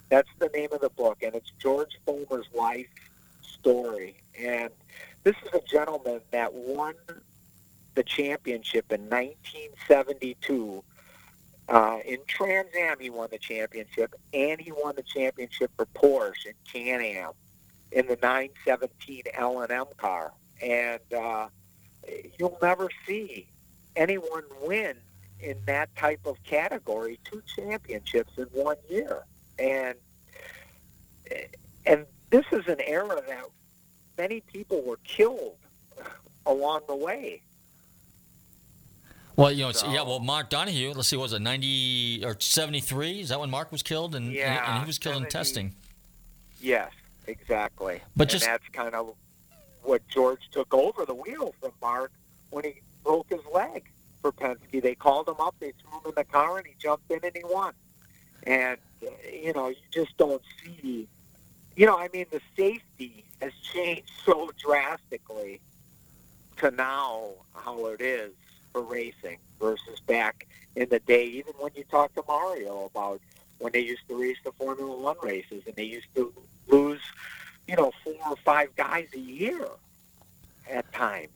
That's 0.09 0.29
the 0.39 0.49
name 0.49 0.73
of 0.73 0.81
the 0.81 0.91
book, 0.91 1.19
and 1.23 1.35
it's 1.35 1.53
George 1.61 1.99
Follmer's 2.07 2.49
life 2.55 2.89
story. 3.43 4.17
And 4.39 4.71
this 5.23 5.37
is 5.45 5.53
a 5.55 5.61
gentleman 5.71 6.21
that 6.31 6.53
won 6.53 6.95
the 7.95 8.03
championship 8.03 8.91
in 8.91 9.03
1972. 9.03 10.83
Uh, 11.71 12.01
in 12.05 12.19
Trans 12.27 12.69
Am, 12.77 12.99
he 12.99 13.11
won 13.11 13.29
the 13.31 13.39
championship, 13.39 14.13
and 14.35 14.61
he 14.61 14.73
won 14.73 14.97
the 14.97 15.05
championship 15.05 15.71
for 15.77 15.87
Porsche 15.87 16.47
in 16.47 16.55
Can-Am 16.71 17.31
in 17.93 18.07
the 18.09 18.19
917 18.21 19.23
L&M 19.35 19.85
car. 19.97 20.33
And 20.61 21.01
uh, 21.17 21.47
you'll 22.39 22.59
never 22.61 22.89
see 23.07 23.47
anyone 23.95 24.43
win 24.61 24.97
in 25.39 25.59
that 25.67 25.95
type 25.95 26.21
of 26.27 26.43
category 26.43 27.21
two 27.25 27.41
championships 27.57 28.33
in 28.37 28.47
one 28.47 28.77
year. 28.89 29.23
And 29.59 29.95
and 31.87 32.07
this 32.31 32.45
is 32.53 32.67
an 32.67 32.81
era 32.81 33.23
that 33.29 33.45
many 34.19 34.41
people 34.41 34.83
were 34.83 34.99
killed 35.05 35.57
along 36.47 36.83
the 36.89 36.97
way. 36.97 37.43
Well, 39.41 39.53
you 39.53 39.63
know, 39.63 39.71
it's, 39.71 39.83
yeah. 39.83 40.03
Well, 40.03 40.21
Mark 40.21 40.51
Donohue. 40.51 40.93
Let's 40.95 41.09
see, 41.09 41.17
was 41.17 41.33
it 41.33 41.41
ninety 41.41 42.23
or 42.23 42.37
seventy 42.41 42.81
three? 42.81 43.21
Is 43.21 43.31
that 43.31 43.41
when 43.41 43.49
Mark 43.51 43.73
was 43.73 43.83
killed? 43.83 44.15
And 44.15 44.31
Yeah, 44.33 44.59
and, 44.59 44.75
and 44.75 44.83
he 44.83 44.87
was 44.87 44.99
killed 44.99 45.15
70. 45.15 45.27
in 45.27 45.31
testing. 45.31 45.75
Yes, 46.61 46.93
exactly. 47.27 48.03
But 48.15 48.25
and 48.25 48.31
just- 48.33 48.45
that's 48.45 48.69
kind 48.69 48.95
of 48.95 49.15
what 49.83 50.07
George 50.09 50.43
took 50.53 50.75
over 50.75 51.07
the 51.07 51.15
wheel 51.15 51.55
from 51.59 51.73
Mark 51.81 52.13
when 52.51 52.65
he 52.65 52.83
broke 53.03 53.31
his 53.31 53.41
leg 53.51 53.89
for 54.21 54.31
Penske. 54.31 54.83
They 54.83 54.95
called 54.95 55.27
him 55.27 55.41
up, 55.41 55.55
they 55.59 55.73
threw 55.81 56.01
him 56.01 56.07
in 56.09 56.13
the 56.17 56.25
car, 56.25 56.59
and 56.59 56.67
he 56.67 56.75
jumped 56.79 57.11
in 57.11 57.21
and 57.23 57.33
he 57.35 57.43
won. 57.43 57.73
And 58.43 58.77
you 59.33 59.55
know, 59.55 59.69
you 59.69 59.77
just 59.91 60.15
don't 60.19 60.43
see. 60.63 61.09
You 61.77 61.87
know, 61.87 61.99
I 61.99 62.11
mean, 62.13 62.27
the 62.31 62.43
safety 62.55 63.25
has 63.41 63.53
changed 63.73 64.11
so 64.27 64.51
drastically 64.59 65.63
to 66.59 66.71
now 66.71 67.31
how 67.55 67.87
it 67.87 68.03
is 68.03 68.33
for 68.73 68.83
racing 68.83 69.39
versus 69.61 70.01
back 70.07 70.47
in 70.77 70.89
the 70.89 71.01
day. 71.01 71.25
Even 71.25 71.55
when 71.59 71.73
you 71.75 71.85
talk 71.85 72.15
to 72.15 72.23
Mario 72.27 72.91
about 72.93 73.21
when 73.59 73.73
they 73.73 73.81
used 73.81 74.07
to 74.09 74.21
race 74.21 74.39
the 74.45 74.53
Formula 74.53 74.97
One 74.97 75.17
races 75.23 75.63
and 75.67 75.77
they 75.77 75.85
used 75.85 76.09
to 76.15 76.33
lose, 76.69 77.01
you 77.69 77.77
know, 77.77 77.93
four 78.03 78.15
or 78.29 78.37
five 78.45 78.75
guys 78.77 79.09
a 79.15 79.19
year 79.19 79.67
at 80.69 80.91
times 80.93 81.29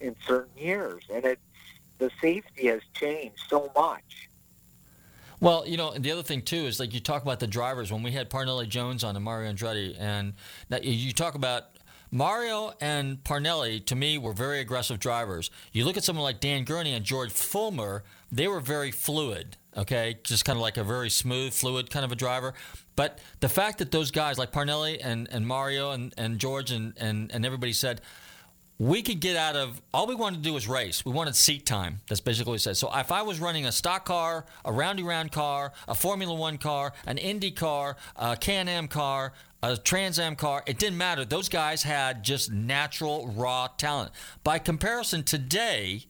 in 0.00 0.14
certain 0.26 0.56
years, 0.56 1.02
and 1.12 1.24
it's 1.24 1.40
the 1.98 2.10
safety 2.20 2.66
has 2.68 2.80
changed 2.94 3.40
so 3.48 3.70
much. 3.74 4.28
Well, 5.40 5.64
you 5.66 5.76
know, 5.76 5.92
and 5.92 6.04
the 6.04 6.10
other 6.10 6.22
thing 6.22 6.42
too 6.42 6.66
is 6.66 6.80
like 6.80 6.94
you 6.94 7.00
talk 7.00 7.22
about 7.22 7.40
the 7.40 7.46
drivers. 7.46 7.92
When 7.92 8.02
we 8.02 8.12
had 8.12 8.28
Parnelli 8.30 8.68
Jones 8.68 9.04
on 9.04 9.14
and 9.14 9.24
Mario 9.24 9.52
Andretti, 9.52 9.96
and 9.98 10.34
that 10.68 10.84
you 10.84 11.12
talk 11.12 11.34
about 11.34 11.77
Mario 12.10 12.72
and 12.80 13.22
Parnelli, 13.24 13.84
to 13.86 13.94
me, 13.94 14.18
were 14.18 14.32
very 14.32 14.60
aggressive 14.60 14.98
drivers. 14.98 15.50
You 15.72 15.84
look 15.84 15.96
at 15.96 16.04
someone 16.04 16.24
like 16.24 16.40
Dan 16.40 16.64
Gurney 16.64 16.94
and 16.94 17.04
George 17.04 17.30
Follmer; 17.30 18.02
they 18.32 18.48
were 18.48 18.60
very 18.60 18.90
fluid. 18.90 19.56
Okay, 19.76 20.18
just 20.24 20.44
kind 20.44 20.56
of 20.56 20.62
like 20.62 20.76
a 20.76 20.84
very 20.84 21.10
smooth, 21.10 21.52
fluid 21.52 21.90
kind 21.90 22.04
of 22.04 22.10
a 22.10 22.16
driver. 22.16 22.54
But 22.96 23.20
the 23.38 23.48
fact 23.48 23.78
that 23.78 23.92
those 23.92 24.10
guys 24.10 24.38
like 24.38 24.50
Parnelli 24.50 24.98
and, 25.00 25.28
and 25.30 25.46
Mario 25.46 25.92
and, 25.92 26.12
and 26.18 26.38
George 26.40 26.72
and, 26.72 26.94
and, 26.96 27.30
and 27.32 27.46
everybody 27.46 27.72
said, 27.72 28.00
we 28.78 29.02
could 29.02 29.20
get 29.20 29.36
out 29.36 29.56
of 29.56 29.82
all 29.92 30.06
we 30.06 30.14
wanted 30.14 30.36
to 30.36 30.42
do 30.42 30.52
was 30.52 30.68
race. 30.68 31.04
We 31.04 31.12
wanted 31.12 31.34
seat 31.34 31.66
time. 31.66 32.00
That's 32.08 32.20
basically 32.20 32.52
what 32.52 32.54
he 32.54 32.62
said. 32.62 32.76
So 32.76 32.90
if 32.94 33.10
I 33.10 33.22
was 33.22 33.40
running 33.40 33.66
a 33.66 33.72
stock 33.72 34.04
car, 34.04 34.46
a 34.64 34.72
roundy 34.72 35.02
round 35.02 35.32
car, 35.32 35.72
a 35.88 35.94
Formula 35.94 36.32
One 36.32 36.58
car, 36.58 36.92
an 37.06 37.18
Indy 37.18 37.50
car, 37.50 37.96
a 38.14 38.36
Can 38.36 38.68
Am 38.68 38.86
car, 38.86 39.32
a 39.62 39.76
Trans 39.76 40.18
Am 40.18 40.36
car, 40.36 40.62
it 40.66 40.78
didn't 40.78 40.98
matter. 40.98 41.24
Those 41.24 41.48
guys 41.48 41.82
had 41.82 42.22
just 42.22 42.50
natural 42.50 43.28
raw 43.28 43.68
talent. 43.76 44.12
By 44.44 44.58
comparison, 44.58 45.24
today, 45.24 46.04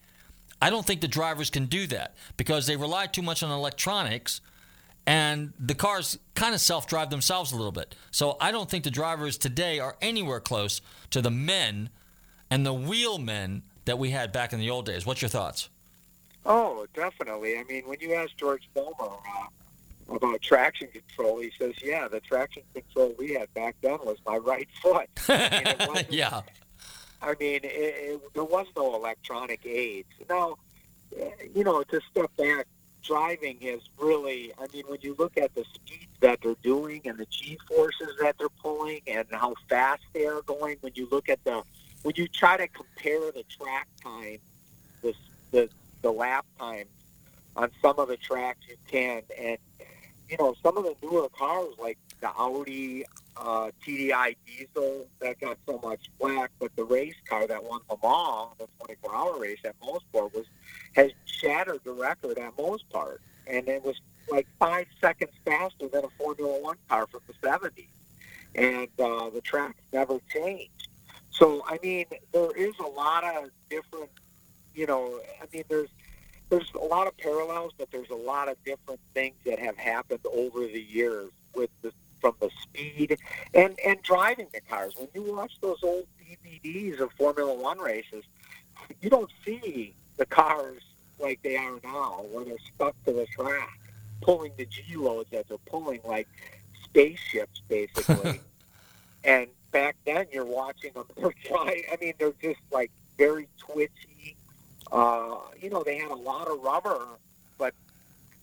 I 0.61 0.71
don't 0.71 0.87
think 0.87 1.01
the 1.01 1.09
drivers 1.09 1.51
can 1.51 1.67
do 1.67 1.87
that 1.89 2.15
because 2.37 2.67
they 2.67 2.77
rely 2.77 3.07
too 3.07 3.23
much 3.23 3.43
on 3.43 3.51
electronics 3.51 4.41
and 5.07 5.55
the 5.59 5.75
cars 5.75 6.19
kind 6.35 6.55
of 6.55 6.61
self 6.61 6.87
drive 6.87 7.09
themselves 7.09 7.53
a 7.53 7.57
little 7.57 7.73
bit. 7.73 7.95
So 8.11 8.37
I 8.41 8.53
don't 8.53 8.69
think 8.69 8.85
the 8.85 8.91
drivers 8.91 9.39
today 9.39 9.79
are 9.79 9.97
anywhere 10.03 10.41
close 10.41 10.83
to 11.11 11.23
the 11.23 11.31
men 11.31 11.89
and 12.51 12.67
the 12.67 12.75
wheelmen 12.75 13.63
that 13.87 13.99
we 13.99 14.11
had 14.11 14.33
back 14.33 14.53
in 14.53 14.61
the 14.61 14.69
old 14.69 14.85
days. 14.85 15.07
What's 15.07 15.23
your 15.23 15.31
thoughts? 15.31 15.71
Oh, 16.45 16.87
definitely. 16.95 17.59
I 17.59 17.65
mean, 17.65 17.85
when 17.87 18.01
you 18.01 18.15
ask 18.15 18.37
George 18.37 18.69
Follmer 18.77 18.93
uh, 19.01 19.47
about 20.09 20.41
traction 20.41 20.89
control, 20.89 21.41
he 21.41 21.53
says, 21.59 21.75
"Yeah, 21.83 22.09
the 22.09 22.21
traction 22.21 22.63
control 22.75 23.15
we 23.19 23.35
had 23.35 23.53
back 23.55 23.77
then 23.83 23.99
was 24.05 24.19
my 24.27 24.37
right 24.37 24.69
foot." 24.83 25.09
I 25.29 25.87
mean, 25.89 25.97
it 25.97 26.07
yeah. 26.11 26.43
I 27.21 27.35
mean, 27.41 27.61
it, 27.65 27.65
it, 27.65 28.35
there 28.35 28.45
was 28.45 28.67
no 28.77 28.95
electronic 28.95 29.67
aids. 29.67 30.09
Now, 30.29 30.57
eh, 31.17 31.31
you 31.55 31.65
know, 31.65 31.83
to 31.83 32.01
step 32.11 32.31
back, 32.37 32.67
driving 33.03 33.59
is 33.61 33.81
really, 33.99 34.53
I 34.59 34.67
mean, 34.73 34.85
when 34.87 34.99
you 35.01 35.17
look 35.19 35.37
at 35.37 35.55
the 35.55 35.65
speed 35.75 36.07
that 36.21 36.41
they're 36.43 36.55
doing 36.63 37.01
and 37.07 37.19
the 37.19 37.27
G 37.27 37.59
forces 37.67 38.09
that 38.21 38.37
they're 38.39 38.49
pulling 38.49 39.01
and 39.07 39.27
how 39.33 39.55
fast 39.69 40.03
they 40.13 40.27
are 40.27 40.43
going, 40.43 40.77
when 40.81 40.93
you 40.95 41.09
look 41.11 41.29
at 41.29 41.43
the, 41.45 41.63
when 42.03 42.15
you 42.17 42.29
try 42.29 42.57
to 42.57 42.69
compare 42.69 43.33
the 43.33 43.45
track 43.45 43.89
time, 44.03 44.39
the, 45.03 45.15
the, 45.51 45.69
the 46.03 46.11
lap 46.11 46.47
time 46.59 46.87
on 47.57 47.71
some 47.83 47.99
of 47.99 48.09
the 48.09 48.17
tracks 48.17 48.61
you 48.69 48.77
can, 48.89 49.23
and, 49.37 49.59
you 50.29 50.37
know, 50.39 50.55
some 50.63 50.77
of 50.77 50.85
the 50.85 50.95
newer 51.03 51.29
cars 51.31 51.75
like 51.79 51.99
the 52.21 52.29
Audi 52.29 53.05
uh, 53.37 53.71
TDI 53.87 54.37
diesel 54.47 55.07
that 55.21 55.41
got 55.41 55.59
so 55.67 55.81
much 55.83 56.11
flack, 56.19 56.51
but 56.59 56.75
the 56.77 56.85
race 56.85 57.15
car 57.29 57.47
that 57.47 57.63
won 57.63 57.81
Le 57.89 57.97
Mans, 58.03 58.51
the 58.59 58.67
24-hour 58.85 59.41
race 59.41 59.59
at 59.65 59.75
Mosport, 59.81 60.35
was 60.35 60.47
has 60.95 61.13
shattered 61.25 61.81
the 61.85 61.93
record 61.93 62.39
at 62.39 62.57
Mosport, 62.57 63.19
and 63.47 63.69
it 63.69 63.85
was 63.85 63.97
like 64.29 64.47
five 64.59 64.87
seconds 65.01 65.31
faster 65.45 65.89
than 65.89 66.05
a 66.05 66.09
Formula 66.19 66.61
One 66.61 66.77
car 66.89 67.07
from 67.07 67.21
the 67.27 67.35
70s, 67.35 67.87
and 68.55 68.89
uh, 68.99 69.31
the 69.31 69.41
track 69.41 69.77
never 69.93 70.19
changed. 70.29 70.89
So 71.31 71.65
I 71.67 71.79
mean, 71.83 72.07
there 72.33 72.55
is 72.57 72.75
a 72.81 72.89
lot 72.89 73.25
of 73.25 73.51
different, 73.71 74.11
you 74.75 74.87
know, 74.87 75.21
I 75.41 75.47
mean, 75.53 75.65
there's 75.69 75.89
there's 76.49 76.73
a 76.75 76.85
lot 76.85 77.07
of 77.07 77.17
parallels, 77.17 77.73
but 77.77 77.91
there's 77.91 78.11
a 78.11 78.15
lot 78.15 78.49
of 78.49 78.63
different 78.65 79.01
things 79.15 79.37
that 79.45 79.59
have 79.59 79.77
happened 79.77 80.21
over 80.33 80.61
the 80.61 80.83
years 80.83 81.31
with 81.55 81.71
the 81.83 81.93
from 82.21 82.35
the 82.41 82.51
speed 82.63 83.17
and 83.55 83.79
and 83.85 84.03
driving 84.03 84.49
the 84.53 84.61
cars. 84.63 84.95
When 84.97 85.09
you 85.15 85.33
watch 85.33 85.53
those 85.61 85.79
old 85.83 86.07
DVDs 86.21 87.01
of 87.01 87.13
Formula 87.13 87.55
One 87.55 87.79
races, 87.79 88.25
you 89.01 89.11
don't 89.11 89.31
see 89.45 89.95
the 90.17 90.27
cars 90.27 90.83
like 91.19 91.41
they 91.43 91.57
are 91.57 91.79
now, 91.83 92.25
where 92.31 92.45
they're 92.45 92.57
stuck 92.75 92.95
to 93.05 93.13
the 93.13 93.27
track, 93.27 93.81
pulling 94.21 94.53
the 94.57 94.67
G 94.67 94.97
loads 94.97 95.31
that 95.31 95.49
they're 95.49 95.59
pulling 95.59 96.01
like 96.05 96.29
spaceships, 96.85 97.63
basically. 97.69 98.41
and 99.25 99.49
back 99.71 99.97
then, 100.05 100.27
you're 100.33 100.45
watching 100.45 100.93
them. 100.93 101.05
They're 101.17 101.35
trying. 101.45 101.85
I 101.93 101.97
mean, 102.01 102.15
they're 102.19 102.33
just 102.43 102.61
like 102.73 102.91
very 103.17 103.49
twitchy. 103.59 104.08
Uh, 104.91 105.37
you 105.61 105.71
know, 105.71 105.83
they 105.83 105.99
had 105.99 106.11
a 106.11 106.17
lot 106.17 106.49
of 106.49 106.61
rubber, 106.61 107.07
but 107.59 107.75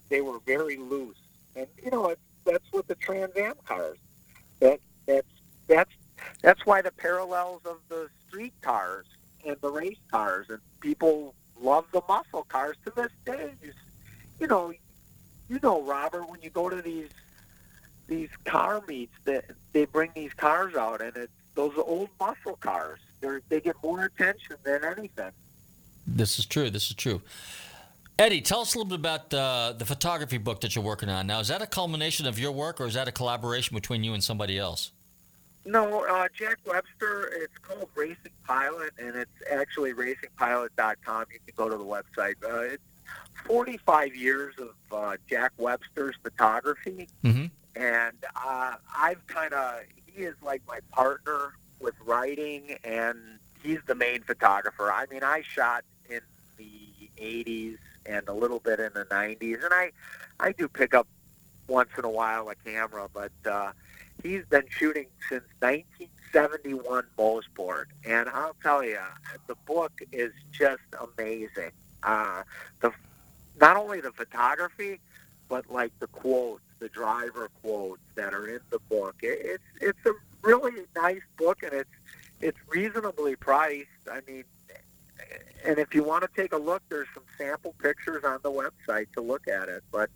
they 0.09 0.21
were 0.21 0.39
very 0.45 0.77
loose. 0.77 1.17
And 1.55 1.67
you 1.83 1.91
know, 1.91 2.09
it's, 2.09 2.21
that's 2.45 2.65
what 2.71 2.87
the 2.87 2.95
Trans 2.95 3.35
Am 3.35 3.55
cars. 3.65 3.97
That 4.59 4.79
that's 5.05 5.27
that's 5.67 5.91
that's 6.41 6.65
why 6.65 6.81
the 6.81 6.91
parallels 6.91 7.61
of 7.65 7.77
the 7.89 8.09
street 8.27 8.53
cars 8.61 9.05
and 9.45 9.55
the 9.61 9.69
race 9.69 9.97
cars 10.11 10.47
and 10.49 10.59
people 10.79 11.33
love 11.59 11.85
the 11.91 12.01
muscle 12.07 12.43
cars 12.43 12.75
to 12.85 12.91
this 12.91 13.11
day. 13.25 13.51
You, 13.61 13.73
you 14.39 14.47
know, 14.47 14.73
you 15.49 15.59
know, 15.63 15.81
Robert, 15.83 16.29
when 16.29 16.41
you 16.41 16.49
go 16.49 16.69
to 16.69 16.81
these 16.81 17.09
these 18.07 18.29
car 18.45 18.83
meets, 18.87 19.15
that 19.25 19.45
they 19.73 19.85
bring 19.85 20.11
these 20.13 20.33
cars 20.33 20.75
out, 20.75 21.01
and 21.01 21.15
it's 21.17 21.31
those 21.55 21.73
old 21.77 22.09
muscle 22.19 22.57
cars. 22.59 22.99
They 23.21 23.39
they 23.49 23.61
get 23.61 23.75
more 23.83 24.05
attention 24.05 24.57
than 24.63 24.83
anything. 24.83 25.31
This 26.07 26.39
is 26.39 26.45
true. 26.45 26.69
This 26.69 26.89
is 26.89 26.95
true. 26.95 27.21
Eddie, 28.17 28.41
tell 28.41 28.61
us 28.61 28.75
a 28.75 28.77
little 28.77 28.89
bit 28.89 28.99
about 28.99 29.33
uh, 29.33 29.73
the 29.77 29.85
photography 29.85 30.37
book 30.37 30.61
that 30.61 30.73
you're 30.75 30.83
working 30.85 31.09
on. 31.09 31.27
Now, 31.27 31.39
is 31.41 31.49
that 31.49 31.61
a 31.61 31.67
culmination 31.67 32.25
of 32.25 32.39
your 32.39 32.51
work, 32.53 32.79
or 32.79 32.85
is 32.87 32.93
that 32.93 33.07
a 33.09 33.11
collaboration 33.11 33.75
between 33.75 34.03
you 34.05 34.13
and 34.13 34.23
somebody 34.23 34.57
else? 34.57 34.91
No, 35.65 36.05
uh, 36.05 36.27
Jack 36.33 36.59
Webster. 36.65 37.29
It's 37.35 37.57
called 37.61 37.89
Racing 37.95 38.31
Pilot, 38.47 38.91
and 38.99 39.15
it's 39.15 39.31
actually 39.51 39.93
racingpilot.com. 39.93 41.25
You 41.33 41.39
can 41.45 41.53
go 41.57 41.67
to 41.69 41.75
the 41.75 41.83
website. 41.83 42.35
Uh, 42.43 42.59
it's 42.73 42.83
45 43.45 44.15
years 44.15 44.53
of 44.59 44.69
uh, 44.91 45.17
Jack 45.29 45.51
Webster's 45.57 46.15
photography, 46.23 47.07
Mm-hmm. 47.23 47.45
and 47.75 48.15
uh, 48.35 48.75
I've 48.95 49.25
kind 49.27 49.53
of 49.53 49.79
he 50.05 50.23
is 50.23 50.35
like 50.41 50.61
my 50.67 50.79
partner 50.91 51.53
with 51.81 51.95
writing, 52.05 52.77
and 52.85 53.17
he's 53.61 53.79
the 53.87 53.95
main 53.95 54.21
photographer. 54.21 54.89
I 54.91 55.05
mean, 55.11 55.23
I 55.23 55.41
shot 55.53 55.83
'80s 57.18 57.78
and 58.05 58.28
a 58.28 58.34
little 58.34 58.59
bit 58.59 58.80
in 58.80 58.91
the 58.93 59.05
'90s, 59.05 59.63
and 59.63 59.74
I 59.74 59.91
I 60.39 60.51
do 60.51 60.68
pick 60.68 60.93
up 60.93 61.07
once 61.68 61.89
in 61.97 62.05
a 62.05 62.09
while 62.09 62.49
a 62.49 62.55
camera, 62.55 63.09
but 63.13 63.32
uh, 63.49 63.72
he's 64.22 64.45
been 64.45 64.66
shooting 64.70 65.07
since 65.30 65.43
1971 65.59 67.05
Mosport, 67.18 67.86
and 68.05 68.30
I'll 68.30 68.55
tell 68.61 68.84
you, 68.84 68.99
the 69.47 69.55
book 69.66 69.91
is 70.11 70.32
just 70.51 70.84
amazing. 71.18 71.72
Uh, 72.03 72.43
the 72.82 72.91
not 73.59 73.78
only 73.78 74.01
the 74.01 74.11
photography, 74.11 74.99
but 75.47 75.72
like 75.72 75.97
the 75.99 76.07
quotes, 76.07 76.61
the 76.80 76.89
driver 76.89 77.49
quotes 77.61 78.01
that 78.16 78.34
are 78.34 78.47
in 78.47 78.59
the 78.70 78.80
book. 78.89 79.16
It, 79.22 79.39
it's 79.41 79.63
it's 79.82 80.05
a 80.05 80.13
really 80.41 80.84
nice 80.95 81.22
book, 81.38 81.63
and 81.63 81.74
it's 81.74 81.89
it's 82.41 82.57
reasonably 82.68 83.36
priced. 83.36 83.88
I 84.11 84.20
mean, 84.28 84.43
and 85.65 85.80
if 85.80 85.93
you 85.95 86.03
want 86.03 86.23
to 86.23 86.30
take 86.41 86.53
a 86.53 86.57
look, 86.57 86.84
there's 86.89 87.07
some 87.13 87.23
sample 87.38 87.73
pictures 87.82 88.23
on 88.23 88.39
the 88.43 88.51
website 88.51 89.11
to 89.13 89.21
look 89.21 89.47
at 89.47 89.67
it. 89.69 89.84
But 89.91 90.09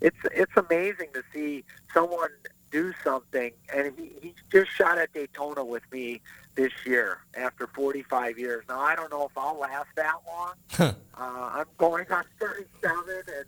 it's 0.00 0.16
it's 0.32 0.52
amazing 0.56 1.08
to 1.14 1.22
see 1.32 1.64
someone 1.92 2.30
do 2.70 2.92
something, 3.02 3.52
and 3.74 3.92
he, 3.98 4.12
he 4.20 4.34
just 4.50 4.70
shot 4.70 4.98
at 4.98 5.12
Daytona 5.12 5.64
with 5.64 5.82
me 5.92 6.20
this 6.56 6.72
year 6.84 7.18
after 7.36 7.66
45 7.68 8.38
years. 8.38 8.64
Now 8.68 8.80
I 8.80 8.94
don't 8.94 9.10
know 9.10 9.26
if 9.26 9.36
I'll 9.36 9.58
last 9.58 9.88
that 9.96 10.14
long. 10.26 10.54
uh, 10.78 10.94
I'm 11.18 11.66
going 11.78 12.10
on 12.10 12.24
37, 12.40 13.04
and 13.08 13.44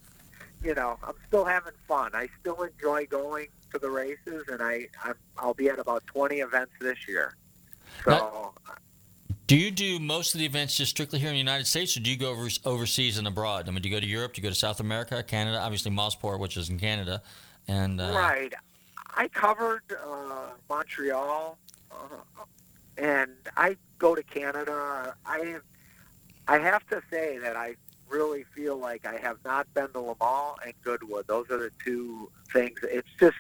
you 0.63 0.75
know 0.75 0.99
I'm 1.03 1.15
still 1.29 1.45
having 1.45 1.73
fun. 1.87 2.11
I 2.15 2.29
still 2.41 2.63
enjoy 2.63 3.07
going 3.07 3.49
to 3.73 3.79
the 3.79 3.91
races, 3.91 4.45
and 4.51 4.63
I 4.63 4.89
I'm, 5.05 5.15
I'll 5.39 5.55
be 5.55 5.69
at 5.69 5.79
about 5.79 6.07
20 6.07 6.37
events 6.37 6.73
this 6.81 6.99
year. 7.09 7.35
So. 8.05 8.11
Now- 8.11 8.53
Do 9.47 9.57
you 9.57 9.71
do 9.71 10.01
most 10.01 10.35
of 10.35 10.41
the 10.41 10.47
events 10.47 10.77
just 10.77 10.91
strictly 10.91 11.21
here 11.21 11.29
in 11.29 11.35
the 11.35 11.39
United 11.39 11.69
States, 11.69 11.97
or 11.97 12.01
do 12.01 12.11
you 12.11 12.17
go 12.17 12.31
over, 12.31 12.49
overseas 12.65 13.17
and 13.17 13.29
abroad? 13.29 13.69
I 13.69 13.71
mean, 13.71 13.81
do 13.81 13.89
you 13.89 13.95
go 13.95 14.01
to 14.01 14.07
Europe? 14.07 14.33
Do 14.35 14.41
you 14.41 14.43
go 14.43 14.49
to 14.49 14.57
South 14.57 14.81
America, 14.81 15.23
Canada? 15.23 15.61
Obviously, 15.61 15.93
Mosport, 15.93 16.41
which 16.41 16.57
is 16.57 16.69
in 16.69 16.81
Canada, 16.81 17.23
and 17.69 18.01
uh, 18.01 18.13
Right. 18.13 18.53
I 19.15 19.29
covered 19.29 19.83
uh, 20.05 20.51
Montreal, 20.69 21.57
uh, 21.93 21.95
and 22.99 23.31
I 23.57 23.77
go 23.99 24.17
to 24.17 24.23
Canada. 24.25 25.15
I 25.25 25.59
I 26.49 26.59
have 26.59 26.87
to 26.89 27.01
say 27.11 27.39
that 27.39 27.57
I 27.57 27.77
really 28.09 28.45
feel 28.55 28.77
like 28.77 29.07
I 29.07 29.17
have 29.17 29.39
not 29.45 29.73
been 29.75 29.89
to 29.93 30.01
Le 30.01 30.17
Mans 30.21 30.57
and 30.65 30.75
Goodwood. 30.83 31.29
Those 31.29 31.51
are 31.51 31.59
the 31.59 31.71
two 31.85 32.31
things. 32.53 32.79
It's 32.83 33.09
just 33.19 33.37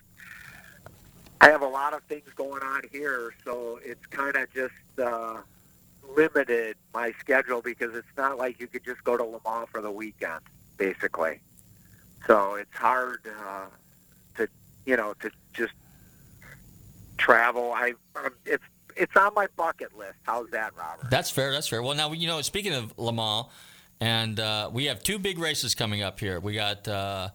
I 1.40 1.50
have 1.50 1.62
a 1.62 1.68
lot 1.68 1.94
of 1.94 2.02
things 2.04 2.28
going 2.36 2.62
on 2.62 2.82
here, 2.92 3.34
so 3.44 3.80
it's 3.84 4.06
kind 4.06 4.36
of 4.36 4.52
just 4.54 4.72
uh, 5.02 5.38
limited 6.14 6.76
my 6.94 7.12
schedule 7.20 7.62
because 7.62 7.94
it's 7.94 8.06
not 8.16 8.38
like 8.38 8.60
you 8.60 8.66
could 8.66 8.84
just 8.84 9.02
go 9.04 9.16
to 9.16 9.24
Le 9.24 9.40
Mans 9.44 9.68
for 9.70 9.80
the 9.80 9.90
weekend, 9.90 10.40
basically. 10.76 11.40
So 12.26 12.54
it's 12.54 12.74
hard 12.74 13.20
uh, 13.26 13.66
to 14.36 14.48
you 14.84 14.96
know 14.96 15.14
to 15.20 15.30
just 15.52 15.74
travel. 17.18 17.72
I 17.72 17.94
um, 18.16 18.30
it's 18.44 18.64
it's 18.96 19.16
on 19.16 19.32
my 19.34 19.46
bucket 19.56 19.96
list. 19.96 20.14
How's 20.22 20.50
that, 20.50 20.72
Robert? 20.76 21.10
That's 21.10 21.30
fair. 21.30 21.52
That's 21.52 21.68
fair. 21.68 21.82
Well, 21.82 21.94
now 21.94 22.12
you 22.12 22.26
know. 22.26 22.40
Speaking 22.42 22.74
of 22.74 22.96
Le 22.98 23.12
Mans, 23.12 23.46
and 24.00 24.40
uh, 24.40 24.70
we 24.72 24.86
have 24.86 25.02
two 25.02 25.18
big 25.18 25.38
races 25.38 25.74
coming 25.74 26.02
up 26.02 26.18
here. 26.20 26.40
We 26.40 26.54
got 26.54 26.86
uh, 26.88 27.30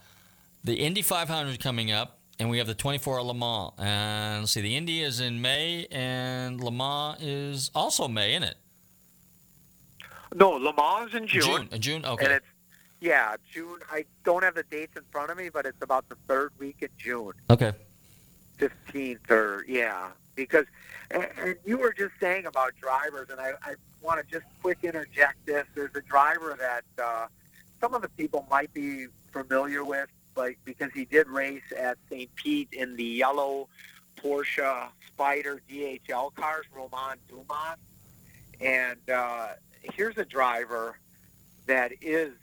the 0.64 0.76
Indy 0.76 1.02
500 1.02 1.60
coming 1.60 1.92
up, 1.92 2.18
and 2.40 2.50
we 2.50 2.58
have 2.58 2.68
the 2.68 2.76
24 2.76 3.22
Le 3.24 3.34
Mans. 3.34 3.72
And 3.78 4.42
let's 4.42 4.52
see, 4.52 4.62
the 4.62 4.76
Indy 4.76 5.02
is 5.02 5.20
in 5.20 5.42
May, 5.42 5.88
and 5.92 6.62
Le 6.62 6.72
Mans 6.72 7.22
is 7.22 7.72
also 7.74 8.08
May, 8.08 8.34
isn't 8.36 8.44
it? 8.44 8.58
No, 10.36 10.52
Le 10.52 10.74
Mans 10.74 11.14
in 11.14 11.28
June. 11.28 11.42
June. 11.44 11.70
uh, 11.72 11.78
June. 11.78 12.06
Okay. 12.06 12.26
And 12.26 12.34
it's 12.36 12.46
yeah, 13.00 13.36
June. 13.52 13.80
I 13.92 14.06
don't 14.24 14.44
have 14.44 14.56
the 14.56 14.64
dates 14.64 14.96
in 14.96 15.04
front 15.12 15.32
of 15.32 15.38
me, 15.38 15.50
but 15.50 15.66
it's 15.66 15.82
about 15.82 16.08
the 16.10 16.16
third 16.28 16.52
week 16.60 16.78
in 16.82 16.90
June, 16.98 17.34
Okay. 17.50 17.74
fifteenth 18.58 19.30
or 19.30 19.66
yeah. 19.68 20.10
Because 20.36 20.66
and, 21.10 21.28
and 21.38 21.56
you 21.66 21.78
were 21.78 21.94
just 21.94 22.14
saying 22.20 22.46
about 22.46 22.74
drivers, 22.80 23.30
and 23.30 23.40
I, 23.40 23.52
I 23.64 23.74
want 24.02 24.20
to 24.26 24.32
just 24.32 24.46
quick 24.62 24.80
interject 24.84 25.46
this. 25.46 25.66
There's 25.76 25.96
a 25.96 26.02
driver 26.02 26.56
that 26.60 27.04
uh, 27.04 27.28
some 27.82 27.94
of 27.94 28.02
the 28.02 28.10
people 28.10 28.48
might 28.50 28.74
be 28.74 29.08
familiar 29.34 29.84
with, 29.84 30.08
like 30.38 30.58
because 30.64 30.92
he 30.94 31.06
did 31.06 31.28
race 31.28 31.64
at 31.78 31.98
St. 32.10 32.34
Pete 32.36 32.70
in 32.72 32.96
the 32.96 33.04
yellow 33.04 33.68
Porsche 34.24 34.88
Spider 35.08 35.62
DHL 35.70 36.34
cars, 36.36 36.66
Roman 36.74 37.18
Dumas. 37.28 37.78
And 38.62 39.00
uh, 39.10 39.48
here's 39.82 40.18
a 40.18 40.26
driver 40.26 40.98
that 41.68 41.92
is 42.02 42.34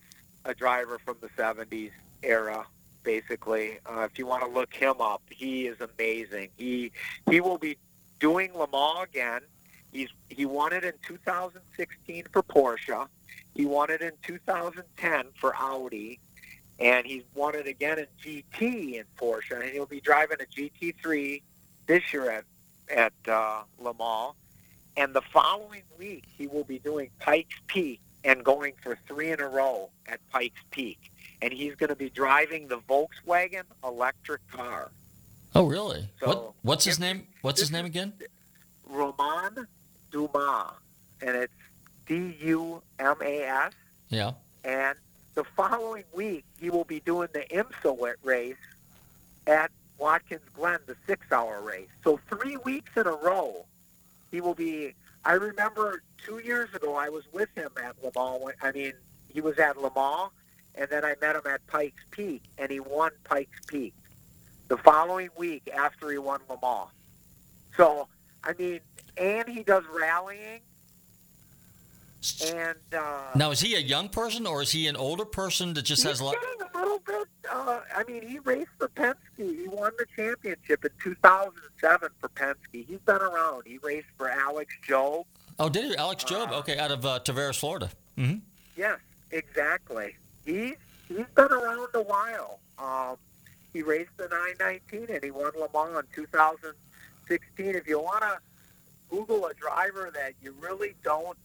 a 0.44 0.54
driver 0.54 0.98
from 0.98 1.16
the 1.20 1.28
70s 1.28 1.90
era, 2.22 2.64
basically. 3.02 3.78
Uh, 3.86 4.00
if 4.00 4.18
you 4.18 4.26
want 4.26 4.42
to 4.42 4.48
look 4.48 4.72
him 4.72 5.00
up, 5.00 5.22
he 5.30 5.66
is 5.66 5.78
amazing. 5.80 6.48
He 6.56 6.92
he 7.30 7.40
will 7.40 7.58
be 7.58 7.76
doing 8.18 8.52
Le 8.54 8.68
Mans 8.72 9.04
again. 9.04 9.40
He's 9.92 10.08
he 10.28 10.46
won 10.46 10.72
it 10.72 10.84
in 10.84 10.92
2016 11.06 12.24
for 12.32 12.42
Porsche. 12.42 13.06
He 13.54 13.66
won 13.66 13.90
it 13.90 14.02
in 14.02 14.12
2010 14.22 15.24
for 15.40 15.54
Audi, 15.56 16.20
and 16.78 17.06
he's 17.06 17.24
won 17.34 17.54
it 17.54 17.66
again 17.66 17.98
in 17.98 18.06
GT 18.22 18.94
in 18.94 19.04
Porsche. 19.18 19.60
And 19.60 19.70
he'll 19.70 19.86
be 19.86 20.00
driving 20.00 20.38
a 20.40 20.44
GT3 20.44 21.42
this 21.86 22.12
year 22.12 22.30
at 22.30 22.44
at 22.94 23.12
uh, 23.28 23.62
Le 23.78 23.94
Mans. 23.94 24.34
And 24.98 25.14
the 25.14 25.22
following 25.22 25.84
week, 25.96 26.24
he 26.36 26.48
will 26.48 26.64
be 26.64 26.80
doing 26.80 27.10
Pikes 27.20 27.54
Peak 27.68 28.00
and 28.24 28.44
going 28.44 28.72
for 28.82 28.98
three 29.06 29.30
in 29.30 29.40
a 29.40 29.46
row 29.46 29.90
at 30.08 30.18
Pikes 30.30 30.60
Peak. 30.72 31.12
And 31.40 31.52
he's 31.52 31.76
going 31.76 31.90
to 31.90 31.94
be 31.94 32.10
driving 32.10 32.66
the 32.66 32.78
Volkswagen 32.78 33.62
electric 33.84 34.40
car. 34.50 34.90
Oh, 35.54 35.66
really? 35.66 36.08
So, 36.18 36.26
what 36.26 36.54
What's 36.62 36.84
his 36.84 36.98
name? 36.98 37.28
What's 37.42 37.60
his 37.60 37.70
name 37.70 37.84
again? 37.84 38.12
Roman 38.90 39.68
Dumas, 40.10 40.72
and 41.22 41.36
it's 41.36 41.52
D 42.06 42.36
U 42.40 42.82
M 42.98 43.16
A 43.22 43.42
S. 43.44 43.72
Yeah. 44.08 44.32
And 44.64 44.98
the 45.34 45.44
following 45.44 46.04
week, 46.12 46.44
he 46.60 46.70
will 46.70 46.84
be 46.84 46.98
doing 47.00 47.28
the 47.32 47.44
IMSA 47.50 48.14
race 48.24 48.56
at 49.46 49.70
Watkins 49.98 50.42
Glen, 50.54 50.80
the 50.86 50.96
six-hour 51.06 51.60
race. 51.60 51.88
So 52.02 52.18
three 52.28 52.56
weeks 52.56 52.90
in 52.96 53.06
a 53.06 53.12
row, 53.12 53.64
he 54.30 54.40
will 54.40 54.54
be. 54.54 54.94
I 55.24 55.32
remember 55.34 56.02
two 56.24 56.38
years 56.38 56.72
ago, 56.74 56.94
I 56.94 57.08
was 57.08 57.24
with 57.32 57.48
him 57.54 57.70
at 57.82 57.96
Le 58.02 58.10
Mans. 58.14 58.54
I 58.62 58.72
mean, 58.72 58.92
he 59.28 59.40
was 59.40 59.58
at 59.58 59.76
Le 59.76 59.90
Mans, 59.94 60.30
and 60.74 60.88
then 60.90 61.04
I 61.04 61.14
met 61.20 61.36
him 61.36 61.42
at 61.46 61.66
Pikes 61.66 62.02
Peak, 62.10 62.42
and 62.56 62.70
he 62.70 62.80
won 62.80 63.10
Pikes 63.24 63.60
Peak 63.66 63.94
the 64.68 64.76
following 64.76 65.30
week 65.36 65.68
after 65.74 66.10
he 66.10 66.18
won 66.18 66.40
Le 66.48 66.58
Mans. 66.62 66.90
So, 67.76 68.08
I 68.44 68.54
mean, 68.58 68.80
and 69.16 69.48
he 69.48 69.62
does 69.62 69.84
rallying, 69.92 70.60
and 72.44 72.76
uh, 72.96 73.22
Now, 73.34 73.50
is 73.50 73.60
he 73.60 73.74
a 73.76 73.80
young 73.80 74.08
person 74.08 74.46
or 74.46 74.62
is 74.62 74.70
he 74.72 74.86
an 74.88 74.96
older 74.96 75.24
person 75.24 75.74
that 75.74 75.82
just 75.82 76.02
has 76.02 76.20
a 76.20 76.24
lot? 76.24 76.34
getting 76.40 76.68
a 76.74 76.78
little 76.78 76.98
bit. 77.06 77.28
Uh, 77.50 77.80
I 77.96 78.04
mean, 78.04 78.26
he 78.26 78.38
raced 78.40 78.70
for 78.78 78.88
Penske. 78.88 79.14
He 79.36 79.68
won 79.68 79.92
the 79.98 80.06
championship 80.16 80.84
in 80.84 80.90
2007 81.02 82.08
for 82.20 82.28
Penske. 82.30 82.86
He's 82.86 82.98
been 83.06 83.16
around. 83.16 83.62
He 83.66 83.78
raced 83.78 84.08
for 84.16 84.28
Alex 84.28 84.74
Job. 84.86 85.26
Oh, 85.58 85.68
did 85.68 85.84
he? 85.84 85.96
Alex 85.96 86.24
Job. 86.24 86.50
Okay, 86.52 86.78
out 86.78 86.90
of 86.90 87.04
uh, 87.06 87.20
Tavares, 87.24 87.58
Florida. 87.58 87.90
hmm 88.16 88.34
Yes, 88.76 88.98
exactly. 89.32 90.16
He's 90.44 90.74
he's 91.08 91.26
been 91.34 91.50
around 91.52 91.88
a 91.94 92.02
while. 92.02 92.60
Um, 92.78 93.16
he 93.72 93.82
raced 93.82 94.10
the 94.16 94.28
919 94.28 95.14
and 95.14 95.24
he 95.24 95.30
won 95.30 95.50
Le 95.58 95.68
Mans 95.74 95.98
in 95.98 96.04
2016. 96.14 97.74
If 97.74 97.88
you 97.88 98.00
want 98.00 98.22
to 98.22 98.38
Google 99.10 99.46
a 99.46 99.54
driver 99.54 100.10
that 100.14 100.34
you 100.42 100.54
really 100.60 100.94
don't 101.02 101.36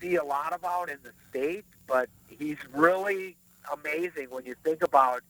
see 0.00 0.16
a 0.16 0.24
lot 0.24 0.52
about 0.54 0.90
in 0.90 0.98
the 1.02 1.12
states, 1.30 1.66
but 1.86 2.08
he's 2.28 2.58
really 2.72 3.36
amazing 3.72 4.28
when 4.30 4.44
you 4.44 4.54
think 4.64 4.82
about. 4.82 5.22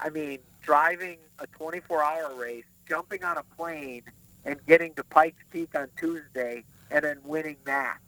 I 0.00 0.08
mean, 0.10 0.38
driving 0.62 1.18
a 1.38 1.46
24-hour 1.46 2.34
race, 2.34 2.64
jumping 2.88 3.24
on 3.24 3.36
a 3.38 3.42
plane, 3.56 4.02
and 4.44 4.56
getting 4.66 4.94
to 4.94 5.04
Pikes 5.04 5.42
Peak 5.50 5.74
on 5.74 5.88
Tuesday, 5.98 6.64
and 6.90 7.04
then 7.04 7.18
winning 7.24 7.56
that 7.64 7.98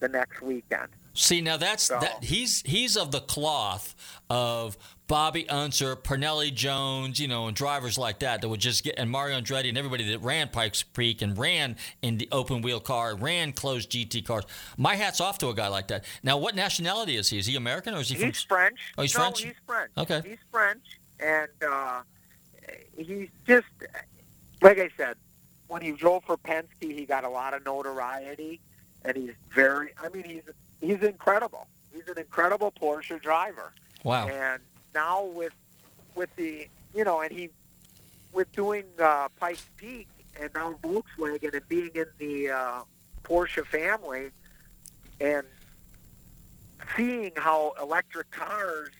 the 0.00 0.08
next 0.08 0.40
weekend. 0.42 0.88
See, 1.14 1.40
now 1.40 1.56
that's 1.56 1.84
So- 1.84 2.00
that. 2.00 2.24
He's 2.24 2.62
he's 2.62 2.96
of 2.96 3.10
the 3.10 3.20
cloth 3.20 3.94
of 4.30 4.78
Bobby 5.12 5.46
Unser, 5.50 5.94
Parnelli 5.94 6.54
Jones, 6.54 7.20
you 7.20 7.28
know, 7.28 7.46
and 7.46 7.54
drivers 7.54 7.98
like 7.98 8.20
that 8.20 8.40
that 8.40 8.48
would 8.48 8.60
just 8.60 8.82
get 8.82 8.94
and 8.96 9.10
Mario 9.10 9.38
Andretti 9.38 9.68
and 9.68 9.76
everybody 9.76 10.10
that 10.10 10.22
ran 10.22 10.48
Pikes 10.48 10.82
Peak 10.82 11.20
and 11.20 11.36
ran 11.36 11.76
in 12.00 12.16
the 12.16 12.26
open 12.32 12.62
wheel 12.62 12.80
car, 12.80 13.14
ran 13.14 13.52
closed 13.52 13.90
GT 13.90 14.24
cars. 14.24 14.44
My 14.78 14.94
hat's 14.94 15.20
off 15.20 15.36
to 15.40 15.50
a 15.50 15.54
guy 15.54 15.68
like 15.68 15.88
that. 15.88 16.06
Now, 16.22 16.38
what 16.38 16.54
nationality 16.56 17.16
is 17.16 17.28
he? 17.28 17.36
Is 17.36 17.44
he 17.44 17.56
American 17.56 17.92
or 17.92 18.00
is 18.00 18.08
he 18.08 18.14
from? 18.14 18.28
He's 18.28 18.42
French. 18.42 18.78
Oh, 18.96 19.02
he's 19.02 19.14
no, 19.14 19.20
French? 19.20 19.42
he's 19.42 19.52
French. 19.66 19.90
Okay. 19.98 20.22
He's 20.26 20.38
French, 20.50 20.98
and 21.20 21.50
uh, 21.70 22.00
he's 22.96 23.28
just 23.46 23.66
like 24.62 24.78
I 24.78 24.88
said. 24.96 25.16
When 25.68 25.82
he 25.82 25.92
drove 25.92 26.24
for 26.24 26.38
Penske, 26.38 26.64
he 26.80 27.04
got 27.04 27.24
a 27.24 27.28
lot 27.28 27.52
of 27.52 27.66
notoriety, 27.66 28.62
and 29.04 29.14
he's 29.14 29.34
very. 29.54 29.90
I 30.02 30.08
mean, 30.08 30.24
he's 30.24 30.42
he's 30.80 31.02
incredible. 31.06 31.66
He's 31.92 32.08
an 32.08 32.16
incredible 32.16 32.72
Porsche 32.72 33.20
driver. 33.20 33.74
Wow. 34.04 34.28
And 34.28 34.62
now 34.94 35.24
with 35.24 35.52
with 36.14 36.34
the 36.36 36.68
you 36.94 37.04
know, 37.04 37.20
and 37.20 37.32
he 37.32 37.50
with 38.32 38.50
doing 38.52 38.84
uh, 39.00 39.28
Pikes 39.38 39.66
Peak 39.76 40.08
and 40.40 40.50
now 40.54 40.74
Volkswagen 40.82 41.54
and 41.54 41.68
being 41.68 41.90
in 41.94 42.06
the 42.18 42.50
uh, 42.50 42.82
Porsche 43.24 43.66
family 43.66 44.30
and 45.20 45.46
seeing 46.96 47.32
how 47.36 47.74
electric 47.80 48.30
cars 48.30 48.90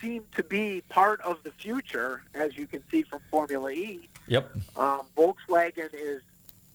seem 0.00 0.24
to 0.34 0.42
be 0.42 0.82
part 0.88 1.20
of 1.20 1.42
the 1.42 1.50
future, 1.50 2.22
as 2.34 2.56
you 2.56 2.66
can 2.66 2.82
see 2.90 3.02
from 3.02 3.20
Formula 3.30 3.70
E. 3.70 4.08
Yep. 4.28 4.50
Um, 4.76 5.02
Volkswagen 5.16 5.92
is 5.92 6.22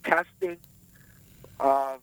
testing 0.03 0.57
uh, 1.59 1.97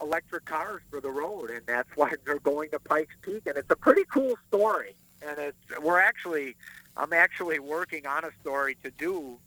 electric 0.00 0.44
cars 0.44 0.82
for 0.90 1.00
the 1.00 1.10
road, 1.10 1.50
and 1.50 1.62
that's 1.66 1.88
why 1.96 2.12
they're 2.24 2.38
going 2.38 2.70
to 2.70 2.78
Pikes 2.78 3.14
Peak, 3.22 3.42
and 3.46 3.56
it's 3.56 3.70
a 3.70 3.76
pretty 3.76 4.04
cool 4.04 4.36
story. 4.48 4.94
And 5.26 5.38
it's 5.38 5.80
we're 5.82 6.00
actually, 6.00 6.56
I'm 6.96 7.12
actually 7.12 7.58
working 7.58 8.06
on 8.06 8.24
a 8.24 8.30
story 8.40 8.76
to 8.82 8.90
do, 8.92 9.38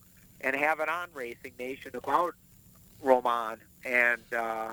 and 0.42 0.56
have 0.56 0.80
it 0.80 0.90
on 0.90 1.10
Racing 1.14 1.54
Nation 1.60 1.92
about 1.96 2.36
Roman 3.02 3.58
and 3.86 4.22
uh, 4.36 4.72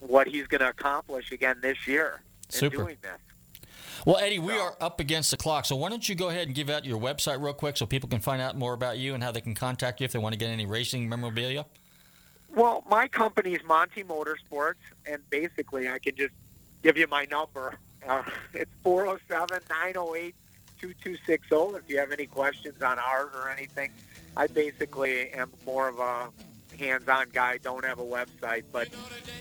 what 0.00 0.26
he's 0.26 0.46
going 0.46 0.60
to 0.60 0.68
accomplish 0.68 1.32
again 1.32 1.56
this 1.60 1.86
year 1.86 2.22
in 2.60 2.70
doing 2.70 2.96
this. 3.02 3.18
Well, 4.04 4.18
Eddie, 4.18 4.38
we 4.38 4.52
are 4.52 4.76
up 4.80 5.00
against 5.00 5.30
the 5.30 5.36
clock, 5.36 5.64
so 5.64 5.74
why 5.74 5.88
don't 5.88 6.08
you 6.08 6.14
go 6.14 6.28
ahead 6.28 6.46
and 6.46 6.54
give 6.54 6.70
out 6.70 6.84
your 6.84 7.00
website 7.00 7.42
real 7.42 7.54
quick 7.54 7.76
so 7.76 7.86
people 7.86 8.08
can 8.08 8.20
find 8.20 8.40
out 8.40 8.56
more 8.56 8.72
about 8.72 8.98
you 8.98 9.14
and 9.14 9.22
how 9.22 9.32
they 9.32 9.40
can 9.40 9.54
contact 9.54 10.00
you 10.00 10.04
if 10.04 10.12
they 10.12 10.18
want 10.18 10.32
to 10.32 10.38
get 10.38 10.50
any 10.50 10.66
racing 10.66 11.08
memorabilia? 11.08 11.66
Well, 12.54 12.84
my 12.88 13.08
company 13.08 13.54
is 13.54 13.62
Monty 13.64 14.04
Motorsports, 14.04 14.74
and 15.06 15.18
basically 15.30 15.88
I 15.88 15.98
can 15.98 16.14
just 16.14 16.32
give 16.82 16.96
you 16.96 17.06
my 17.08 17.26
number. 17.30 17.78
Uh, 18.06 18.22
it's 18.54 18.70
407 18.82 19.60
908 19.68 20.34
2260 20.80 21.76
if 21.76 21.82
you 21.88 21.98
have 21.98 22.12
any 22.12 22.26
questions 22.26 22.80
on 22.82 22.98
ours 22.98 23.30
or 23.34 23.50
anything. 23.50 23.90
I 24.36 24.46
basically 24.46 25.30
am 25.30 25.50
more 25.64 25.88
of 25.88 25.98
a 25.98 26.28
hands-on 26.76 27.28
guy, 27.32 27.56
don't 27.58 27.84
have 27.84 27.98
a 27.98 28.04
website, 28.04 28.62
but 28.70 28.88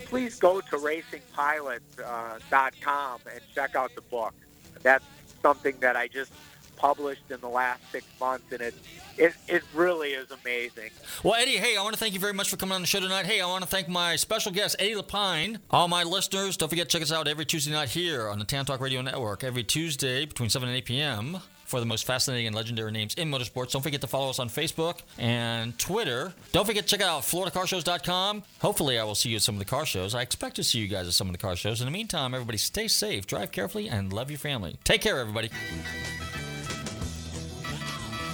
please 0.06 0.40
go 0.40 0.62
to 0.62 0.78
racingpilot.com 0.78 3.20
and 3.32 3.42
check 3.54 3.76
out 3.76 3.94
the 3.94 4.02
book. 4.02 4.34
That's 4.82 5.06
something 5.42 5.76
that 5.82 5.98
I 5.98 6.08
just 6.08 6.32
published 6.76 7.30
in 7.30 7.40
the 7.42 7.50
last 7.50 7.82
six 7.92 8.06
months, 8.20 8.52
and 8.52 8.62
it 8.62 8.74
it, 9.18 9.34
it 9.48 9.64
really 9.74 10.10
is 10.10 10.28
amazing. 10.32 10.90
Well, 11.24 11.36
Eddie, 11.36 11.58
hey, 11.58 11.78
I 11.78 11.84
want 11.84 11.94
to 11.94 12.00
thank 12.00 12.14
you 12.14 12.20
very 12.20 12.34
much 12.34 12.50
for 12.50 12.58
coming 12.58 12.76
on 12.76 12.82
the 12.82 12.88
show 12.88 13.00
tonight. 13.00 13.26
Hey, 13.26 13.40
I 13.42 13.46
want 13.46 13.64
to 13.64 13.70
thank 13.70 13.88
my 13.88 14.16
special 14.16 14.52
guest, 14.52 14.76
Eddie 14.80 14.96
Lepine. 14.96 15.60
All 15.72 15.88
my 15.88 16.04
listeners, 16.04 16.58
don't 16.58 16.70
forget 16.70 16.90
to 16.90 16.98
check 16.98 17.02
us 17.02 17.12
out 17.12 17.28
every 17.28 17.46
Tuesday 17.46 17.72
night 17.72 17.90
here 17.90 18.28
on 18.28 18.40
the 18.40 18.46
Tan 18.46 18.66
Talk 18.66 18.82
Radio 18.82 19.02
Network, 19.02 19.44
every 19.44 19.64
Tuesday 19.64 20.26
between 20.26 20.50
7 20.50 20.68
and 20.68 20.78
8 20.78 20.86
p.m. 20.86 21.38
for 21.66 21.80
the 21.80 21.86
most 21.86 22.06
fascinating 22.06 22.48
and 22.48 22.56
legendary 22.56 22.92
names 22.92 23.14
in 23.16 23.32
motorsports. 23.32 23.72
Don't 23.72 23.82
forget 23.82 24.02
to 24.02 24.08
follow 24.08 24.30
us 24.30 24.40
on 24.40 24.50
Facebook 24.50 25.00
and 25.18 25.78
Twitter. 25.80 26.34
Don't 26.52 26.66
forget 26.66 26.86
to 26.86 26.98
check 26.98 27.06
out 27.06 27.22
FloridaCarShows.com. 27.22 28.44
Hopefully, 28.60 29.00
I 29.00 29.06
will 29.06 29.16
see 29.16 29.30
you 29.30 29.38
at 29.38 29.42
some 29.44 29.56
of 29.56 29.60
the 29.60 29.66
car 29.66 29.86
shows. 29.86 30.14
I 30.14 30.24
expect 30.24 30.58
to 30.58 30.64
see 30.64 30.80
you 30.80 30.88
guys 30.90 31.08
at 31.08 31.14
some 31.14 31.28
of 31.28 31.34
the 31.34 31.40
car 31.40 31.56
shows. 31.56 31.80
In 31.80 31.86
the 31.86 31.92
meantime, 31.92 32.34
everybody 32.34 32.58
stay 32.58 32.90
safe, 32.90 33.26
drive 33.28 33.54
carefully, 33.54 33.88
and 33.88 34.12
love 34.12 34.30
your 34.30 34.40
family. 34.40 34.78
Take 34.84 35.02
care, 35.02 35.20
everybody. 35.20 35.50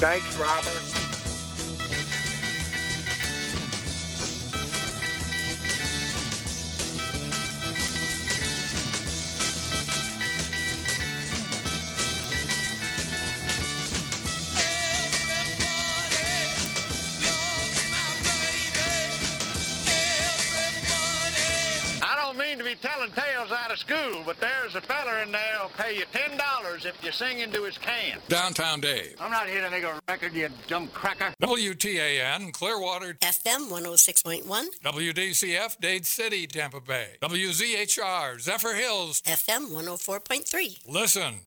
Thanks, 0.01 0.35
Robert. 0.35 1.20
Mean 22.51 22.57
to 22.57 22.63
be 22.65 22.75
telling 22.75 23.09
tales 23.11 23.49
out 23.51 23.71
of 23.71 23.77
school, 23.77 24.23
but 24.25 24.37
there's 24.41 24.75
a 24.75 24.81
feller 24.81 25.19
in 25.19 25.31
there 25.31 25.55
who'll 25.59 25.69
pay 25.69 25.95
you 25.97 26.03
ten 26.11 26.37
dollars 26.37 26.85
if 26.85 27.01
you 27.01 27.09
sing 27.11 27.39
into 27.39 27.63
his 27.63 27.77
can. 27.77 28.19
Downtown 28.27 28.81
Dave. 28.81 29.15
I'm 29.21 29.31
not 29.31 29.47
here 29.47 29.61
to 29.61 29.69
make 29.69 29.83
a 29.85 30.01
record, 30.09 30.33
you 30.33 30.49
dumb 30.67 30.89
cracker. 30.89 31.33
WTAN, 31.41 32.51
Clearwater. 32.51 33.13
FM 33.21 33.69
106.1. 33.69 34.65
WDCF, 34.83 35.79
Dade 35.79 36.05
City, 36.05 36.45
Tampa 36.45 36.81
Bay. 36.81 37.15
WZHR, 37.21 38.41
Zephyr 38.41 38.73
Hills. 38.73 39.21
FM 39.21 39.69
104.3. 39.71 40.79
Listen 40.87 41.39